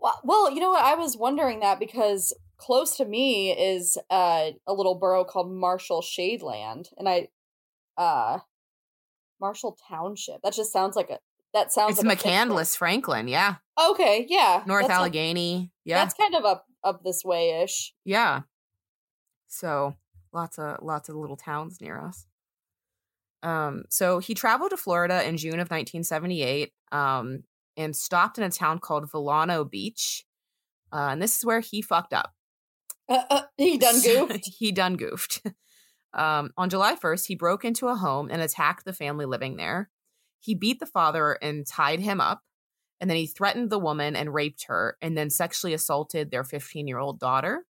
Well, 0.00 0.20
well, 0.24 0.50
you 0.50 0.60
know 0.60 0.70
what? 0.70 0.84
I 0.84 0.96
was 0.96 1.16
wondering 1.16 1.60
that 1.60 1.78
because 1.78 2.32
close 2.58 2.96
to 2.96 3.04
me 3.04 3.52
is 3.52 3.96
uh, 4.10 4.50
a 4.66 4.72
little 4.74 4.96
borough 4.96 5.24
called 5.24 5.50
Marshall 5.50 6.02
Shadeland, 6.02 6.88
and 6.98 7.08
I, 7.08 7.28
uh, 7.96 8.40
Marshall 9.40 9.76
Township. 9.88 10.42
That 10.42 10.54
just 10.54 10.72
sounds 10.72 10.96
like 10.96 11.10
a. 11.10 11.18
That 11.52 11.72
sounds 11.72 11.98
it's 11.98 12.04
like 12.04 12.20
a 12.20 12.28
mccandless 12.28 12.76
franklin 12.76 13.28
yeah 13.28 13.56
Okay, 13.80 14.26
yeah, 14.28 14.64
north 14.66 14.88
that's 14.88 14.98
allegheny 14.98 15.70
yeah 15.84 15.98
That's 15.98 16.14
kind 16.14 16.34
of 16.34 16.44
up 16.44 16.66
up 16.82 17.02
this 17.04 17.24
way 17.24 17.62
ish. 17.62 17.94
Yeah. 18.04 18.42
So 19.48 19.94
lots 20.32 20.58
of 20.58 20.78
lots 20.82 21.08
of 21.08 21.16
little 21.16 21.36
towns 21.36 21.80
near 21.80 21.98
us. 21.98 22.26
Um, 23.42 23.84
so 23.90 24.18
he 24.18 24.34
traveled 24.34 24.70
to 24.70 24.76
Florida 24.76 25.26
in 25.28 25.36
June 25.36 25.60
of 25.60 25.70
1978, 25.70 26.72
um, 26.92 27.44
and 27.76 27.94
stopped 27.94 28.38
in 28.38 28.44
a 28.44 28.50
town 28.50 28.78
called 28.78 29.10
Volano 29.10 29.68
Beach. 29.68 30.24
Uh, 30.92 31.08
and 31.12 31.22
this 31.22 31.38
is 31.38 31.44
where 31.44 31.60
he 31.60 31.82
fucked 31.82 32.12
up. 32.12 32.32
Uh, 33.08 33.22
uh, 33.28 33.42
he 33.56 33.76
done 33.78 34.00
goofed. 34.04 34.48
he 34.58 34.72
done 34.72 34.96
goofed. 34.96 35.42
Um, 36.14 36.52
on 36.56 36.70
July 36.70 36.94
1st, 36.94 37.26
he 37.26 37.34
broke 37.34 37.64
into 37.64 37.88
a 37.88 37.96
home 37.96 38.28
and 38.30 38.40
attacked 38.40 38.84
the 38.84 38.92
family 38.92 39.26
living 39.26 39.56
there. 39.56 39.90
He 40.38 40.54
beat 40.54 40.78
the 40.78 40.86
father 40.86 41.32
and 41.42 41.66
tied 41.66 42.00
him 42.00 42.20
up. 42.20 42.42
And 43.00 43.10
then 43.10 43.16
he 43.16 43.26
threatened 43.26 43.70
the 43.70 43.78
woman 43.78 44.14
and 44.14 44.32
raped 44.32 44.66
her 44.68 44.96
and 45.02 45.16
then 45.16 45.28
sexually 45.28 45.74
assaulted 45.74 46.30
their 46.30 46.44
15 46.44 46.86
year 46.86 46.98
old 46.98 47.18
daughter. 47.18 47.64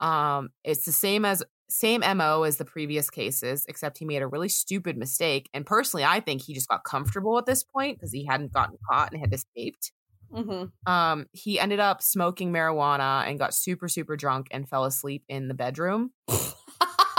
Um, 0.00 0.50
it's 0.64 0.84
the 0.84 0.92
same 0.92 1.24
as 1.24 1.44
same 1.68 2.02
MO 2.16 2.42
as 2.42 2.56
the 2.56 2.64
previous 2.64 3.08
cases, 3.08 3.64
except 3.68 3.98
he 3.98 4.04
made 4.04 4.22
a 4.22 4.26
really 4.26 4.48
stupid 4.48 4.96
mistake. 4.96 5.48
And 5.54 5.64
personally, 5.64 6.04
I 6.04 6.20
think 6.20 6.42
he 6.42 6.54
just 6.54 6.68
got 6.68 6.84
comfortable 6.84 7.38
at 7.38 7.46
this 7.46 7.62
point 7.62 7.98
because 7.98 8.12
he 8.12 8.26
hadn't 8.26 8.52
gotten 8.52 8.78
caught 8.90 9.12
and 9.12 9.20
had 9.20 9.32
escaped. 9.32 9.92
Mm-hmm. 10.32 10.90
Um, 10.90 11.26
he 11.32 11.58
ended 11.58 11.80
up 11.80 12.02
smoking 12.02 12.52
marijuana 12.52 13.28
and 13.28 13.38
got 13.38 13.54
super, 13.54 13.88
super 13.88 14.16
drunk 14.16 14.48
and 14.50 14.68
fell 14.68 14.84
asleep 14.84 15.24
in 15.28 15.48
the 15.48 15.54
bedroom. 15.54 16.10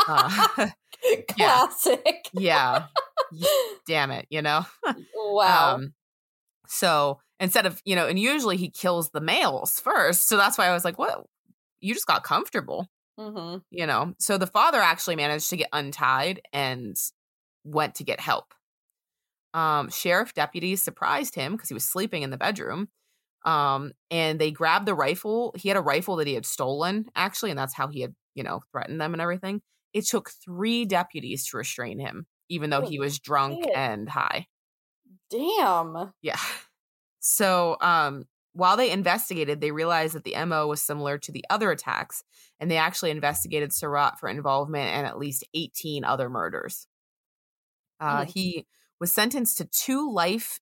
Uh, 0.07 0.69
Classic. 1.29 2.29
yeah. 2.33 2.85
Damn 3.87 4.11
it, 4.11 4.27
you 4.29 4.41
know? 4.41 4.65
Wow. 5.15 5.75
Um, 5.75 5.93
so 6.67 7.19
instead 7.39 7.65
of, 7.65 7.81
you 7.85 7.95
know, 7.95 8.07
and 8.07 8.17
usually 8.17 8.57
he 8.57 8.69
kills 8.69 9.09
the 9.09 9.21
males 9.21 9.79
first. 9.79 10.27
So 10.27 10.37
that's 10.37 10.57
why 10.57 10.67
I 10.67 10.73
was 10.73 10.85
like, 10.85 10.97
what? 10.97 11.25
You 11.81 11.93
just 11.93 12.07
got 12.07 12.23
comfortable, 12.23 12.87
mm-hmm. 13.19 13.57
you 13.69 13.85
know? 13.85 14.13
So 14.19 14.37
the 14.37 14.47
father 14.47 14.79
actually 14.79 15.17
managed 15.17 15.49
to 15.49 15.57
get 15.57 15.69
untied 15.73 16.41
and 16.53 16.95
went 17.63 17.95
to 17.95 18.03
get 18.03 18.19
help. 18.19 18.53
Um, 19.53 19.89
sheriff 19.89 20.33
deputies 20.33 20.81
surprised 20.81 21.35
him 21.35 21.53
because 21.53 21.69
he 21.69 21.75
was 21.75 21.85
sleeping 21.85 22.23
in 22.23 22.29
the 22.29 22.37
bedroom. 22.37 22.87
Um, 23.45 23.91
and 24.09 24.39
they 24.39 24.51
grabbed 24.51 24.85
the 24.85 24.95
rifle. 24.95 25.53
He 25.57 25.67
had 25.67 25.77
a 25.77 25.81
rifle 25.81 26.15
that 26.17 26.27
he 26.27 26.33
had 26.33 26.45
stolen, 26.45 27.07
actually, 27.15 27.51
and 27.51 27.59
that's 27.59 27.73
how 27.73 27.87
he 27.87 28.01
had, 28.01 28.15
you 28.35 28.43
know, 28.43 28.61
threatened 28.71 29.01
them 29.01 29.13
and 29.13 29.21
everything. 29.21 29.61
It 29.93 30.05
took 30.07 30.31
three 30.31 30.85
deputies 30.85 31.45
to 31.47 31.57
restrain 31.57 31.99
him, 31.99 32.25
even 32.49 32.69
though 32.69 32.81
he 32.85 32.99
was 32.99 33.19
drunk 33.19 33.63
shit. 33.63 33.73
and 33.75 34.09
high. 34.09 34.47
Damn. 35.29 36.13
Yeah. 36.21 36.39
So, 37.19 37.77
um, 37.79 38.25
while 38.53 38.75
they 38.77 38.91
investigated, 38.91 39.61
they 39.61 39.71
realized 39.71 40.13
that 40.13 40.25
the 40.25 40.35
MO 40.45 40.67
was 40.67 40.81
similar 40.81 41.17
to 41.19 41.31
the 41.31 41.43
other 41.49 41.71
attacks, 41.71 42.23
and 42.59 42.69
they 42.69 42.77
actually 42.77 43.11
investigated 43.11 43.71
Surratt 43.73 44.19
for 44.19 44.29
involvement 44.29 44.93
in 44.95 45.05
at 45.05 45.17
least 45.17 45.47
18 45.53 46.03
other 46.03 46.29
murders. 46.29 46.85
Uh, 47.99 48.25
Hmm. 48.25 48.31
He 48.31 48.67
was 48.99 49.11
sentenced 49.11 49.57
to 49.57 49.65
two 49.65 50.11
life 50.11 50.59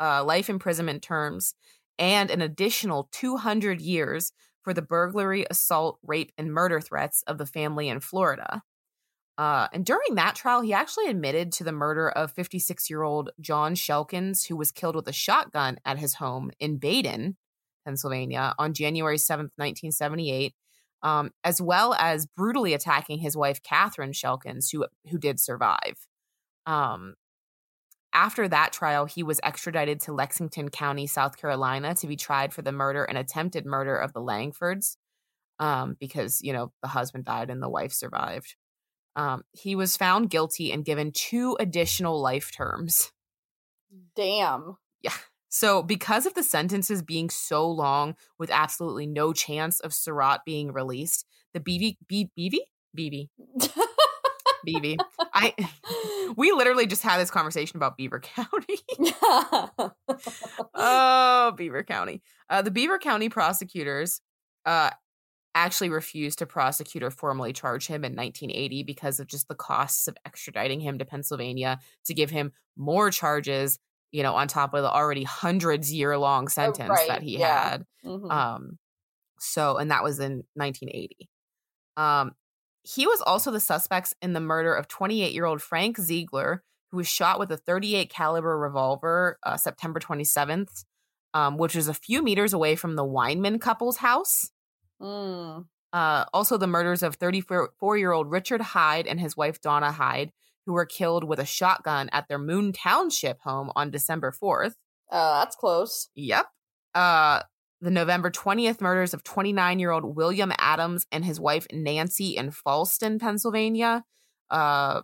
uh, 0.00 0.24
life 0.24 0.50
imprisonment 0.50 1.02
terms 1.02 1.54
and 1.98 2.30
an 2.30 2.42
additional 2.42 3.08
200 3.12 3.80
years 3.80 4.32
for 4.66 4.74
the 4.74 4.82
burglary, 4.82 5.46
assault, 5.48 6.00
rape, 6.04 6.32
and 6.36 6.52
murder 6.52 6.80
threats 6.80 7.22
of 7.28 7.38
the 7.38 7.46
family 7.46 7.88
in 7.88 8.00
Florida. 8.00 8.64
Uh, 9.38 9.68
and 9.72 9.86
during 9.86 10.16
that 10.16 10.34
trial, 10.34 10.60
he 10.60 10.72
actually 10.72 11.06
admitted 11.06 11.52
to 11.52 11.62
the 11.62 11.70
murder 11.70 12.08
of 12.08 12.32
56 12.32 12.90
year 12.90 13.04
old 13.04 13.30
John 13.40 13.76
Shelkins, 13.76 14.48
who 14.48 14.56
was 14.56 14.72
killed 14.72 14.96
with 14.96 15.06
a 15.06 15.12
shotgun 15.12 15.78
at 15.84 16.00
his 16.00 16.14
home 16.14 16.50
in 16.58 16.78
Baden, 16.78 17.36
Pennsylvania, 17.84 18.54
on 18.58 18.74
January 18.74 19.18
7th, 19.18 19.54
1978, 19.54 20.52
um, 21.04 21.30
as 21.44 21.62
well 21.62 21.94
as 21.94 22.26
brutally 22.26 22.74
attacking 22.74 23.20
his 23.20 23.36
wife, 23.36 23.62
Catherine 23.62 24.10
Shelkins, 24.10 24.72
who, 24.72 24.84
who 25.08 25.16
did 25.16 25.38
survive. 25.38 26.08
Um, 26.66 27.14
after 28.16 28.48
that 28.48 28.72
trial, 28.72 29.04
he 29.04 29.22
was 29.22 29.38
extradited 29.42 30.00
to 30.00 30.12
Lexington 30.12 30.70
County, 30.70 31.06
South 31.06 31.36
Carolina, 31.36 31.94
to 31.96 32.06
be 32.06 32.16
tried 32.16 32.54
for 32.54 32.62
the 32.62 32.72
murder 32.72 33.04
and 33.04 33.18
attempted 33.18 33.66
murder 33.66 33.94
of 33.94 34.14
the 34.14 34.20
Langfords, 34.20 34.96
um, 35.60 35.96
because 36.00 36.40
you 36.42 36.52
know 36.52 36.72
the 36.82 36.88
husband 36.88 37.26
died 37.26 37.50
and 37.50 37.62
the 37.62 37.68
wife 37.68 37.92
survived. 37.92 38.56
Um, 39.16 39.44
he 39.52 39.76
was 39.76 39.98
found 39.98 40.30
guilty 40.30 40.72
and 40.72 40.84
given 40.84 41.12
two 41.12 41.56
additional 41.60 42.20
life 42.20 42.50
terms. 42.54 43.12
Damn. 44.14 44.78
Yeah. 45.02 45.12
So, 45.48 45.82
because 45.82 46.26
of 46.26 46.34
the 46.34 46.42
sentences 46.42 47.02
being 47.02 47.30
so 47.30 47.70
long, 47.70 48.16
with 48.38 48.50
absolutely 48.50 49.06
no 49.06 49.32
chance 49.32 49.78
of 49.80 49.94
Surratt 49.94 50.40
being 50.44 50.72
released, 50.72 51.26
the 51.52 51.60
BV, 51.60 51.96
B, 52.08 52.30
BV, 52.38 52.58
BV, 52.98 53.28
BV. 54.66 54.98
I 55.34 55.54
we 56.36 56.52
literally 56.52 56.86
just 56.86 57.02
had 57.02 57.18
this 57.20 57.30
conversation 57.30 57.76
about 57.76 57.96
Beaver 57.96 58.20
County. 58.36 58.78
oh, 60.74 61.52
Beaver 61.56 61.82
County. 61.84 62.22
Uh, 62.50 62.62
the 62.62 62.70
Beaver 62.70 62.98
County 62.98 63.28
prosecutors 63.28 64.20
uh, 64.64 64.90
actually 65.54 65.90
refused 65.90 66.38
to 66.40 66.46
prosecute 66.46 67.02
or 67.02 67.10
formally 67.10 67.52
charge 67.52 67.86
him 67.86 68.04
in 68.04 68.14
1980 68.14 68.82
because 68.82 69.20
of 69.20 69.26
just 69.26 69.48
the 69.48 69.54
costs 69.54 70.08
of 70.08 70.16
extraditing 70.28 70.82
him 70.82 70.98
to 70.98 71.04
Pennsylvania 71.04 71.78
to 72.04 72.14
give 72.14 72.30
him 72.30 72.52
more 72.76 73.10
charges, 73.10 73.78
you 74.12 74.22
know, 74.22 74.34
on 74.34 74.48
top 74.48 74.74
of 74.74 74.82
the 74.82 74.90
already 74.90 75.22
hundreds 75.24 75.92
year 75.92 76.16
long 76.18 76.48
sentence 76.48 76.88
Oh, 76.90 76.94
right, 76.94 77.08
that 77.08 77.22
he 77.22 77.38
yeah. 77.38 77.70
had. 77.70 77.86
Mhm. 78.04 78.30
Um, 78.30 78.78
so, 79.38 79.76
and 79.76 79.90
that 79.90 80.02
was 80.02 80.18
in 80.20 80.44
1980. 80.54 81.28
Um, 81.96 82.32
he 82.86 83.06
was 83.06 83.20
also 83.20 83.50
the 83.50 83.60
suspects 83.60 84.14
in 84.22 84.32
the 84.32 84.40
murder 84.40 84.72
of 84.72 84.86
28 84.86 85.32
year 85.32 85.44
old 85.44 85.60
Frank 85.60 85.98
Ziegler, 85.98 86.62
who 86.90 86.98
was 86.98 87.08
shot 87.08 87.38
with 87.38 87.50
a 87.50 87.56
38 87.56 88.08
caliber 88.10 88.56
revolver 88.56 89.38
uh, 89.42 89.56
September 89.56 89.98
27th, 89.98 90.84
um, 91.34 91.58
which 91.58 91.74
was 91.74 91.88
a 91.88 91.94
few 91.94 92.22
meters 92.22 92.52
away 92.52 92.76
from 92.76 92.94
the 92.94 93.04
Weinman 93.04 93.60
couple's 93.60 93.96
house. 93.98 94.50
Mm. 95.02 95.66
Uh, 95.92 96.24
also, 96.32 96.56
the 96.56 96.66
murders 96.68 97.02
of 97.02 97.16
34 97.16 97.98
year 97.98 98.12
old 98.12 98.30
Richard 98.30 98.60
Hyde 98.60 99.06
and 99.06 99.18
his 99.18 99.36
wife 99.36 99.60
Donna 99.60 99.90
Hyde, 99.90 100.30
who 100.64 100.72
were 100.72 100.86
killed 100.86 101.24
with 101.24 101.40
a 101.40 101.46
shotgun 101.46 102.08
at 102.12 102.28
their 102.28 102.38
Moon 102.38 102.72
Township 102.72 103.40
home 103.40 103.72
on 103.74 103.90
December 103.90 104.32
4th. 104.32 104.74
Uh, 105.10 105.40
that's 105.40 105.56
close. 105.56 106.08
Yep. 106.14 106.46
Uh, 106.94 107.42
the 107.80 107.90
November 107.90 108.30
20th 108.30 108.80
murders 108.80 109.12
of 109.14 109.22
29 109.22 109.78
year 109.78 109.90
old 109.90 110.16
William 110.16 110.52
Adams 110.58 111.06
and 111.12 111.24
his 111.24 111.38
wife 111.38 111.66
Nancy 111.72 112.36
in 112.36 112.50
Fallston, 112.50 113.20
Pennsylvania. 113.20 114.04
Uh, 114.50 115.02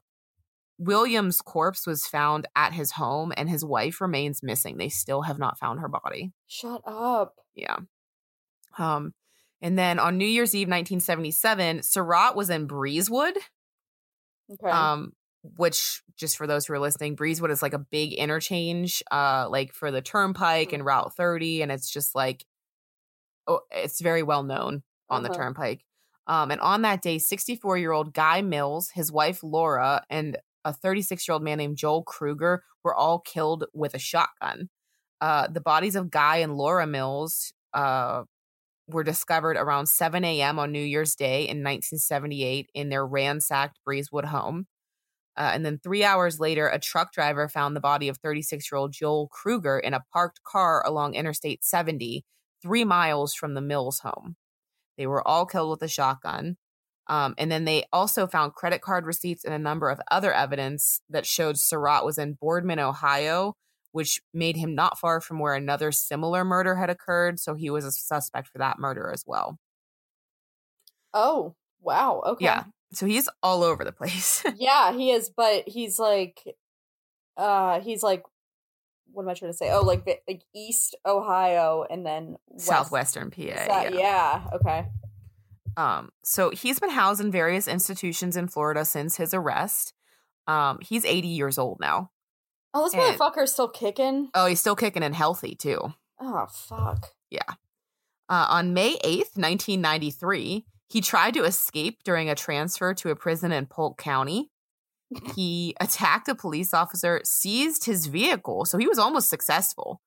William's 0.79 1.41
corpse 1.43 1.87
was 1.87 2.07
found 2.07 2.47
at 2.57 2.73
his 2.73 2.93
home 2.93 3.33
and 3.37 3.49
his 3.49 3.65
wife 3.65 4.01
remains 4.01 4.43
missing. 4.43 4.79
They 4.79 4.89
still 4.89 5.23
have 5.23 5.39
not 5.39 5.59
found 5.59 5.81
her 5.81 5.89
body. 5.89 6.33
Shut 6.49 6.81
up. 6.87 7.35
Yeah. 7.55 7.77
Um, 8.79 9.13
and 9.61 9.79
then 9.79 9.99
on 9.99 10.17
New 10.19 10.27
Year's 10.27 10.55
Eve, 10.55 10.67
1977, 10.69 11.83
Surratt 11.83 12.35
was 12.35 12.51
in 12.51 12.67
Breezewood, 12.67 13.37
Okay. 14.51 14.69
um, 14.71 15.13
which 15.57 16.03
just 16.17 16.37
for 16.37 16.47
those 16.47 16.67
who 16.67 16.73
are 16.73 16.81
listening, 16.81 17.17
Breezewood 17.17 17.51
is 17.51 17.63
like 17.63 17.75
a 17.75 17.79
big 17.79 18.13
interchange, 18.15 19.03
uh, 19.13 19.47
like 19.49 19.73
for 19.73 19.91
the 19.91 20.03
Turnpike 20.03 20.73
and 20.73 20.85
Route 20.85 21.15
30, 21.15 21.63
and 21.63 21.71
it's 21.71 21.91
just 21.91 22.15
like, 22.15 22.45
oh, 23.47 23.61
it's 23.71 24.01
very 24.01 24.23
well 24.23 24.43
known 24.43 24.83
on 25.11 25.23
the 25.23 25.31
Uh-huh. 25.31 25.39
Turnpike. 25.39 25.85
Um, 26.27 26.51
and 26.51 26.61
on 26.61 26.83
that 26.83 27.03
day, 27.03 27.19
64 27.19 27.79
year 27.79 27.93
old 27.93 28.15
Guy 28.15 28.43
Mills, 28.43 28.91
his 28.91 29.11
wife 29.13 29.41
Laura, 29.43 30.05
and 30.11 30.39
a 30.65 30.73
36 30.73 31.27
year 31.27 31.35
old 31.35 31.43
man 31.43 31.59
named 31.59 31.77
Joel 31.77 32.03
Kruger 32.05 32.65
were 32.85 32.95
all 32.95 33.19
killed 33.21 33.65
with 33.75 33.95
a 33.95 33.99
shotgun. 33.99 34.69
Uh, 35.21 35.49
the 35.49 35.61
bodies 35.61 35.97
of 35.97 36.11
Guy 36.11 36.39
and 36.39 36.57
Laura 36.57 36.87
Mills 36.87 37.53
uh, 37.75 38.25
were 38.89 39.05
discovered 39.05 39.57
around 39.57 39.87
7 39.87 40.25
a.m. 40.25 40.59
on 40.59 40.73
New 40.73 40.83
Year's 40.85 41.15
Day 41.17 41.43
in 41.43 41.63
1978 41.63 42.71
in 42.75 42.89
their 42.89 43.07
ransacked 43.07 43.79
Breezewood 43.87 44.27
home. 44.27 44.67
Uh, 45.37 45.51
and 45.55 45.65
then 45.65 45.79
three 45.83 46.05
hours 46.05 46.39
later, 46.41 46.69
a 46.69 46.79
truck 46.79 47.13
driver 47.13 47.49
found 47.49 47.75
the 47.75 47.81
body 47.81 48.09
of 48.09 48.19
36 48.19 48.71
year 48.71 48.79
old 48.79 48.93
Joel 48.93 49.29
Kruger 49.29 49.79
in 49.79 49.95
a 49.95 50.05
parked 50.13 50.43
car 50.45 50.85
along 50.87 51.15
Interstate 51.15 51.65
70, 51.65 52.25
three 52.63 52.85
miles 52.85 53.35
from 53.35 53.55
the 53.55 53.61
Mills 53.61 54.01
home. 54.01 54.37
They 54.97 55.07
were 55.07 55.27
all 55.27 55.47
killed 55.47 55.71
with 55.71 55.83
a 55.83 55.89
shotgun. 55.89 56.57
Um, 57.09 57.35
and 57.37 57.51
then 57.51 57.65
they 57.65 57.85
also 57.93 58.27
found 58.27 58.55
credit 58.55 58.81
card 58.81 59.07
receipts 59.07 59.45
and 59.45 59.53
a 59.55 59.59
number 59.59 59.91
of 59.91 60.01
other 60.11 60.33
evidence 60.33 61.01
that 61.11 61.27
showed 61.27 61.59
Surratt 61.59 62.05
was 62.05 62.19
in 62.19 62.35
Boardman, 62.35 62.79
Ohio, 62.79 63.55
which 63.93 64.23
made 64.33 64.57
him 64.57 64.75
not 64.75 64.99
far 64.99 65.21
from 65.21 65.39
where 65.39 65.55
another 65.55 65.93
similar 65.93 66.45
murder 66.45 66.77
had 66.77 66.91
occurred. 66.91 67.41
So 67.41 67.55
he 67.55 67.71
was 67.71 67.85
a 67.85 67.93
suspect 67.93 68.49
for 68.49 68.59
that 68.59 68.79
murder 68.79 69.11
as 69.13 69.25
well. 69.27 69.59
oh, 71.15 71.55
wow. 71.81 72.23
Okay. 72.27 72.45
Yeah. 72.47 72.65
So 72.93 73.07
he's 73.07 73.29
all 73.43 73.63
over 73.63 73.85
the 73.85 73.93
place. 73.93 74.45
yeah, 74.57 74.93
he 74.93 75.11
is, 75.13 75.31
but 75.35 75.65
he's 75.69 75.99
like, 75.99 76.43
uh, 77.37 77.81
he's 77.81 78.03
like, 78.03 78.25
what 79.13 79.23
am 79.25 79.29
I 79.29 79.35
trying 79.35 79.51
to 79.53 79.57
say? 79.57 79.71
Oh, 79.71 79.83
like 79.83 80.07
like 80.27 80.43
East 80.55 80.97
Ohio 81.07 81.85
and 81.89 82.05
then 82.05 82.37
west. 82.49 82.67
Southwestern 82.67 83.31
PA. 83.31 83.41
Yeah. 83.43 83.91
yeah. 83.93 84.45
Okay. 84.55 84.87
Um, 85.77 86.11
so 86.23 86.51
he's 86.51 86.79
been 86.79 86.91
housed 86.91 87.21
in 87.21 87.31
various 87.31 87.67
institutions 87.67 88.37
in 88.37 88.49
Florida 88.49 88.85
since 88.85 89.17
his 89.17 89.33
arrest. 89.33 89.95
Um, 90.47 90.79
he's 90.83 91.05
80 91.05 91.29
years 91.29 91.57
old 91.59 91.79
now. 91.81 92.11
Oh, 92.75 92.85
this 92.85 92.95
And- 92.95 93.19
motherfucker's 93.19 93.53
still 93.53 93.69
kicking. 93.69 94.29
Oh, 94.35 94.47
he's 94.47 94.61
still 94.61 94.77
kicking 94.77 95.03
and 95.03 95.15
healthy 95.15 95.55
too. 95.55 95.95
Oh 96.21 96.47
fuck. 96.51 97.09
Yeah. 97.31 97.41
Uh, 98.29 98.47
on 98.49 98.73
May 98.75 98.97
8th, 98.99 99.37
1993, 99.37 100.65
he 100.89 101.01
tried 101.01 101.35
to 101.35 101.45
escape 101.45 102.03
during 102.05 102.29
a 102.31 102.35
transfer 102.35 102.95
to 102.95 103.11
a 103.11 103.17
prison 103.17 103.51
in 103.53 103.67
Polk 103.67 103.99
County. 103.99 104.51
He 105.35 105.75
attacked 105.81 106.29
a 106.29 106.35
police 106.35 106.73
officer, 106.75 107.21
seized 107.25 107.85
his 107.85 108.07
vehicle, 108.07 108.65
so 108.65 108.79
he 108.79 108.87
was 108.87 108.99
almost 108.99 109.29
successful. 109.29 110.01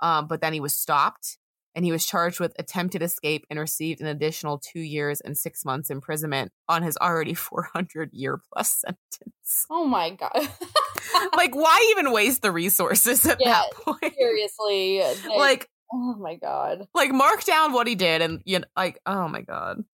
Um, 0.00 0.26
but 0.26 0.40
then 0.40 0.52
he 0.52 0.60
was 0.60 0.74
stopped 0.74 1.38
and 1.74 1.84
he 1.84 1.92
was 1.92 2.04
charged 2.04 2.40
with 2.40 2.52
attempted 2.58 3.02
escape 3.02 3.46
and 3.48 3.58
received 3.58 4.00
an 4.00 4.06
additional 4.06 4.58
two 4.58 4.80
years 4.80 5.20
and 5.20 5.38
six 5.38 5.64
months 5.64 5.90
imprisonment 5.90 6.52
on 6.68 6.82
his 6.82 6.96
already 6.98 7.34
400 7.34 8.10
year 8.12 8.40
plus 8.52 8.80
sentence. 8.80 9.66
Oh 9.70 9.84
my 9.86 10.10
god. 10.10 10.32
like, 11.36 11.54
why 11.54 11.92
even 11.92 12.12
waste 12.12 12.42
the 12.42 12.50
resources 12.52 13.24
at 13.26 13.38
Yeah, 13.40 13.62
that 13.62 13.70
point? 13.72 14.14
Seriously. 14.18 14.98
they- 15.28 15.38
like 15.38 15.68
Oh 15.94 16.14
my 16.18 16.36
god. 16.36 16.88
Like 16.94 17.12
mark 17.12 17.44
down 17.44 17.72
what 17.74 17.86
he 17.86 17.94
did 17.94 18.22
and 18.22 18.40
you 18.44 18.58
know, 18.60 18.64
like 18.76 18.98
oh 19.06 19.28
my 19.28 19.42
god. 19.42 19.84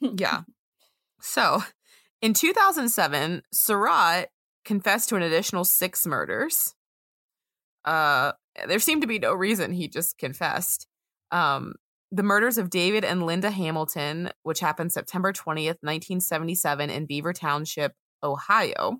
Yeah. 0.00 0.42
So, 1.20 1.62
in 2.22 2.34
2007, 2.34 3.42
Surratt 3.52 4.30
confessed 4.64 5.08
to 5.08 5.16
an 5.16 5.22
additional 5.22 5.64
6 5.64 6.06
murders. 6.06 6.74
Uh 7.84 8.32
there 8.66 8.78
seemed 8.78 9.00
to 9.00 9.08
be 9.08 9.18
no 9.18 9.32
reason 9.32 9.72
he 9.72 9.88
just 9.88 10.18
confessed. 10.18 10.86
Um 11.30 11.74
the 12.12 12.22
murders 12.22 12.58
of 12.58 12.70
David 12.70 13.04
and 13.04 13.24
Linda 13.24 13.50
Hamilton, 13.50 14.30
which 14.42 14.60
happened 14.60 14.92
September 14.92 15.32
20th, 15.32 15.78
1977 15.80 16.90
in 16.90 17.06
Beaver 17.06 17.32
Township, 17.32 17.94
Ohio. 18.22 18.98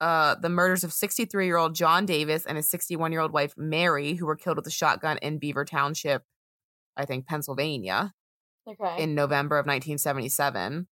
Uh, 0.00 0.34
the 0.34 0.50
murders 0.50 0.84
of 0.84 0.92
63 0.92 1.46
year 1.46 1.56
old 1.56 1.74
John 1.74 2.04
Davis 2.04 2.44
and 2.44 2.56
his 2.56 2.68
61 2.68 3.12
year 3.12 3.22
old 3.22 3.32
wife 3.32 3.54
Mary, 3.56 4.14
who 4.14 4.26
were 4.26 4.36
killed 4.36 4.58
with 4.58 4.66
a 4.66 4.70
shotgun 4.70 5.18
in 5.22 5.38
Beaver 5.38 5.64
Township, 5.64 6.24
I 6.96 7.06
think, 7.06 7.26
Pennsylvania, 7.26 8.12
okay. 8.68 9.02
in 9.02 9.14
November 9.14 9.56
of 9.56 9.66
1977. 9.66 10.86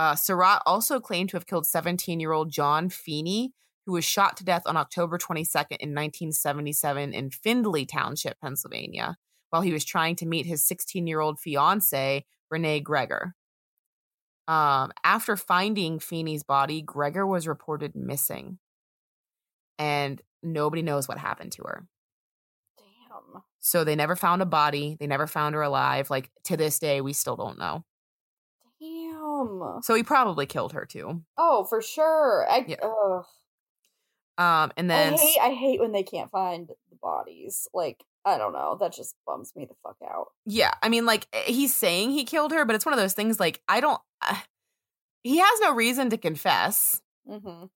Uh, 0.00 0.16
Surratt 0.16 0.62
also 0.64 0.98
claimed 0.98 1.28
to 1.28 1.36
have 1.36 1.44
killed 1.44 1.66
17 1.66 2.20
year 2.20 2.32
old 2.32 2.50
John 2.50 2.88
Feeney, 2.88 3.52
who 3.84 3.92
was 3.92 4.02
shot 4.02 4.34
to 4.38 4.44
death 4.44 4.62
on 4.64 4.78
October 4.78 5.18
22nd 5.18 5.76
in 5.78 5.90
1977 5.90 7.12
in 7.12 7.28
Findlay 7.30 7.84
Township, 7.84 8.40
Pennsylvania, 8.40 9.18
while 9.50 9.60
he 9.60 9.74
was 9.74 9.84
trying 9.84 10.16
to 10.16 10.26
meet 10.26 10.46
his 10.46 10.66
16 10.66 11.06
year 11.06 11.20
old 11.20 11.38
fiancee, 11.38 12.24
Renee 12.50 12.82
Greger. 12.82 13.32
Um, 14.48 14.90
after 15.04 15.36
finding 15.36 15.98
Feeney's 15.98 16.44
body, 16.44 16.82
Greger 16.82 17.28
was 17.28 17.46
reported 17.46 17.94
missing, 17.94 18.58
and 19.78 20.22
nobody 20.42 20.80
knows 20.80 21.08
what 21.08 21.18
happened 21.18 21.52
to 21.52 21.62
her. 21.64 21.86
Damn. 22.78 23.42
So 23.58 23.84
they 23.84 23.96
never 23.96 24.16
found 24.16 24.40
a 24.40 24.46
body. 24.46 24.96
They 24.98 25.06
never 25.06 25.26
found 25.26 25.54
her 25.56 25.60
alive. 25.60 26.08
Like 26.08 26.30
to 26.44 26.56
this 26.56 26.78
day, 26.78 27.02
we 27.02 27.12
still 27.12 27.36
don't 27.36 27.58
know. 27.58 27.84
Damn. 29.44 29.82
So 29.82 29.94
he 29.94 30.02
probably 30.02 30.46
killed 30.46 30.72
her 30.72 30.84
too. 30.86 31.22
Oh, 31.36 31.64
for 31.64 31.80
sure. 31.82 32.46
I 32.50 32.64
Yeah. 32.66 32.76
ugh. 32.82 33.24
Um, 34.38 34.72
and 34.76 34.90
then 34.90 35.14
I 35.14 35.16
hate 35.16 35.38
I 35.42 35.50
hate 35.50 35.80
when 35.80 35.92
they 35.92 36.02
can't 36.02 36.30
find 36.30 36.68
the 36.68 36.96
bodies. 37.02 37.68
Like, 37.74 38.02
I 38.24 38.38
don't 38.38 38.52
know. 38.54 38.76
That 38.80 38.92
just 38.94 39.14
bums 39.26 39.52
me 39.54 39.66
the 39.66 39.74
fuck 39.82 39.96
out. 40.02 40.28
Yeah, 40.46 40.72
I 40.82 40.88
mean, 40.88 41.04
like 41.04 41.26
eh, 41.32 41.42
he's 41.46 41.76
saying 41.76 42.10
he 42.12 42.24
killed 42.24 42.52
her, 42.52 42.64
but 42.64 42.74
it's 42.74 42.86
one 42.86 42.94
of 42.94 42.98
those 43.00 43.12
things. 43.12 43.38
Like 43.38 43.60
I 43.68 43.80
don't. 43.80 44.00
Uh, 44.22 44.36
he 45.22 45.38
has 45.38 45.60
no 45.60 45.74
reason 45.74 46.08
to 46.10 46.16
confess, 46.16 47.02
Mm-hmm. 47.28 47.66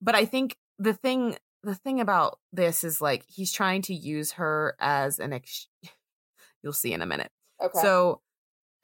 but 0.00 0.14
I 0.14 0.24
think 0.24 0.56
the 0.78 0.92
thing, 0.94 1.36
the 1.64 1.74
thing 1.74 2.00
about 2.00 2.38
this 2.52 2.84
is 2.84 3.00
like 3.00 3.24
he's 3.26 3.50
trying 3.52 3.82
to 3.82 3.94
use 3.94 4.32
her 4.32 4.76
as 4.78 5.18
an. 5.18 5.32
Ex- 5.32 5.66
You'll 6.62 6.72
see 6.72 6.92
in 6.92 7.02
a 7.02 7.06
minute. 7.06 7.30
Okay. 7.62 7.78
So, 7.82 8.20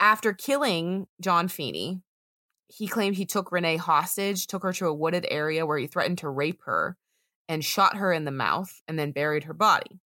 after 0.01 0.33
killing 0.33 1.07
John 1.21 1.47
Feeney, 1.47 2.01
he 2.71 2.87
claimed 2.87 3.15
he 3.15 3.25
took 3.25 3.51
Renee 3.51 3.77
hostage, 3.77 4.47
took 4.47 4.63
her 4.63 4.73
to 4.73 4.87
a 4.87 4.93
wooded 4.93 5.25
area 5.29 5.65
where 5.65 5.77
he 5.77 5.87
threatened 5.87 6.19
to 6.19 6.29
rape 6.29 6.61
her, 6.63 6.95
and 7.49 7.65
shot 7.65 7.97
her 7.97 8.13
in 8.13 8.23
the 8.23 8.31
mouth, 8.31 8.81
and 8.87 8.97
then 8.97 9.11
buried 9.11 9.43
her 9.43 9.53
body. 9.53 9.99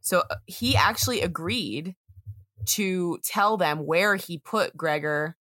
So 0.00 0.22
uh, 0.30 0.36
he 0.46 0.76
actually 0.76 1.22
agreed 1.22 1.96
to 2.66 3.18
tell 3.24 3.56
them 3.56 3.86
where 3.86 4.14
he 4.14 4.38
put 4.38 4.76
Gregor, 4.76 5.36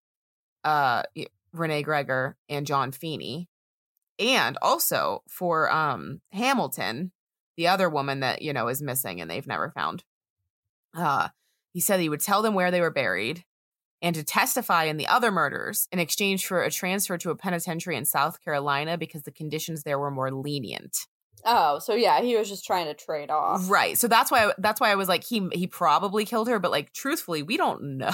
uh, 0.65 1.05
Renee 1.53 1.83
Gregor, 1.83 2.37
and 2.49 2.67
John 2.67 2.93
Feeney, 2.93 3.49
and 4.19 4.59
also 4.61 5.23
for 5.29 5.71
um 5.73 6.21
Hamilton, 6.33 7.13
the 7.57 7.69
other 7.69 7.89
woman 7.89 8.21
that 8.21 8.43
you 8.43 8.53
know 8.53 8.69
is 8.69 8.83
missing 8.83 9.21
and 9.21 9.31
they've 9.31 9.47
never 9.47 9.71
found. 9.71 10.05
Uh, 10.95 11.29
he 11.73 11.81
said 11.81 12.01
he 12.01 12.09
would 12.09 12.21
tell 12.21 12.43
them 12.43 12.55
where 12.55 12.71
they 12.71 12.81
were 12.81 12.91
buried 12.91 13.45
and 14.01 14.15
to 14.15 14.23
testify 14.23 14.85
in 14.85 14.97
the 14.97 15.07
other 15.07 15.31
murders 15.33 15.89
in 15.91 15.99
exchange 15.99 16.47
for 16.47 16.63
a 16.63 16.71
transfer 16.71 17.19
to 17.19 17.31
a 17.31 17.37
penitentiary 17.37 17.97
in 17.97 18.05
South 18.05 18.43
Carolina 18.45 18.97
because 18.97 19.23
the 19.25 19.33
conditions 19.33 19.83
there 19.83 19.99
were 19.99 20.11
more 20.11 20.31
lenient. 20.31 21.07
oh, 21.45 21.79
so 21.79 21.95
yeah, 21.95 22.21
he 22.21 22.37
was 22.37 22.49
just 22.49 22.65
trying 22.65 22.87
to 22.87 22.95
trade 22.95 23.31
off. 23.31 23.69
Right. 23.71 23.97
So 23.99 24.09
that's 24.09 24.31
why 24.31 24.53
that's 24.59 24.81
why 24.81 24.91
I 24.91 24.95
was 24.97 25.09
like 25.09 25.25
he 25.25 25.49
he 25.53 25.67
probably 25.67 26.25
killed 26.25 26.49
her 26.49 26.59
but 26.59 26.71
like 26.71 26.93
truthfully 26.93 27.43
we 27.43 27.57
don't 27.57 27.97
know. 27.99 28.13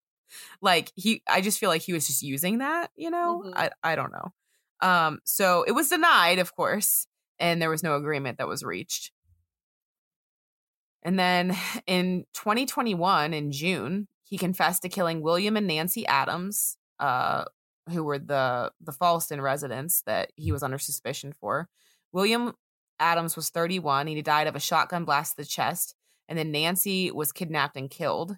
like 0.60 0.92
he 0.94 1.22
I 1.28 1.40
just 1.40 1.58
feel 1.58 1.70
like 1.70 1.82
he 1.82 1.92
was 1.92 2.06
just 2.06 2.22
using 2.22 2.58
that, 2.58 2.90
you 2.96 3.10
know? 3.10 3.42
Mhm. 3.46 3.52
I 3.56 3.70
I 3.82 3.96
don't 3.96 4.12
know. 4.12 4.32
Um 4.80 5.20
so 5.24 5.64
it 5.66 5.72
was 5.72 5.88
denied 5.88 6.38
of 6.38 6.54
course 6.54 7.06
and 7.38 7.60
there 7.62 7.70
was 7.70 7.82
no 7.82 7.96
agreement 7.96 8.38
that 8.38 8.48
was 8.48 8.62
reached. 8.62 9.12
And 11.02 11.18
then 11.18 11.56
in 11.86 12.24
2021 12.34 13.32
in 13.32 13.52
June, 13.52 14.08
he 14.28 14.38
confessed 14.38 14.82
to 14.82 14.88
killing 14.88 15.22
William 15.22 15.56
and 15.56 15.66
Nancy 15.66 16.06
Adams, 16.06 16.76
uh 16.98 17.44
who 17.90 18.04
were 18.04 18.18
the 18.18 18.72
the 18.80 18.92
Fallston 18.92 19.40
residents 19.42 20.02
that 20.06 20.30
he 20.36 20.52
was 20.52 20.62
under 20.62 20.78
suspicion 20.78 21.32
for. 21.32 21.68
William 22.12 22.54
Adams 23.00 23.36
was 23.36 23.50
31. 23.50 24.06
He 24.08 24.20
died 24.22 24.46
of 24.46 24.56
a 24.56 24.60
shotgun 24.60 25.04
blast 25.04 25.36
to 25.36 25.42
the 25.42 25.48
chest. 25.48 25.94
And 26.28 26.38
then 26.38 26.50
Nancy 26.52 27.10
was 27.10 27.32
kidnapped 27.32 27.76
and 27.76 27.88
killed. 27.88 28.36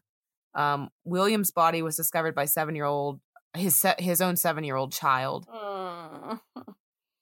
Um, 0.55 0.91
William's 1.05 1.51
body 1.51 1.83
was 1.83 1.97
discovered 1.97 2.35
by 2.35 2.45
seven 2.45 2.75
year 2.77 2.85
old 2.85 3.21
his 3.57 3.85
his 3.99 4.21
own 4.21 4.37
seven 4.37 4.63
year 4.65 4.77
old 4.77 4.93
child. 4.93 5.47
Mm, 5.49 6.39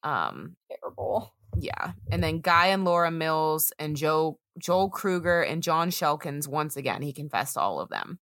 Um, 0.02 0.56
terrible. 0.70 1.34
yeah, 1.58 1.92
and 2.10 2.22
then 2.22 2.40
Guy 2.40 2.66
and 2.68 2.84
Laura 2.84 3.10
Mills 3.10 3.72
and 3.78 3.96
Joe 3.96 4.38
Joel 4.58 4.90
Kruger 4.90 5.42
and 5.42 5.62
John 5.62 5.90
Shelkins. 5.90 6.46
Once 6.48 6.76
again, 6.76 7.02
he 7.02 7.12
confessed 7.12 7.54
to 7.54 7.60
all 7.60 7.80
of 7.80 7.88
them. 7.88 8.18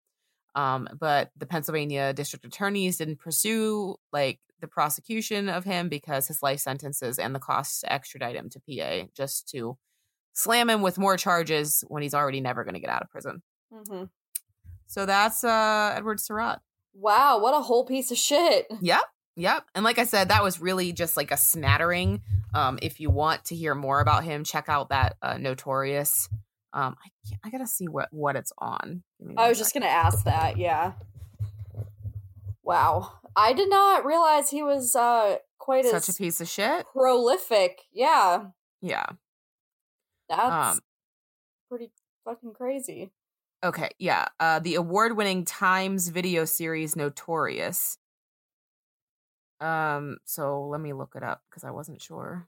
Um, 0.56 0.88
but 1.00 1.32
the 1.38 1.46
Pennsylvania 1.46 2.14
district 2.14 2.46
attorneys 2.46 2.98
didn't 2.98 3.20
pursue 3.20 3.96
like 4.12 4.40
the 4.60 4.68
prosecution 4.68 5.50
of 5.50 5.66
him 5.66 5.90
because 5.90 6.28
his 6.28 6.42
life 6.42 6.60
sentences 6.60 7.20
and 7.20 7.36
the 7.36 7.40
costs 7.40 7.82
to 7.82 7.92
extradite 7.92 8.36
him 8.36 8.50
to 8.50 8.60
PA 8.62 9.08
just 9.16 9.50
to 9.50 9.78
slam 10.34 10.70
him 10.70 10.82
with 10.82 10.98
more 10.98 11.18
charges 11.18 11.84
when 11.88 12.02
he's 12.02 12.14
already 12.14 12.40
never 12.40 12.64
going 12.64 12.76
to 12.76 12.80
get 12.80 12.90
out 12.90 13.02
of 13.02 13.10
prison. 13.10 13.42
hmm 13.72 14.06
So 14.88 15.06
that's 15.06 15.44
uh 15.44 15.94
Edward 15.96 16.20
Surratt. 16.20 16.62
Wow, 16.94 17.40
what 17.40 17.54
a 17.56 17.62
whole 17.62 17.86
piece 17.86 18.12
of 18.12 18.18
shit. 18.18 18.68
Yep. 18.82 19.02
Yep. 19.36 19.66
And 19.74 19.84
like 19.84 19.98
I 19.98 20.04
said, 20.04 20.30
that 20.30 20.44
was 20.44 20.62
really 20.62 20.94
just 20.94 21.18
like 21.18 21.32
a 21.32 21.38
smattering. 21.38 22.22
Um, 22.54 22.78
if 22.82 23.00
you 23.00 23.10
want 23.10 23.46
to 23.46 23.56
hear 23.56 23.74
more 23.74 24.00
about 24.00 24.24
him, 24.24 24.44
check 24.44 24.70
out 24.70 24.90
that 24.90 25.18
uh, 25.22 25.38
Notorious. 25.38 26.30
Um, 26.74 26.96
I, 27.06 27.10
can't, 27.30 27.42
I 27.46 27.50
gotta 27.52 27.68
see 27.68 27.88
what 27.88 28.10
what 28.12 28.36
it's 28.36 28.52
on. 28.58 29.04
I 29.38 29.48
was 29.50 29.58
just 29.60 29.74
gonna 29.74 29.86
ask 29.86 30.26
that. 30.26 30.58
Yeah. 30.58 30.94
Wow, 32.64 33.12
I 33.36 33.54
did 33.54 33.70
not 33.70 34.06
realize 34.06 34.50
he 34.50 34.64
was 34.64 34.96
uh 34.96 35.38
quite 35.60 35.86
such 35.86 36.10
a 36.10 36.14
piece 36.14 36.42
of 36.42 36.48
shit. 36.48 36.86
prolific. 36.94 37.82
Yeah, 37.92 38.46
Yeah. 38.82 39.06
that's 40.30 40.78
Um. 40.78 40.80
pretty 41.70 41.92
fucking 42.26 42.54
crazy. 42.54 43.12
Okay. 43.64 43.90
Yeah. 43.98 44.26
Uh, 44.40 44.60
the 44.60 44.76
award-winning 44.76 45.46
Times 45.46 46.10
video 46.10 46.44
series 46.46 46.96
Notorious. 46.96 47.98
Um. 49.60 50.18
So 50.26 50.66
let 50.68 50.82
me 50.82 50.94
look 50.94 51.14
it 51.16 51.24
up 51.24 51.42
because 51.50 51.64
I 51.64 51.72
wasn't 51.72 52.02
sure. 52.02 52.48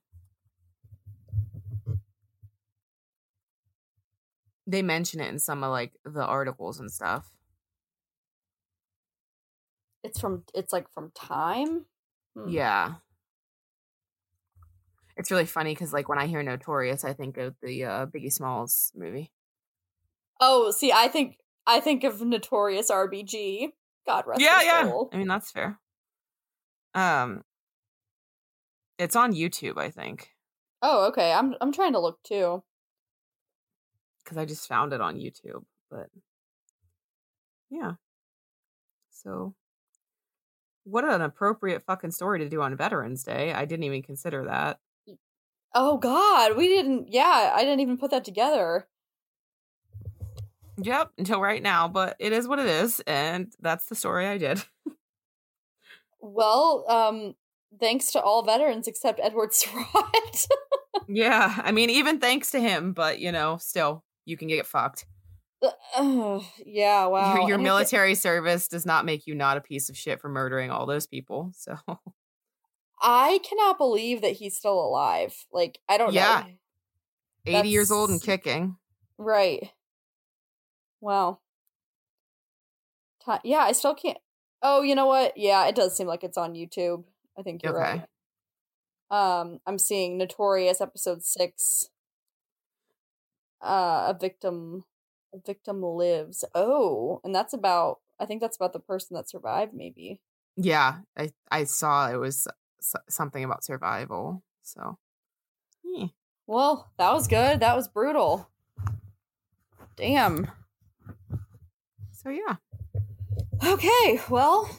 They 4.68 4.82
mention 4.82 5.20
it 5.20 5.30
in 5.30 5.40
some 5.40 5.64
of 5.64 5.72
like 5.72 5.94
the 6.04 6.26
articles 6.26 6.80
and 6.80 6.92
stuff. 6.92 7.32
It's 10.04 10.20
from 10.20 10.44
it's 10.54 10.74
like 10.74 10.92
from 10.94 11.12
Time. 11.16 11.86
Hmm. 12.36 12.50
Yeah. 12.50 12.94
It's 15.18 15.32
really 15.32 15.46
funny 15.46 15.72
because, 15.72 15.94
like, 15.94 16.10
when 16.10 16.20
I 16.20 16.28
hear 16.28 16.44
Notorious, 16.44 17.06
I 17.06 17.14
think 17.14 17.38
of 17.38 17.56
the 17.62 17.86
uh, 17.86 18.06
Biggie 18.08 18.34
Smalls 18.34 18.92
movie. 18.94 19.32
Oh, 20.42 20.72
see, 20.72 20.92
I 20.92 21.08
think 21.08 21.38
I 21.66 21.80
think 21.80 22.04
of 22.04 22.22
Notorious 22.22 22.92
RBG. 22.92 23.70
God 24.06 24.26
rest 24.28 24.42
yeah, 24.42 24.62
yeah. 24.62 24.84
soul. 24.84 25.10
I 25.14 25.18
mean, 25.18 25.30
that's 25.30 25.52
fair. 25.52 25.80
Um, 26.94 27.44
it's 29.00 29.16
on 29.16 29.34
YouTube, 29.34 29.78
I 29.78 29.90
think, 29.90 30.36
Oh, 30.88 31.08
okay. 31.08 31.32
I'm 31.32 31.56
I'm 31.62 31.72
trying 31.72 31.94
to 31.94 32.00
look 32.00 32.22
too. 32.22 32.64
Because 34.26 34.38
I 34.38 34.46
just 34.46 34.68
found 34.68 34.92
it 34.92 35.02
on 35.02 35.16
YouTube. 35.16 35.64
But 35.90 36.08
yeah, 37.70 37.94
so 39.12 39.54
what 40.84 41.06
an 41.06 41.22
appropriate 41.22 41.84
fucking 41.86 42.12
story 42.12 42.40
to 42.40 42.50
do 42.50 42.62
on 42.62 42.76
Veterans 42.76 43.24
Day. 43.24 43.54
I 43.54 43.66
didn't 43.66 43.84
even 43.84 44.02
consider 44.02 44.46
that. 44.46 44.80
Oh 45.74 45.98
God, 45.98 46.58
we 46.58 46.68
didn't. 46.68 47.12
Yeah, 47.12 47.52
I 47.54 47.64
didn't 47.64 47.82
even 47.82 47.98
put 47.98 48.12
that 48.12 48.24
together. 48.26 48.88
Yep, 50.78 51.12
until 51.18 51.42
right 51.42 51.64
now, 51.64 51.88
but 51.88 52.16
it 52.20 52.34
is 52.34 52.48
what 52.48 52.60
it 52.60 52.66
is, 52.66 53.02
and 53.08 53.54
that's 53.62 53.86
the 53.88 53.96
story 53.96 54.28
I 54.28 54.38
did. 54.38 54.64
Well, 56.28 56.86
um, 56.90 57.36
thanks 57.80 58.12
to 58.14 58.22
all 58.22 58.44
veterans 58.44 58.88
except 58.88 59.20
Edward 59.22 59.54
Surratt. 59.54 60.48
yeah, 61.08 61.62
I 61.64 61.72
mean, 61.72 61.92
even 61.92 62.20
thanks 62.20 62.52
to 62.52 62.60
him, 62.60 62.94
but 62.94 63.20
you 63.20 63.32
know, 63.32 63.58
still, 63.58 64.04
you 64.26 64.38
can 64.38 64.48
get 64.48 64.66
fucked. 64.66 65.06
Uh, 65.96 66.40
yeah, 66.66 67.06
wow. 67.08 67.36
Your, 67.36 67.50
your 67.50 67.58
military 67.58 68.16
service 68.16 68.68
does 68.68 68.86
not 68.86 69.06
make 69.06 69.26
you 69.28 69.36
not 69.36 69.58
a 69.58 69.62
piece 69.62 69.90
of 69.90 69.98
shit 69.98 70.20
for 70.20 70.30
murdering 70.30 70.70
all 70.72 70.86
those 70.86 71.08
people. 71.08 71.52
So 71.56 71.78
I 73.02 73.40
cannot 73.48 73.78
believe 73.78 74.22
that 74.22 74.34
he's 74.34 74.56
still 74.58 74.80
alive. 74.80 75.34
Like, 75.52 75.80
I 75.88 75.98
don't 75.98 76.14
Yeah. 76.14 76.44
know. 76.46 76.52
80 77.60 77.70
years 77.70 77.92
old 77.92 78.10
and 78.10 78.22
kicking. 78.22 78.78
Right. 79.18 79.70
Wow. 81.02 81.40
Yeah, 83.44 83.60
I 83.60 83.72
still 83.72 83.96
can't. 83.96 84.18
Oh, 84.62 84.82
you 84.82 84.96
know 84.96 85.06
what? 85.08 85.34
Yeah, 85.38 85.68
it 85.68 85.76
does 85.76 85.96
seem 85.96 86.08
like 86.08 86.24
it's 86.24 86.38
on 86.38 86.54
YouTube. 86.54 87.04
I 87.38 87.42
think 87.44 87.64
you're 87.64 87.80
Okay. 87.80 88.02
right. 89.12 89.42
Um, 89.42 89.60
I'm 89.68 89.78
seeing 89.78 90.18
Notorious 90.18 90.82
episode 90.82 91.24
six. 91.24 91.90
Uh, 93.66 94.14
a 94.14 94.18
victim, 94.20 94.86
a 95.34 95.40
victim 95.46 95.82
lives. 95.82 96.46
Oh, 96.54 97.20
and 97.24 97.34
that's 97.34 97.54
about. 97.54 98.00
I 98.20 98.26
think 98.26 98.42
that's 98.42 98.56
about 98.56 98.74
the 98.74 98.80
person 98.80 99.16
that 99.16 99.30
survived. 99.30 99.74
Maybe. 99.74 100.22
Yeah, 100.56 101.00
I 101.18 101.32
I 101.50 101.64
saw 101.66 102.10
it 102.10 102.18
was 102.18 102.48
something 103.10 103.44
about 103.44 103.64
survival. 103.64 104.44
So 104.62 104.98
yeah. 105.84 106.08
Well, 106.48 106.92
that 106.98 107.12
was 107.12 107.28
good. 107.28 107.60
That 107.60 107.76
was 107.76 107.88
brutal. 107.88 108.50
Damn. 109.96 110.52
So 112.12 112.30
yeah. 112.30 112.58
Okay. 113.66 114.20
Well, 114.30 114.70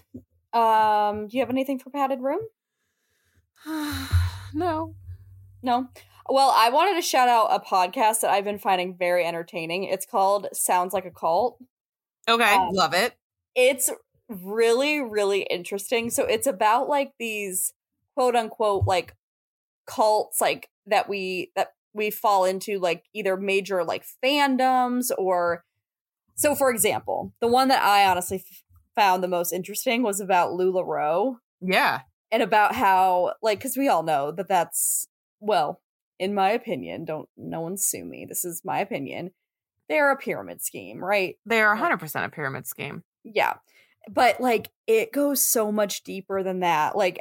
um, 0.52 1.28
do 1.28 1.36
you 1.36 1.42
have 1.42 1.50
anything 1.50 1.78
for 1.78 1.90
padded 1.90 2.20
room? 2.20 2.40
no. 4.54 4.94
No. 5.62 5.88
Well, 6.28 6.52
I 6.54 6.70
wanted 6.70 6.94
to 6.96 7.02
shout 7.02 7.28
out 7.28 7.48
a 7.50 7.60
podcast 7.60 8.20
that 8.20 8.30
I've 8.30 8.44
been 8.44 8.58
finding 8.58 8.96
very 8.96 9.24
entertaining. 9.24 9.84
It's 9.84 10.06
called 10.06 10.48
Sounds 10.52 10.92
Like 10.92 11.04
a 11.04 11.10
Cult. 11.10 11.58
Okay, 12.28 12.54
Um, 12.54 12.70
love 12.72 12.94
it. 12.94 13.14
It's 13.54 13.90
really, 14.28 15.00
really 15.00 15.42
interesting. 15.42 16.10
So 16.10 16.24
it's 16.24 16.46
about 16.46 16.88
like 16.88 17.12
these 17.18 17.72
quote 18.16 18.34
unquote 18.34 18.86
like 18.86 19.14
cults 19.86 20.40
like 20.40 20.68
that 20.86 21.08
we 21.08 21.52
that 21.54 21.74
we 21.92 22.10
fall 22.10 22.44
into 22.44 22.78
like 22.78 23.04
either 23.14 23.36
major 23.36 23.84
like 23.84 24.04
fandoms 24.24 25.10
or 25.16 25.64
so 26.34 26.54
for 26.54 26.70
example, 26.70 27.32
the 27.40 27.46
one 27.46 27.68
that 27.68 27.82
I 27.82 28.04
honestly 28.04 28.38
f- 28.38 28.62
found 28.94 29.22
the 29.22 29.28
most 29.28 29.52
interesting 29.52 30.02
was 30.02 30.20
about 30.20 30.50
LuLaRoe 30.50 31.36
Yeah. 31.60 32.00
and 32.32 32.42
about 32.42 32.74
how 32.74 33.34
like 33.42 33.58
because 33.58 33.76
we 33.76 33.88
all 33.88 34.02
know 34.02 34.32
that 34.32 34.48
that's 34.48 35.06
well 35.40 35.80
in 36.18 36.34
my 36.34 36.50
opinion 36.50 37.04
don't 37.04 37.28
no 37.36 37.60
one 37.60 37.76
sue 37.76 38.04
me 38.04 38.24
this 38.26 38.44
is 38.44 38.62
my 38.64 38.78
opinion 38.80 39.30
they're 39.88 40.10
a 40.10 40.16
pyramid 40.16 40.62
scheme 40.62 41.02
right 41.04 41.36
They 41.46 41.60
are 41.60 41.74
100% 41.74 42.24
a 42.26 42.28
pyramid 42.30 42.66
scheme. 42.66 43.02
yeah 43.24 43.54
but 44.10 44.40
like 44.40 44.70
it 44.86 45.12
goes 45.12 45.42
so 45.42 45.72
much 45.72 46.02
deeper 46.04 46.42
than 46.42 46.60
that 46.60 46.96
like 46.96 47.20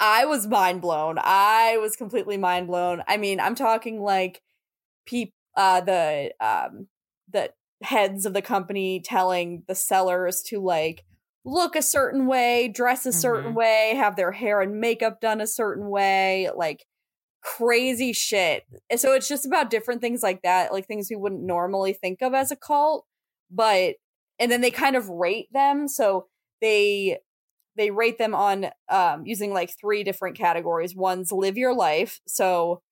i 0.00 0.24
was 0.26 0.46
mind 0.46 0.80
blown 0.82 1.16
i 1.18 1.78
was 1.78 1.96
completely 1.96 2.36
mind 2.36 2.66
blown 2.66 3.02
i 3.08 3.16
mean 3.16 3.40
i'm 3.40 3.54
talking 3.54 4.00
like 4.00 4.42
peop 5.06 5.32
uh 5.56 5.80
the 5.80 6.32
um 6.40 6.88
the 7.32 7.52
heads 7.82 8.26
of 8.26 8.32
the 8.32 8.42
company 8.42 9.00
telling 9.00 9.62
the 9.68 9.74
sellers 9.74 10.42
to 10.42 10.60
like 10.60 11.04
look 11.44 11.76
a 11.76 11.82
certain 11.82 12.26
way 12.26 12.68
dress 12.68 13.06
a 13.06 13.12
certain 13.12 13.52
Mhm. 13.52 13.56
way 13.56 13.92
have 13.96 14.16
their 14.16 14.32
hair 14.32 14.60
and 14.60 14.80
makeup 14.80 15.20
done 15.20 15.40
a 15.40 15.46
certain 15.46 15.88
way 15.88 16.50
like 16.56 16.86
crazy 17.46 18.12
shit. 18.12 18.64
So 18.96 19.12
it's 19.12 19.28
just 19.28 19.46
about 19.46 19.70
different 19.70 20.00
things 20.00 20.20
like 20.20 20.42
that 20.42 20.72
like 20.72 20.86
things 20.86 21.06
we 21.08 21.16
wouldn't 21.16 21.44
normally 21.44 21.92
think 21.92 22.20
of 22.20 22.34
as 22.34 22.50
a 22.50 22.56
cult 22.56 23.06
but 23.52 23.94
and 24.40 24.50
then 24.50 24.60
they 24.60 24.72
kind 24.72 24.96
of 24.96 25.08
rate 25.08 25.46
them. 25.52 25.86
So 25.86 26.26
they 26.60 27.18
they 27.76 27.90
rate 27.90 28.18
them 28.18 28.34
on 28.34 28.66
um 28.88 29.24
using 29.24 29.52
like 29.52 29.70
three 29.78 30.02
different 30.02 30.36
categories. 30.36 30.96
One's 30.96 31.30
live 31.30 31.56
your 31.56 31.72
life. 31.72 32.20
So 32.26 32.82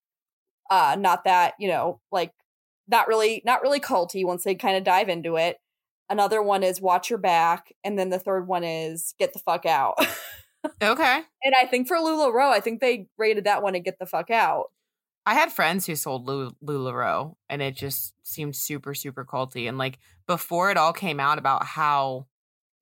uh 0.71 0.97
not 1.01 1.25
that 1.25 1.55
you 1.59 1.67
know 1.67 2.01
like 2.13 2.33
not 2.87 3.09
really 3.09 3.43
not 3.45 3.61
really 3.61 3.81
culty 3.81 4.25
once 4.25 4.45
they 4.45 4.55
kind 4.55 4.77
of 4.77 4.85
dive 4.85 5.09
into 5.09 5.37
it. 5.37 5.59
Another 6.09 6.41
one 6.41 6.63
is 6.63 6.81
watch 6.81 7.11
your 7.11 7.19
back 7.19 7.73
and 7.83 7.99
then 7.99 8.11
the 8.11 8.21
third 8.21 8.47
one 8.47 8.63
is 8.63 9.15
get 9.19 9.33
the 9.33 9.41
fuck 9.41 9.67
out 9.67 9.97
Okay. 10.83 11.21
and 11.43 11.55
i 11.55 11.67
think 11.67 11.89
for 11.89 11.97
LuLaRoe, 11.97 12.51
i 12.53 12.61
think 12.61 12.81
they 12.81 13.09
rated 13.19 13.45
that 13.45 13.63
one 13.63 13.73
to 13.75 13.81
get 13.81 13.99
the 13.99 14.07
fuck 14.07 14.31
out 14.31 14.67
I 15.27 15.33
had 15.33 15.51
friends 15.53 15.87
who 15.87 15.97
sold 15.97 16.27
Lu- 16.27 16.55
LuLaRoe 16.63 17.37
and 17.49 17.63
it 17.63 17.75
just 17.77 18.13
seemed 18.25 18.55
super, 18.55 18.93
super 18.93 19.25
culty. 19.25 19.67
And 19.67 19.79
like 19.79 19.99
before 20.27 20.71
it 20.71 20.77
all 20.77 20.93
came 20.93 21.19
out 21.19 21.39
about 21.39 21.65
how 21.65 22.27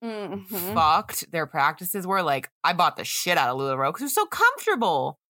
Mhm. 0.02 0.44
fucked 0.74 1.30
their 1.30 1.46
practices 1.46 2.04
were, 2.04 2.20
like 2.20 2.50
I 2.64 2.72
bought 2.72 2.96
the 2.96 3.04
shit 3.04 3.38
out 3.38 3.48
of 3.50 3.58
LuLaRoe 3.58 3.90
because 3.90 4.00
it 4.02 4.06
was 4.06 4.14
so 4.16 4.26
comfortable. 4.26 5.20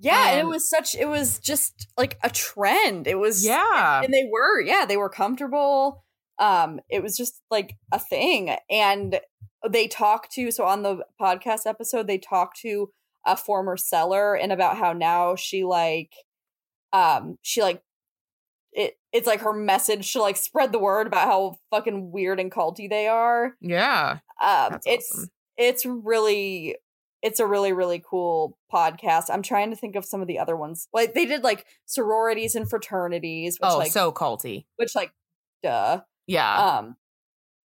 yeah 0.00 0.30
and 0.30 0.40
it 0.40 0.46
was 0.48 0.68
such 0.68 0.96
it 0.96 1.06
was 1.08 1.38
just 1.38 1.86
like 1.96 2.18
a 2.24 2.30
trend 2.30 3.06
it 3.06 3.18
was 3.18 3.44
Yeah. 3.46 4.02
and 4.02 4.12
they 4.12 4.28
were 4.28 4.60
yeah 4.60 4.84
they 4.84 4.96
were 4.96 5.08
comfortable 5.08 6.02
um 6.38 6.80
it 6.88 7.02
was 7.02 7.16
just 7.16 7.40
like 7.50 7.76
a 7.92 7.98
thing 7.98 8.54
and 8.70 9.20
they 9.68 9.88
talked 9.88 10.32
to 10.32 10.50
so 10.50 10.64
on 10.64 10.82
the 10.82 10.98
podcast 11.20 11.60
episode 11.66 12.06
they 12.06 12.18
talked 12.18 12.58
to 12.60 12.90
a 13.26 13.36
former 13.36 13.76
seller 13.76 14.34
and 14.36 14.52
about 14.52 14.76
how 14.76 14.92
now 14.92 15.34
she 15.34 15.64
like 15.64 16.12
um 16.92 17.36
she 17.42 17.60
like 17.62 17.82
it 18.72 18.96
it's 19.12 19.26
like 19.26 19.40
her 19.40 19.52
message 19.52 20.12
to 20.12 20.20
like 20.20 20.36
spread 20.36 20.72
the 20.72 20.78
word 20.78 21.06
about 21.06 21.26
how 21.26 21.56
fucking 21.70 22.12
weird 22.12 22.38
and 22.38 22.52
culty 22.52 22.88
they 22.88 23.06
are 23.08 23.54
Yeah. 23.60 24.18
um 24.42 24.78
it's 24.86 25.10
awesome. 25.12 25.28
it's 25.56 25.84
really 25.84 26.76
it's 27.20 27.40
a 27.40 27.46
really 27.46 27.72
really 27.72 28.00
cool 28.08 28.56
podcast 28.72 29.24
i'm 29.30 29.42
trying 29.42 29.70
to 29.70 29.76
think 29.76 29.96
of 29.96 30.04
some 30.04 30.20
of 30.22 30.28
the 30.28 30.38
other 30.38 30.56
ones 30.56 30.86
like 30.92 31.14
they 31.14 31.26
did 31.26 31.42
like 31.42 31.66
sororities 31.86 32.54
and 32.54 32.70
fraternities 32.70 33.58
which 33.60 33.70
Oh, 33.72 33.78
like 33.78 33.90
so 33.90 34.12
culty. 34.12 34.66
which 34.76 34.94
like 34.94 35.10
duh 35.62 36.00
Yeah. 36.28 36.78
um 36.78 36.96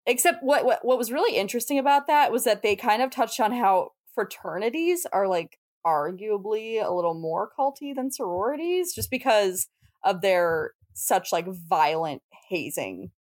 except 0.08 0.42
what, 0.44 0.66
what 0.66 0.84
what 0.84 0.98
was 0.98 1.12
really 1.12 1.38
interesting 1.38 1.78
about 1.78 2.08
that 2.08 2.32
was 2.32 2.44
that 2.46 2.64
they 2.64 2.76
kind 2.76 3.02
of 3.04 3.12
touched 3.12 3.40
on 3.40 3.52
how 3.52 3.92
fraternities 4.16 5.06
are 5.14 5.28
like 5.28 5.60
arguably 5.86 6.84
a 6.84 6.92
little 6.94 7.14
more 7.14 7.50
culty 7.58 7.94
than 7.96 8.12
sororities 8.12 8.94
just 8.96 9.12
because 9.12 9.68
of 10.04 10.22
their 10.22 10.72
such 10.94 11.32
like 11.32 11.46
violent 11.48 12.22
hazing 12.50 13.12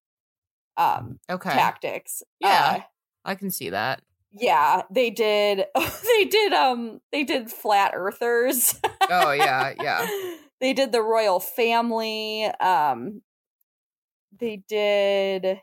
um 0.76 1.18
okay. 1.30 1.50
tactics 1.50 2.22
Yeah. 2.40 2.78
Uh, 2.78 2.82
I 3.24 3.34
can 3.34 3.50
see 3.50 3.70
that. 3.70 4.00
yeah 4.32 4.82
they 4.90 5.10
did 5.10 5.64
they 5.74 6.24
did 6.24 6.52
um 6.52 7.00
they 7.12 7.24
did 7.24 7.50
flat 7.50 7.92
earthers 7.94 8.74
Oh, 9.10 9.32
yeah. 9.32 9.72
Yeah. 9.82 10.06
they 10.60 10.72
did 10.72 10.92
the 10.92 11.02
royal 11.02 11.40
family 11.40 12.44
um 12.60 13.22
they 14.42 14.62
did 14.68 15.60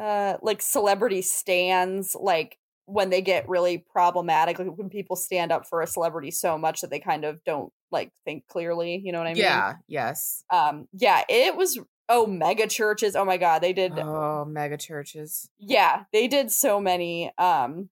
uh 0.00 0.38
like 0.42 0.62
celebrity 0.62 1.20
stands 1.20 2.16
like 2.18 2.56
when 2.86 3.10
they 3.10 3.20
get 3.20 3.46
really 3.48 3.78
problematic 3.92 4.58
like 4.58 4.68
when 4.76 4.88
people 4.88 5.14
stand 5.14 5.52
up 5.52 5.66
for 5.68 5.82
a 5.82 5.86
celebrity 5.86 6.30
so 6.30 6.56
much 6.56 6.80
that 6.80 6.90
they 6.90 6.98
kind 6.98 7.24
of 7.26 7.44
don't 7.44 7.70
like 7.90 8.10
think 8.24 8.46
clearly 8.48 9.00
you 9.04 9.12
know 9.12 9.18
what 9.18 9.26
i 9.28 9.34
mean 9.34 9.42
Yeah. 9.42 9.74
Yes. 9.86 10.44
um 10.50 10.88
yeah 10.94 11.22
it 11.28 11.56
was 11.56 11.78
oh 12.08 12.26
mega 12.26 12.66
churches 12.66 13.14
oh 13.14 13.24
my 13.26 13.36
god 13.36 13.62
they 13.62 13.74
did 13.74 13.92
Oh, 13.98 14.46
mega 14.46 14.78
churches. 14.78 15.50
yeah 15.58 16.04
they 16.12 16.26
did 16.26 16.50
so 16.50 16.80
many 16.80 17.30
um 17.36 17.90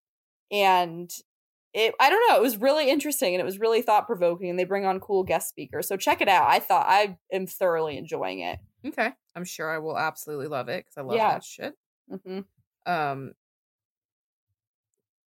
and 0.50 1.10
it 1.74 1.94
i 2.00 2.10
don't 2.10 2.22
know 2.28 2.36
it 2.36 2.42
was 2.42 2.56
really 2.56 2.90
interesting 2.90 3.34
and 3.34 3.40
it 3.40 3.44
was 3.44 3.58
really 3.60 3.82
thought 3.82 4.06
provoking 4.06 4.50
and 4.50 4.58
they 4.58 4.64
bring 4.64 4.84
on 4.84 4.98
cool 5.00 5.22
guest 5.22 5.48
speakers 5.48 5.86
so 5.88 5.96
check 5.96 6.20
it 6.20 6.28
out 6.28 6.48
i 6.48 6.58
thought 6.58 6.86
i 6.88 7.16
am 7.32 7.46
thoroughly 7.46 7.96
enjoying 7.96 8.40
it 8.40 8.58
Okay. 8.86 9.10
I'm 9.36 9.44
sure 9.44 9.70
I 9.70 9.76
will 9.76 9.98
absolutely 9.98 10.46
love 10.46 10.70
it 10.70 10.86
because 10.86 10.96
I 10.96 11.02
love 11.02 11.16
Yeah. 11.16 11.34
that 11.34 11.44
shit. 11.44 11.74
hmm 12.24 12.40
Um, 12.86 13.32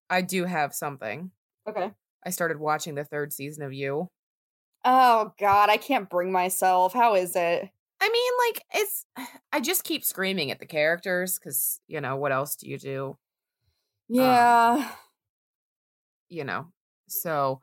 I 0.09 0.21
do 0.21 0.45
have 0.45 0.73
something. 0.73 1.31
okay 1.67 1.91
I 2.25 2.29
started 2.29 2.59
watching 2.59 2.95
the 2.95 3.03
third 3.03 3.33
season 3.33 3.63
of 3.63 3.73
You. 3.73 4.07
oh 4.85 5.33
god 5.39 5.69
i 5.69 5.77
can't 5.77 6.09
bring 6.09 6.31
myself 6.31 6.93
how 6.93 7.15
is 7.15 7.35
it 7.35 7.69
I 8.03 8.09
mean, 8.09 8.31
like 8.47 8.63
it's. 8.73 9.05
I 9.53 9.59
just 9.59 9.83
keep 9.83 10.03
screaming 10.03 10.49
at 10.49 10.59
the 10.59 10.65
characters 10.65 11.37
because 11.37 11.79
you 11.87 12.01
know 12.01 12.15
what 12.15 12.31
else 12.31 12.55
do 12.55 12.67
you 12.67 12.79
do? 12.79 13.17
yeah 14.09 14.91
You 16.31 16.45
know, 16.45 16.71
so 17.09 17.61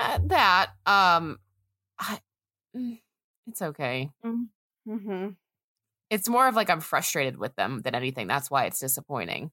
uh, 0.00 0.20
that 0.26 0.72
um, 0.86 1.38
I, 1.98 2.20
mm, 2.76 3.00
it's 3.46 3.62
okay. 3.62 4.10
hmm 4.86 5.36
It's 6.10 6.28
more 6.28 6.46
of 6.48 6.54
like 6.54 6.70
I'm 6.70 6.80
frustrated 6.80 7.38
with 7.38 7.56
them 7.56 7.82
than 7.82 7.94
anything. 7.94 8.26
That's 8.26 8.50
why 8.50 8.64
it's 8.66 8.78
disappointing. 8.78 9.50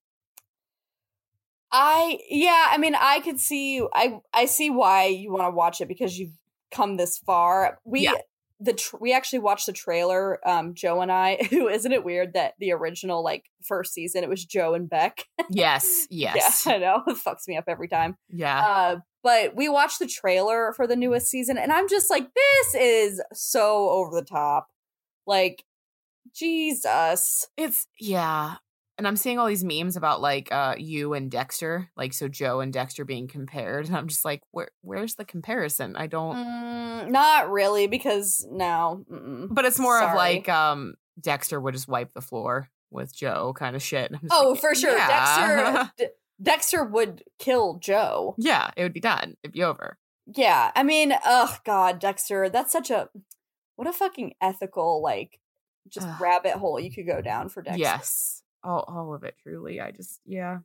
I 1.72 2.20
yeah, 2.30 2.68
I 2.72 2.78
mean, 2.78 2.96
I 2.96 3.22
could 3.22 3.40
see 3.40 3.82
I 3.94 4.20
I 4.34 4.46
see 4.46 4.70
why 4.70 5.06
you 5.06 5.32
want 5.32 5.46
to 5.46 5.56
watch 5.56 5.80
it 5.82 5.88
because 5.88 6.18
you've 6.20 6.38
come 6.72 6.98
this 6.98 7.18
far. 7.18 7.80
We 7.86 8.02
Yeah. 8.04 8.14
The 8.62 8.74
tr- 8.74 8.98
we 9.00 9.12
actually 9.12 9.40
watched 9.40 9.66
the 9.66 9.74
trailer. 9.74 10.40
Um, 10.48 10.74
Joe 10.74 11.02
and 11.02 11.12
I. 11.12 11.38
Who 11.50 11.68
isn't 11.68 11.92
it 11.92 12.06
weird 12.06 12.34
that 12.34 12.54
the 12.60 12.72
original 12.72 13.24
like 13.24 13.50
first 13.64 13.94
season 13.94 14.24
it 14.24 14.30
was 14.30 14.46
Joe 14.46 14.74
and 14.74 14.90
Beck. 14.90 15.26
Yes, 15.50 16.08
yes, 16.10 16.66
yeah, 16.66 16.74
I 16.74 16.78
know 16.78 17.04
it 17.08 17.18
fucks 17.18 17.48
me 17.48 17.58
up 17.58 17.66
every 17.68 17.88
time. 17.88 18.18
yeah. 18.30 18.62
Uh, 18.62 18.96
but 19.24 19.56
we 19.56 19.70
watched 19.70 20.00
the 20.00 20.08
trailer 20.08 20.74
for 20.74 20.88
the 20.88 20.96
newest 20.96 21.28
season, 21.28 21.58
and 21.58 21.72
I'm 21.72 21.88
just 21.88 22.10
like, 22.10 22.28
this 22.34 22.76
is 22.76 23.22
so 23.34 23.90
over 23.90 24.16
the 24.16 24.26
top. 24.26 24.70
Like, 25.28 25.64
Jesus. 26.34 27.48
It's 27.56 27.86
yeah. 28.00 28.56
And 28.98 29.08
I'm 29.08 29.16
seeing 29.16 29.40
all 29.40 29.48
these 29.48 29.64
memes 29.64 29.96
about 29.98 30.22
like 30.22 30.52
uh 30.52 30.76
you 30.78 31.14
and 31.14 31.32
Dexter, 31.32 31.90
like 31.98 32.14
so 32.14 32.28
Joe 32.28 32.60
and 32.60 32.72
Dexter 32.72 33.04
being 33.06 33.28
compared. 33.28 33.86
And 33.92 33.96
I'm 33.98 34.08
just 34.08 34.26
like, 34.26 34.42
where 34.52 34.70
where's 34.82 35.16
the 35.16 35.26
comparison? 35.26 35.96
I 35.96 36.08
don't 36.08 36.36
Mm, 36.36 37.10
not 37.10 37.50
really, 37.50 37.88
because 37.88 38.46
no. 38.50 39.04
mm-mm. 39.12 39.48
but 39.50 39.66
it's 39.66 39.80
more 39.80 40.00
of 40.02 40.16
like 40.16 40.48
um 40.50 40.96
Dexter 41.20 41.60
would 41.60 41.74
just 41.74 41.88
wipe 41.88 42.14
the 42.14 42.22
floor 42.22 42.70
with 42.92 43.16
Joe 43.16 43.54
kind 43.56 43.76
of 43.76 43.82
shit. 43.82 44.12
Oh, 44.32 44.52
like, 44.52 44.62
for 44.62 44.76
sure. 44.76 44.96
yeah. 44.96 45.08
Dexter 45.08 45.92
D- 45.98 46.08
Dexter 46.44 46.84
would 46.84 47.24
kill 47.40 47.78
Joe. 47.80 48.36
yeah, 48.38 48.70
it 48.76 48.84
would 48.84 48.94
be 48.94 49.00
done. 49.00 49.36
It'd 49.44 49.54
be 49.54 49.64
over. 49.64 49.98
Yeah. 50.28 50.72
I 50.76 50.84
mean, 50.84 51.14
oh 51.26 51.58
god, 51.66 52.00
Dexter, 52.00 52.50
that's 52.50 52.72
such 52.72 52.90
a 52.92 53.10
what 53.78 53.88
a 53.88 53.94
fucking 53.94 54.34
ethical 54.42 55.02
like 55.02 55.40
just 55.90 56.08
Ugh. 56.08 56.22
rabbit 56.22 56.54
hole 56.54 56.80
you 56.80 56.92
could 56.92 57.08
go 57.08 57.22
down 57.22 57.50
for 57.50 57.62
Dexter. 57.64 57.80
Yes. 57.80 58.41
All 58.64 58.86
all 58.88 59.14
of 59.14 59.24
it 59.24 59.36
truly. 59.42 59.82
I 59.82 59.92
just 59.92 60.20
yeah. 60.26 60.60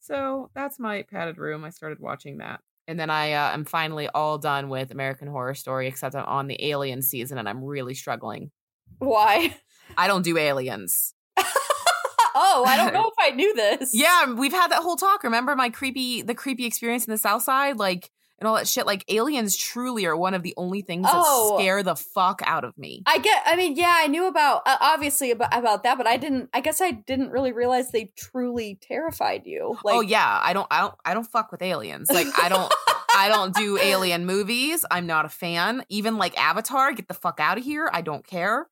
So 0.00 0.50
that's 0.54 0.78
my 0.78 1.02
padded 1.02 1.38
room. 1.38 1.64
I 1.64 1.70
started 1.70 1.98
watching 1.98 2.38
that. 2.38 2.60
And 2.86 3.00
then 3.00 3.08
I 3.08 3.32
uh, 3.32 3.52
am 3.52 3.64
finally 3.64 4.08
all 4.08 4.36
done 4.36 4.68
with 4.68 4.90
American 4.90 5.28
Horror 5.28 5.54
Story, 5.54 5.86
except 5.86 6.14
I'm 6.14 6.26
on 6.26 6.46
the 6.46 6.62
Alien 6.62 7.00
season 7.00 7.38
and 7.38 7.48
I'm 7.48 7.64
really 7.64 7.94
struggling. 7.94 8.50
Why? 8.98 9.56
I 9.96 10.06
don't 10.06 10.22
do 10.22 10.36
aliens. 10.36 11.14
oh, 11.38 12.64
I 12.66 12.76
don't 12.76 12.92
know 12.92 13.06
if 13.08 13.14
I 13.18 13.30
knew 13.34 13.54
this. 13.54 13.90
Yeah, 13.94 14.32
we've 14.32 14.52
had 14.52 14.70
that 14.70 14.82
whole 14.82 14.96
talk. 14.96 15.24
Remember 15.24 15.56
my 15.56 15.70
creepy, 15.70 16.22
the 16.22 16.34
creepy 16.34 16.66
experience 16.66 17.06
in 17.06 17.10
the 17.10 17.18
South 17.18 17.42
Side, 17.42 17.78
like 17.78 18.10
and 18.44 18.48
all 18.50 18.56
that 18.56 18.68
shit. 18.68 18.84
Like 18.86 19.04
aliens 19.08 19.56
truly 19.56 20.04
are 20.04 20.14
one 20.16 20.34
of 20.34 20.42
the 20.42 20.52
only 20.58 20.82
things 20.82 21.04
that 21.04 21.12
Oh. 21.16 21.56
scare 21.58 21.82
the 21.82 21.96
fuck 21.96 22.42
out 22.44 22.62
of 22.64 22.76
me. 22.76 23.02
I 23.06 23.16
get. 23.18 23.42
I 23.46 23.56
mean, 23.56 23.74
yeah, 23.74 23.96
I 23.98 24.06
knew 24.06 24.26
about 24.26 24.62
uh, 24.66 24.76
obviously 24.80 25.30
about, 25.30 25.56
about 25.56 25.82
that, 25.84 25.96
but 25.96 26.06
I 26.06 26.18
didn't. 26.18 26.50
I 26.52 26.60
guess 26.60 26.80
I 26.82 26.90
didn't 26.90 27.30
really 27.30 27.52
realize 27.52 27.90
they 27.90 28.12
truly 28.16 28.78
terrified 28.82 29.42
you. 29.46 29.78
Like, 29.82 29.94
oh 29.94 30.00
yeah, 30.02 30.40
I 30.42 30.52
don't, 30.52 30.66
I 30.70 30.80
don't, 30.80 30.94
I 31.06 31.14
don't 31.14 31.24
fuck 31.24 31.50
with 31.50 31.62
aliens. 31.62 32.10
Like 32.10 32.26
I 32.38 32.48
don't, 32.50 32.72
I 33.16 33.28
don't 33.28 33.54
do 33.54 33.78
alien 33.78 34.26
movies. 34.26 34.84
I'm 34.90 35.06
not 35.06 35.24
a 35.24 35.28
fan. 35.30 35.84
Even 35.88 36.18
like 36.18 36.38
Avatar, 36.38 36.92
get 36.92 37.08
the 37.08 37.14
fuck 37.14 37.40
out 37.40 37.56
of 37.58 37.64
here. 37.64 37.88
I 37.92 38.02
don't 38.02 38.26
care. 38.26 38.66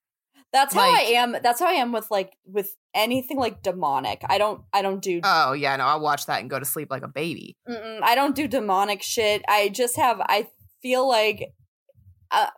That's 0.52 0.74
how 0.74 0.80
like- 0.80 1.00
I 1.00 1.02
am. 1.12 1.36
That's 1.42 1.60
how 1.60 1.66
I 1.66 1.72
am 1.72 1.92
with 1.92 2.10
like 2.10 2.34
with 2.44 2.76
anything 2.94 3.38
like 3.38 3.62
demonic. 3.62 4.22
I 4.28 4.38
don't. 4.38 4.62
I 4.72 4.82
don't 4.82 5.00
do. 5.00 5.20
Oh 5.24 5.52
yeah, 5.52 5.76
no, 5.76 5.84
I'll 5.84 6.00
watch 6.00 6.26
that 6.26 6.40
and 6.40 6.50
go 6.50 6.58
to 6.58 6.64
sleep 6.64 6.90
like 6.90 7.02
a 7.02 7.08
baby. 7.08 7.56
mm-mm, 7.68 8.00
I 8.02 8.14
don't 8.14 8.34
do 8.34 8.46
demonic 8.46 9.02
shit. 9.02 9.42
I 9.48 9.68
just 9.68 9.96
have. 9.96 10.20
I 10.20 10.48
feel 10.80 11.08
like. 11.08 11.52
Uh, 12.30 12.48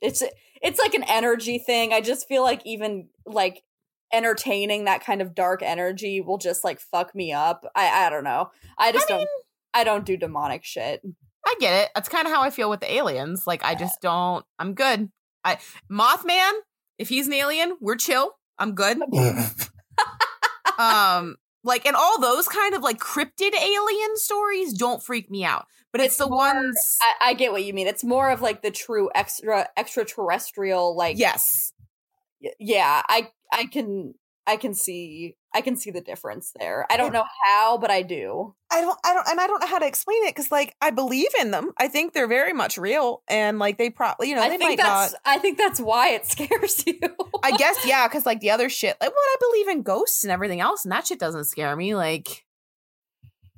it's 0.00 0.24
it's 0.62 0.80
like 0.80 0.94
an 0.94 1.04
energy 1.04 1.58
thing. 1.58 1.92
I 1.92 2.00
just 2.00 2.26
feel 2.26 2.42
like 2.42 2.60
even 2.64 3.08
like 3.24 3.62
entertaining 4.12 4.84
that 4.84 5.04
kind 5.04 5.20
of 5.20 5.34
dark 5.34 5.62
energy 5.62 6.20
will 6.20 6.38
just 6.38 6.64
like 6.64 6.80
fuck 6.80 7.14
me 7.14 7.32
up. 7.32 7.64
I 7.74 8.06
I 8.06 8.10
don't 8.10 8.24
know. 8.24 8.50
I 8.78 8.92
just 8.92 9.08
don't. 9.08 9.28
I 9.74 9.84
don't 9.84 10.06
do 10.06 10.16
demonic 10.16 10.64
shit. 10.64 11.02
I 11.44 11.54
get 11.60 11.84
it. 11.84 11.90
That's 11.94 12.08
kind 12.08 12.26
of 12.26 12.32
how 12.32 12.42
I 12.42 12.50
feel 12.50 12.70
with 12.70 12.80
the 12.80 12.92
aliens. 12.92 13.46
Like 13.46 13.64
I 13.64 13.74
just 13.74 14.00
don't. 14.00 14.44
I'm 14.58 14.74
good. 14.74 15.10
I 15.44 15.58
Mothman. 15.90 16.52
If 16.98 17.08
he's 17.08 17.26
an 17.26 17.32
alien, 17.34 17.76
we're 17.80 17.96
chill. 17.96 18.32
I'm 18.58 18.74
good. 18.74 18.98
um 20.78 21.36
like 21.64 21.86
and 21.86 21.96
all 21.96 22.20
those 22.20 22.46
kind 22.48 22.74
of 22.74 22.82
like 22.82 22.98
cryptid 22.98 23.54
alien 23.54 24.16
stories 24.16 24.72
don't 24.74 25.02
freak 25.02 25.30
me 25.30 25.44
out 25.44 25.66
but 25.92 26.00
it's, 26.00 26.08
It's 26.14 26.18
the 26.18 26.26
more- 26.28 26.36
ones 26.38 26.98
I, 27.00 27.30
I 27.30 27.34
get 27.34 27.52
what 27.52 27.64
you 27.64 27.72
mean. 27.72 27.86
It's 27.86 28.04
more 28.04 28.30
of 28.30 28.42
like 28.42 28.62
the 28.62 28.70
true 28.70 29.08
extra 29.14 29.68
extraterrestrial 29.76 30.94
like 30.96 31.18
yes 31.18 31.72
y- 32.42 32.50
yeah, 32.58 33.02
I 33.08 33.28
I 33.52 33.64
can 33.66 34.14
I 34.46 34.56
can 34.56 34.74
see 34.74 35.36
I 35.54 35.60
can 35.62 35.76
see 35.76 35.90
the 35.90 36.00
difference 36.02 36.52
there. 36.58 36.86
I 36.90 36.96
don't 36.98 37.12
know 37.12 37.24
how, 37.44 37.78
but 37.78 37.90
I 37.90 38.02
do. 38.02 38.54
i 38.70 38.80
don't 38.80 38.98
i 39.04 39.14
don't 39.14 39.26
and 39.28 39.40
i 39.40 39.46
don't 39.46 39.60
know 39.60 39.66
how 39.66 39.78
to 39.78 39.86
explain 39.86 40.22
it 40.24 40.34
because 40.34 40.50
like 40.50 40.74
i 40.82 40.90
believe 40.90 41.30
in 41.40 41.50
them 41.52 41.70
i 41.78 41.86
think 41.88 42.12
they're 42.12 42.26
very 42.26 42.52
much 42.52 42.76
real 42.76 43.22
and 43.28 43.58
like 43.60 43.78
they 43.78 43.88
probably 43.90 44.28
you 44.28 44.34
know 44.34 44.42
I 44.42 44.48
they 44.48 44.56
think 44.58 44.70
might 44.70 44.78
that's 44.78 45.12
not 45.12 45.20
I 45.24 45.38
think 45.38 45.56
that's 45.56 45.78
why 45.80 46.10
it 46.10 46.26
scares 46.26 46.84
you. 46.86 46.98
i 47.44 47.52
guess 47.56 47.76
yeah 47.86 48.08
because 48.08 48.26
like 48.26 48.40
the 48.40 48.50
other 48.50 48.68
shit 48.68 48.96
like 49.00 49.10
well 49.10 49.16
i 49.34 49.36
believe 49.40 49.68
in 49.68 49.82
ghosts 49.82 50.24
and 50.24 50.32
everything 50.32 50.60
else 50.60 50.84
and 50.84 50.90
that 50.92 51.06
shit 51.06 51.20
doesn't 51.20 51.44
scare 51.44 51.76
me 51.76 51.94
like 51.94 52.44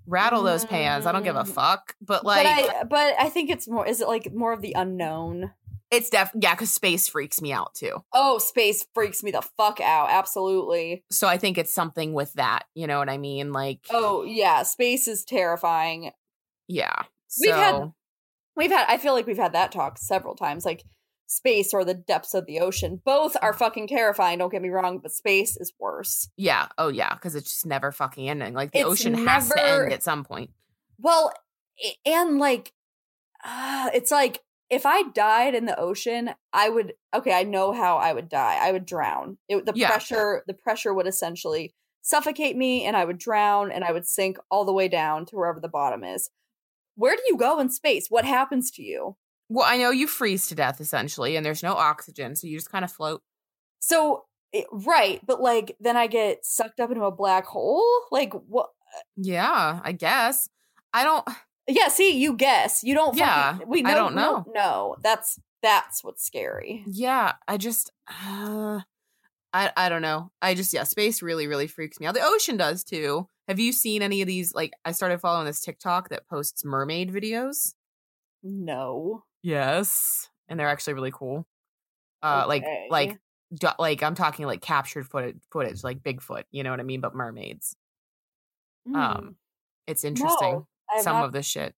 rattle 0.06 0.42
those 0.42 0.64
pans 0.66 1.06
i 1.06 1.12
don't 1.12 1.24
give 1.24 1.36
a 1.36 1.44
Mm. 1.44 1.48
fuck 1.48 1.94
but 2.02 2.24
like 2.24 2.44
but 2.46 2.74
I 2.76 2.84
but 2.84 3.14
I 3.18 3.28
think 3.30 3.48
it's 3.50 3.66
more 3.68 3.86
is 3.86 4.00
it 4.00 4.08
like 4.08 4.32
more 4.34 4.52
of 4.52 4.60
the 4.62 4.74
unknown? 4.76 5.52
It's 5.90 6.10
def 6.10 6.30
yeah 6.38 6.54
because 6.54 6.70
space 6.72 7.08
freaks 7.08 7.40
me 7.40 7.52
out 7.52 7.74
too 7.74 8.02
Oh, 8.12 8.38
space 8.38 8.84
freaks 8.94 9.22
me 9.22 9.30
the 9.30 9.42
fuck 9.56 9.80
out. 9.80 10.10
Absolutely. 10.10 11.04
so 11.10 11.26
i 11.28 11.38
think 11.38 11.56
it's 11.58 11.72
something 11.72 12.12
with 12.12 12.32
that 12.34 12.64
you 12.74 12.86
know 12.86 12.98
what 12.98 13.08
i 13.08 13.18
mean 13.18 13.52
like 13.52 13.80
Oh, 13.90 14.22
yeah, 14.24 14.62
space 14.64 15.08
is 15.08 15.24
terrifying. 15.24 16.10
yeah 16.66 17.02
We've 17.40 17.54
had- 17.54 17.92
We've 18.56 18.70
had 18.72 18.86
I 18.88 18.98
feel 18.98 19.12
like 19.14 19.26
we've 19.26 19.36
had 19.38 19.52
that 19.52 19.70
talk 19.70 19.98
several 19.98 20.34
times 20.34 20.64
like 20.64 20.82
space 21.26 21.72
or 21.72 21.84
the 21.84 21.94
depths 21.94 22.34
of 22.34 22.44
the 22.46 22.58
ocean. 22.58 23.00
Both 23.04 23.36
are 23.40 23.52
fucking 23.52 23.86
terrifying, 23.86 24.38
don't 24.38 24.50
get 24.50 24.62
me 24.62 24.70
wrong, 24.70 24.98
but 24.98 25.12
space 25.12 25.56
is 25.56 25.72
worse. 25.78 26.28
yeah 26.36 26.66
oh 26.76 26.88
yeah 26.88 27.14
because 27.14 27.34
it's 27.36 27.50
just 27.52 27.66
never 27.66 27.92
fucking 27.92 28.28
ending 28.28 28.54
like 28.54 28.72
the 28.72 28.80
It's 28.80 28.88
ocean 28.88 29.14
has 29.26 29.48
to 29.50 29.64
end 29.64 29.92
at 29.92 30.02
some 30.02 30.24
point 30.24 30.50
Well, 30.98 31.32
and 32.04 32.38
like 32.38 32.72
uh, 33.44 33.90
it's 33.94 34.10
like 34.10 34.40
if 34.70 34.84
I 34.86 35.04
died 35.14 35.54
in 35.54 35.64
the 35.66 35.78
ocean, 35.78 36.30
I 36.52 36.68
would 36.68 36.94
okay, 37.14 37.32
I 37.32 37.42
know 37.44 37.72
how 37.72 37.96
I 37.96 38.12
would 38.12 38.28
die. 38.28 38.58
I 38.60 38.72
would 38.72 38.86
drown. 38.86 39.38
It, 39.48 39.64
the 39.66 39.72
Yeah. 39.74 39.88
pressure 39.88 40.42
the 40.46 40.54
pressure 40.54 40.92
would 40.94 41.06
essentially 41.06 41.74
suffocate 42.02 42.56
me 42.56 42.84
and 42.84 42.96
I 42.96 43.04
would 43.04 43.18
drown 43.18 43.70
and 43.72 43.84
I 43.84 43.92
would 43.92 44.06
sink 44.06 44.38
all 44.50 44.64
the 44.64 44.72
way 44.72 44.88
down 44.88 45.26
to 45.26 45.36
wherever 45.36 45.60
the 45.60 45.68
bottom 45.68 46.04
is. 46.04 46.30
Where 46.96 47.14
do 47.16 47.22
you 47.28 47.36
go 47.36 47.60
in 47.60 47.70
space? 47.70 48.06
What 48.08 48.24
happens 48.24 48.70
to 48.72 48.82
you? 48.82 49.16
well 49.50 49.64
i 49.66 49.78
know 49.78 49.90
you 49.90 50.06
freeze 50.06 50.46
to 50.46 50.54
death 50.54 50.78
essentially 50.78 51.34
and 51.34 51.46
there's 51.46 51.62
no 51.62 51.72
oxygen 51.72 52.36
so 52.36 52.46
you 52.46 52.54
just 52.58 52.70
kind 52.70 52.84
of 52.84 52.92
float 52.92 53.22
So 53.80 54.24
it- 54.52 54.66
right, 54.70 55.20
but 55.26 55.40
like 55.40 55.74
then 55.80 55.96
I 55.96 56.06
get 56.06 56.44
sucked 56.44 56.80
up 56.80 56.90
into 56.90 57.04
a 57.04 57.10
black 57.10 57.46
hole? 57.46 57.82
Like 58.10 58.32
what 58.34 58.66
uh 58.94 59.00
yeah 59.16 59.80
i 59.84 59.92
guess 59.92 60.48
i 60.92 61.02
don't 61.04 61.26
Yeah, 61.68 61.88
see, 61.88 62.16
you 62.18 62.34
guess. 62.34 62.82
You 62.82 62.94
don't 62.94 63.16
Yeah, 63.16 63.52
fucking, 63.54 63.68
we 63.68 63.82
know 63.82 63.90
I 63.90 63.94
don't 63.94 64.14
know. 64.14 64.44
No, 64.54 64.96
That's 65.02 65.38
that's 65.62 66.02
what's 66.04 66.24
scary. 66.24 66.84
yeah 66.86 67.32
i 67.48 67.56
just 67.56 67.90
uh, 68.08 68.78
i 69.52 69.72
i 69.76 69.88
don't 69.88 70.02
know 70.02 70.30
i 70.40 70.54
just 70.54 70.72
yeah 70.72 70.84
space 70.84 71.20
really 71.20 71.48
really 71.48 71.66
freaks 71.66 71.98
me 71.98 72.06
out 72.06 72.14
the 72.14 72.20
ocean 72.22 72.56
does 72.56 72.84
too 72.84 73.28
have 73.48 73.58
you 73.58 73.72
seen 73.72 74.00
any 74.00 74.22
of 74.22 74.28
these 74.28 74.54
like 74.54 74.70
i 74.84 74.92
started 74.92 75.20
following 75.20 75.46
this 75.46 75.60
tiktok 75.60 76.10
that 76.10 76.28
posts 76.28 76.64
mermaid 76.64 77.12
videos 77.12 77.74
No. 78.44 79.24
yes 79.42 80.28
and 80.48 80.60
they're 80.60 80.68
actually 80.68 80.94
really 80.94 81.10
cool 81.12 81.44
uh 82.22 82.44
like 82.46 82.62
Okay. 82.62 82.86
like 82.88 83.18
do- 83.52 83.68
like 83.80 84.04
i'm 84.04 84.14
talking 84.14 84.46
like 84.46 84.60
captured 84.60 85.08
footage 85.08 85.38
footage 85.50 85.82
like 85.82 86.04
bigfoot 86.04 86.44
you 86.52 86.62
know 86.62 86.70
what 86.70 86.78
i 86.78 86.84
mean 86.84 87.00
but 87.00 87.16
mermaids 87.16 87.74
Mm. 88.88 88.94
um 88.96 89.36
it's 89.88 90.04
interesting 90.04 90.52
No, 90.52 90.66
some 91.00 91.16
not- 91.16 91.24
of 91.26 91.32
the 91.32 91.42
shit 91.42 91.74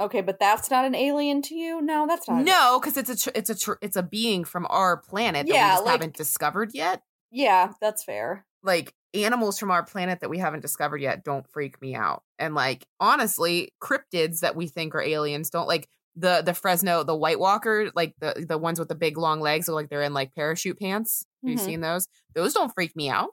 Okay, 0.00 0.22
but 0.22 0.38
that's 0.40 0.70
not 0.70 0.84
an 0.86 0.94
alien 0.94 1.42
to 1.42 1.54
you? 1.54 1.80
No, 1.82 2.06
that's 2.08 2.26
not. 2.26 2.42
no 2.42 2.80
because 2.80 2.96
it's 2.96 3.10
a 3.10 3.16
tr- 3.16 3.36
it's 3.38 3.50
a 3.50 3.54
tr- 3.54 3.72
it's 3.82 3.96
a 3.96 4.02
being 4.02 4.42
from 4.44 4.66
our 4.70 4.96
planet 4.96 5.46
that 5.46 5.52
Yeah, 5.54 5.68
we 5.68 5.72
just 5.74 5.84
like- 5.84 5.92
haven't 5.92 6.16
discovered 6.16 6.70
yet 6.74 7.02
Yeah, 7.30 7.72
that's 7.80 8.02
fair. 8.02 8.46
like 8.62 8.94
animals 9.14 9.58
from 9.58 9.70
our 9.70 9.84
planet 9.84 10.20
that 10.20 10.30
we 10.30 10.38
haven't 10.38 10.60
discovered 10.60 11.02
yet 11.02 11.22
don't 11.24 11.46
freak 11.52 11.80
me 11.82 11.94
out 11.94 12.22
and 12.38 12.54
like 12.54 12.86
honestly 12.98 13.74
cryptids 13.82 14.40
that 14.40 14.56
we 14.56 14.66
think 14.66 14.94
are 14.94 15.02
aliens 15.02 15.50
don't 15.50 15.68
like 15.68 15.86
the 16.16 16.40
the 16.42 16.54
fresno 16.54 17.02
the 17.02 17.14
white 17.14 17.38
walker 17.38 17.90
like 17.94 18.14
the 18.20 18.46
the 18.48 18.56
ones 18.56 18.78
with 18.78 18.88
the 18.88 18.94
big 18.94 19.18
long 19.18 19.40
legs 19.40 19.68
or 19.68 19.72
like 19.74 19.90
they're 19.90 20.02
in 20.02 20.14
like 20.14 20.34
parachute 20.34 20.78
pants 20.80 21.26
have 21.42 21.50
you 21.50 21.56
Mhm. 21.58 21.64
seen 21.64 21.80
those 21.82 22.08
those 22.34 22.54
don't 22.54 22.72
freak 22.72 22.96
me 22.96 23.10
out 23.10 23.30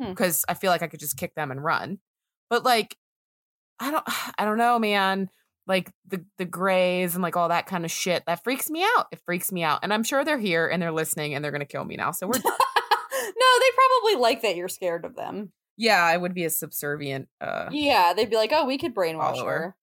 Hmm. 0.00 0.10
because 0.10 0.44
i 0.48 0.54
feel 0.54 0.70
like 0.70 0.82
i 0.82 0.86
could 0.86 1.00
just 1.00 1.16
kick 1.18 1.34
them 1.34 1.50
and 1.50 1.62
run 1.62 1.98
but 2.48 2.64
like 2.64 2.96
i 3.80 3.90
don't 3.90 4.04
i 4.38 4.44
don't 4.44 4.58
know 4.58 4.78
man 4.78 5.28
like 5.66 5.90
the 6.06 6.24
the 6.38 6.44
grays 6.44 7.14
and 7.14 7.22
like 7.22 7.36
all 7.36 7.48
that 7.48 7.66
kind 7.66 7.84
of 7.84 7.90
shit 7.90 8.22
that 8.26 8.42
freaks 8.42 8.70
me 8.70 8.82
out 8.96 9.06
it 9.12 9.20
freaks 9.26 9.52
me 9.52 9.62
out 9.62 9.80
and 9.82 9.92
i'm 9.92 10.02
sure 10.04 10.24
they're 10.24 10.38
here 10.38 10.66
and 10.66 10.82
they're 10.82 10.92
listening 10.92 11.34
and 11.34 11.44
they're 11.44 11.52
gonna 11.52 11.64
kill 11.64 11.84
me 11.84 11.96
now 11.96 12.10
so 12.10 12.26
we're 12.26 12.40
no, 13.36 13.46
they 13.60 13.70
probably 13.74 14.20
like 14.20 14.42
that 14.42 14.56
you're 14.56 14.68
scared 14.68 15.04
of 15.04 15.16
them. 15.16 15.52
Yeah, 15.76 16.02
I 16.02 16.16
would 16.16 16.34
be 16.34 16.44
a 16.44 16.50
subservient. 16.50 17.28
Uh, 17.40 17.68
Yeah, 17.70 18.12
they'd 18.14 18.30
be 18.30 18.36
like, 18.36 18.52
"Oh, 18.52 18.64
we 18.66 18.78
could 18.78 18.94
brainwash 18.94 19.36
Follower. 19.36 19.76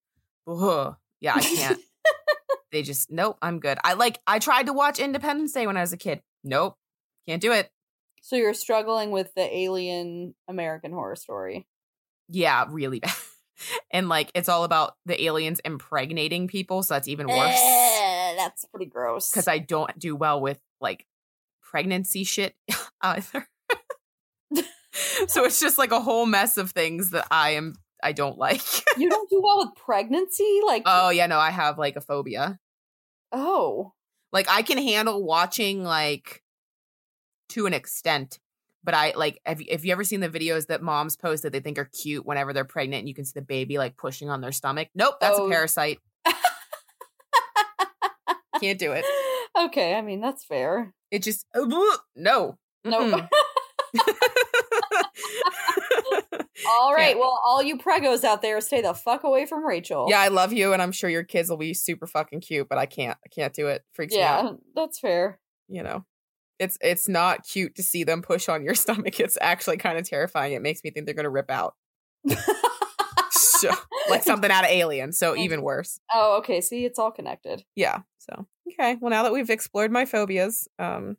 her." 0.47 0.53
ugh. 0.53 0.95
yeah, 1.21 1.33
I 1.35 1.41
can't. 1.41 1.79
they 2.71 2.81
just 2.81 3.11
nope. 3.11 3.37
I'm 3.41 3.59
good. 3.59 3.77
I 3.83 3.93
like. 3.93 4.19
I 4.27 4.39
tried 4.39 4.67
to 4.67 4.73
watch 4.73 4.99
Independence 4.99 5.53
Day 5.53 5.67
when 5.67 5.77
I 5.77 5.81
was 5.81 5.93
a 5.93 5.97
kid. 5.97 6.21
Nope, 6.43 6.75
can't 7.27 7.41
do 7.41 7.51
it. 7.51 7.69
So 8.21 8.35
you're 8.35 8.53
struggling 8.53 9.11
with 9.11 9.33
the 9.35 9.57
alien 9.57 10.35
American 10.47 10.91
Horror 10.91 11.15
Story. 11.15 11.67
Yeah, 12.27 12.65
really 12.69 12.99
bad. 13.01 13.13
And 13.91 14.10
like, 14.10 14.32
it's 14.36 14.49
all 14.49 14.64
about 14.64 14.95
the 15.06 15.24
aliens 15.24 15.60
impregnating 15.64 16.47
people, 16.47 16.84
so 16.84 16.93
that's 16.93 17.08
even 17.08 17.28
worse. 17.28 17.60
Eh, 17.60 18.36
that's 18.38 18.66
pretty 18.66 18.86
gross. 18.86 19.30
Because 19.32 19.47
I 19.47 19.60
don't 19.60 19.97
do 19.97 20.16
well 20.16 20.41
with 20.41 20.60
like 20.82 21.06
pregnancy 21.62 22.24
shit 22.24 22.56
either. 23.01 23.47
so 25.28 25.45
it's 25.45 25.60
just 25.60 25.78
like 25.78 25.91
a 25.91 25.99
whole 25.99 26.26
mess 26.26 26.58
of 26.58 26.72
things 26.72 27.12
that 27.12 27.28
I 27.32 27.51
am 27.51 27.76
I 28.03 28.12
don't 28.12 28.38
like. 28.38 28.62
you 28.97 29.10
don't 29.10 29.30
do 29.30 29.41
well 29.43 29.60
with 29.60 29.76
pregnancy, 29.76 30.62
like 30.66 30.84
oh 30.86 31.10
yeah, 31.10 31.28
no, 31.28 31.39
I 31.39 31.49
have 31.51 31.78
like 31.78 31.95
a 31.95 32.01
phobia. 32.01 32.60
oh, 33.32 33.93
Like 34.32 34.47
I 34.49 34.62
can 34.62 34.78
handle 34.78 35.24
watching 35.24 35.84
like 35.84 36.43
to 37.49 37.66
an 37.66 37.74
extent, 37.74 38.39
but 38.86 38.93
I 38.93 39.13
like 39.15 39.41
have 39.45 39.59
you, 39.61 39.67
have 39.71 39.83
you 39.83 39.91
ever 39.91 40.03
seen 40.05 40.19
the 40.21 40.29
videos 40.29 40.67
that 40.67 40.81
moms 40.81 41.17
post 41.17 41.43
that 41.43 41.51
they 41.51 41.59
think 41.59 41.77
are 41.79 41.86
cute 41.86 42.25
whenever 42.25 42.53
they're 42.53 42.63
pregnant 42.63 42.99
and 43.01 43.09
you 43.09 43.15
can 43.15 43.25
see 43.25 43.33
the 43.36 43.41
baby 43.41 43.77
like 43.77 43.97
pushing 43.97 44.29
on 44.29 44.39
their 44.41 44.51
stomach? 44.53 44.88
Nope, 44.95 45.15
that's 45.19 45.38
Oh. 45.39 45.47
a 45.47 45.49
parasite. 45.49 45.99
Can't 48.61 48.79
do 48.79 48.93
it. 48.93 49.03
okay. 49.57 49.95
I 49.95 50.01
mean, 50.01 50.21
that's 50.21 50.45
fair. 50.45 50.93
It 51.11 51.23
just 51.23 51.45
uh, 51.53 51.65
no. 52.15 52.57
No. 52.86 53.27
All 56.67 56.93
right. 56.93 57.07
Can't. 57.07 57.19
Well, 57.19 57.39
all 57.45 57.61
you 57.63 57.77
pregos 57.77 58.23
out 58.23 58.41
there, 58.41 58.59
stay 58.61 58.81
the 58.81 58.93
fuck 58.93 59.23
away 59.23 59.45
from 59.45 59.65
Rachel. 59.65 60.07
yeah, 60.09 60.19
I 60.21 60.29
love 60.29 60.53
you, 60.53 60.73
and 60.73 60.81
I'm 60.81 60.91
sure 60.91 61.09
your 61.09 61.23
kids 61.23 61.49
will 61.49 61.57
be 61.57 61.73
super 61.73 62.07
fucking 62.07 62.41
cute, 62.41 62.69
but 62.69 62.77
I 62.77 62.86
can't. 62.86 63.17
I 63.25 63.29
can't 63.29 63.53
do 63.53 63.67
it. 63.67 63.83
Freaks 63.93 64.13
me 64.13 64.21
out. 64.21 64.43
Yeah, 64.43 64.51
that's 64.75 64.99
fair. 64.99 65.39
You 65.67 65.83
know, 65.83 66.05
it's 66.60 66.78
it's 66.82 67.08
not 67.08 67.45
cute 67.45 67.76
to 67.76 67.84
see 67.84 68.03
them 68.03 68.22
push 68.22 68.49
on 68.49 68.64
your 68.64 68.76
stomach. 68.76 69.20
It's 69.20 69.38
actually 69.41 69.78
kind 69.78 69.97
of 69.97 70.08
terrifying. 70.08 70.53
It 70.53 70.62
makes 70.62 70.84
me 70.84 70.91
think 70.91 71.06
they're 71.06 71.16
gonna 71.16 71.30
rip 71.30 71.51
out. 71.51 71.76
So, 73.58 73.72
like 74.10 74.24
something 74.24 74.51
out 74.51 74.64
of 74.64 74.70
Alien. 74.70 75.14
So 75.14 75.36
even 75.36 75.62
worse. 75.62 75.99
oh, 76.14 76.38
okay. 76.39 76.62
See, 76.62 76.86
it's 76.86 76.99
all 76.99 77.12
connected. 77.12 77.64
Yeah. 77.76 77.99
So 78.18 78.47
okay. 78.72 78.97
Well, 78.99 79.10
now 79.10 79.24
that 79.24 79.34
we've 79.34 79.49
explored 79.49 79.91
my 79.91 80.06
phobias, 80.06 80.68
um, 80.80 81.18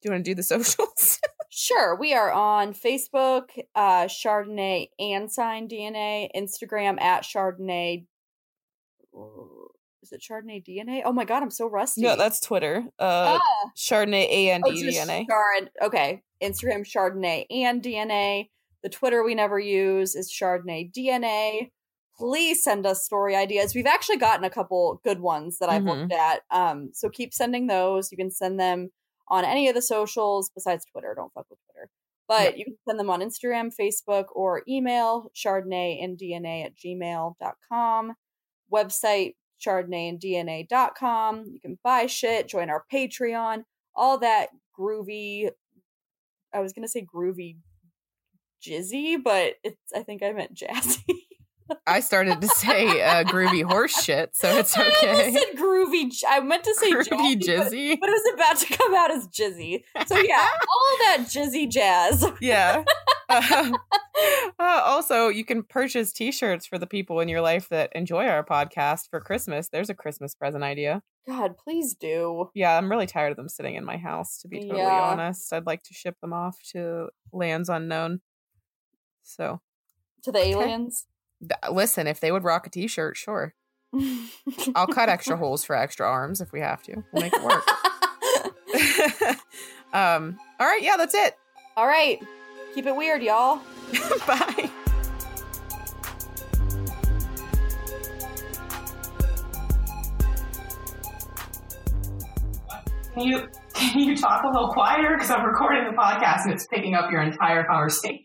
do 0.00 0.08
you 0.08 0.12
want 0.12 0.24
to 0.24 0.30
do 0.30 0.34
the 0.34 0.42
socials? 0.42 1.20
Sure. 1.50 1.94
We 1.94 2.14
are 2.14 2.32
on 2.32 2.72
Facebook, 2.72 3.48
uh, 3.74 4.04
Chardonnay 4.04 4.88
and 4.98 5.30
Sign 5.30 5.68
DNA, 5.68 6.28
Instagram 6.34 7.00
at 7.00 7.24
Chardonnay. 7.24 8.06
Is 10.02 10.10
it 10.12 10.20
Chardonnay 10.20 10.64
DNA? 10.66 11.02
Oh 11.04 11.12
my 11.12 11.24
god, 11.24 11.42
I'm 11.42 11.50
so 11.50 11.66
rusty. 11.68 12.00
No, 12.02 12.16
that's 12.16 12.40
Twitter. 12.40 12.84
Uh, 12.98 13.38
Ah. 13.40 13.70
Chardonnay 13.76 14.46
and 14.48 14.64
Oh, 14.66 14.72
just 14.72 15.06
Chard- 15.28 15.70
okay. 15.80 16.22
Instagram 16.42 16.84
Chardonnay 16.84 17.46
and 17.50 17.80
DNA. 17.82 18.50
The 18.82 18.88
Twitter 18.88 19.22
we 19.22 19.34
never 19.36 19.60
use 19.60 20.16
is 20.16 20.30
Chardonnay 20.32 20.92
DNA. 20.92 21.70
Please 22.16 22.62
send 22.64 22.84
us 22.84 23.04
story 23.04 23.36
ideas. 23.36 23.74
We've 23.74 23.86
actually 23.86 24.16
gotten 24.18 24.44
a 24.44 24.50
couple 24.50 25.00
good 25.04 25.20
ones 25.20 25.58
that 25.58 25.68
I've 25.70 25.82
Mhm. 25.82 26.00
looked 26.00 26.12
at. 26.12 26.42
Um, 26.50 26.90
so 26.92 27.08
keep 27.08 27.32
sending 27.32 27.68
those. 27.68 28.10
You 28.10 28.18
can 28.18 28.30
send 28.30 28.58
them 28.58 28.90
on 29.28 29.44
any 29.44 29.68
of 29.68 29.74
the 29.76 29.82
socials 29.82 30.50
besides 30.52 30.84
Twitter. 30.84 31.14
Don't 31.16 31.32
fuck 31.32 31.46
with 31.48 31.60
Twitter. 31.70 31.88
But 32.28 32.58
you 32.58 32.64
can 32.64 32.76
send 32.88 32.98
them 32.98 33.08
on 33.10 33.20
Instagram, 33.20 33.72
Facebook, 33.74 34.26
or 34.34 34.62
email 34.68 35.30
Chardonnay 35.34 36.02
and 36.02 36.18
DNA 36.18 36.64
at 36.64 36.74
gmail.com. 36.74 38.14
Website 38.72 39.34
chardonnayanddna.com. 39.64 41.44
You 41.52 41.60
can 41.60 41.78
buy 41.82 42.06
shit, 42.06 42.48
join 42.48 42.70
our 42.70 42.84
Patreon, 42.92 43.64
all 43.94 44.18
that 44.18 44.48
groovy. 44.78 45.50
I 46.52 46.60
was 46.60 46.72
gonna 46.72 46.88
say 46.88 47.06
groovy 47.14 47.56
jizzy, 48.66 49.22
but 49.22 49.54
it's 49.64 49.92
I 49.94 50.02
think 50.02 50.22
I 50.22 50.32
meant 50.32 50.54
jazzy. 50.54 51.02
I 51.86 52.00
started 52.00 52.40
to 52.40 52.48
say 52.48 53.02
uh, 53.02 53.24
groovy 53.24 53.62
horse 53.64 54.02
shit, 54.02 54.34
so 54.36 54.48
it's 54.58 54.76
okay. 54.76 55.26
almost 55.26 55.32
said 55.34 55.56
groovy. 55.56 56.12
I 56.28 56.40
meant 56.40 56.64
to 56.64 56.74
say 56.74 56.92
Groovy 56.92 57.36
jazzy, 57.36 57.38
but- 57.38 57.72
jizzy. 57.72 58.00
but 58.00 58.08
it 58.08 58.12
was 58.12 58.34
about 58.34 58.56
to 58.58 58.76
come 58.78 58.94
out 58.94 59.10
as 59.10 59.28
jizzy. 59.28 59.84
So 60.06 60.18
yeah, 60.18 60.46
all 60.68 60.96
that 61.06 61.18
jizzy 61.28 61.68
jazz. 61.70 62.24
yeah. 62.40 62.84
Uh, 63.28 63.72
uh, 64.58 64.82
also, 64.84 65.28
you 65.28 65.44
can 65.44 65.62
purchase 65.62 66.12
T-shirts 66.12 66.66
for 66.66 66.78
the 66.78 66.86
people 66.86 67.20
in 67.20 67.28
your 67.28 67.40
life 67.40 67.68
that 67.70 67.90
enjoy 67.94 68.26
our 68.26 68.44
podcast 68.44 69.08
for 69.10 69.20
Christmas. 69.20 69.68
There's 69.68 69.90
a 69.90 69.94
Christmas 69.94 70.34
present 70.34 70.62
idea. 70.64 71.02
God, 71.26 71.56
please 71.56 71.94
do. 71.94 72.50
Yeah, 72.54 72.76
I'm 72.76 72.90
really 72.90 73.06
tired 73.06 73.30
of 73.30 73.36
them 73.36 73.48
sitting 73.48 73.76
in 73.76 73.84
my 73.84 73.96
house. 73.96 74.38
To 74.42 74.48
be 74.48 74.60
totally 74.60 74.80
Yeah. 74.80 75.00
honest, 75.00 75.52
I'd 75.52 75.66
like 75.66 75.82
to 75.84 75.94
ship 75.94 76.16
them 76.20 76.32
off 76.32 76.58
to 76.72 77.08
lands 77.32 77.68
unknown. 77.68 78.20
So, 79.22 79.60
To 80.24 80.32
the 80.32 80.40
aliens. 80.40 81.06
Th- 81.42 81.72
listen, 81.72 82.06
if 82.06 82.20
they 82.20 82.32
would 82.32 82.44
rock 82.44 82.66
a 82.66 82.70
T-shirt, 82.70 83.16
sure, 83.16 83.54
I'll 84.74 84.86
cut 84.86 85.08
extra 85.08 85.36
holes 85.42 85.64
for 85.64 85.76
extra 85.76 86.06
arms 86.06 86.40
if 86.40 86.52
we 86.52 86.60
have 86.60 86.82
to. 86.84 87.02
We'll 87.12 87.22
make 87.22 87.32
it 87.34 87.42
work. 87.42 87.64
um. 89.92 90.38
All 90.58 90.66
right. 90.66 90.82
Yeah, 90.82 90.96
that's 90.96 91.14
it. 91.14 91.36
all 91.76 91.86
right. 91.86 92.18
Keep 92.74 92.86
it 92.86 92.96
weird, 92.96 93.22
y'all. 93.22 93.60
Bye. 94.26 94.70
Can 103.14 103.24
you 103.24 103.48
can 103.74 104.00
you 104.00 104.16
talk 104.16 104.42
a 104.44 104.46
little 104.46 104.68
quieter 104.68 105.10
because 105.14 105.30
I'm 105.30 105.44
recording 105.44 105.84
the 105.84 105.96
podcast 105.96 106.44
and 106.44 106.52
it's 106.54 106.66
picking 106.66 106.94
up 106.94 107.10
your 107.10 107.20
entire 107.20 107.64
conversation. 107.64 108.24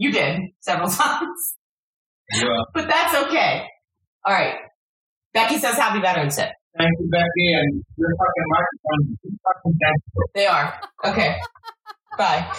You 0.00 0.10
did 0.10 0.40
several 0.60 0.88
times, 1.00 1.56
Yeah. 2.32 2.48
but 2.74 2.88
that's 2.88 3.14
okay. 3.26 3.66
All 4.24 4.32
right. 4.34 4.56
Becky 5.34 5.58
says 5.58 5.76
Happy 5.76 6.00
Veterans 6.00 6.36
Day. 6.36 6.50
Thank 6.78 6.90
you, 6.98 7.08
Becky, 7.10 7.52
and 7.52 7.84
your 7.96 8.08
fucking 8.16 8.48
microphone 8.48 9.18
fucking 9.44 9.78
dead. 9.78 10.24
They 10.34 10.46
are 10.46 10.80
okay. 11.04 11.36
Bye. 12.16 12.50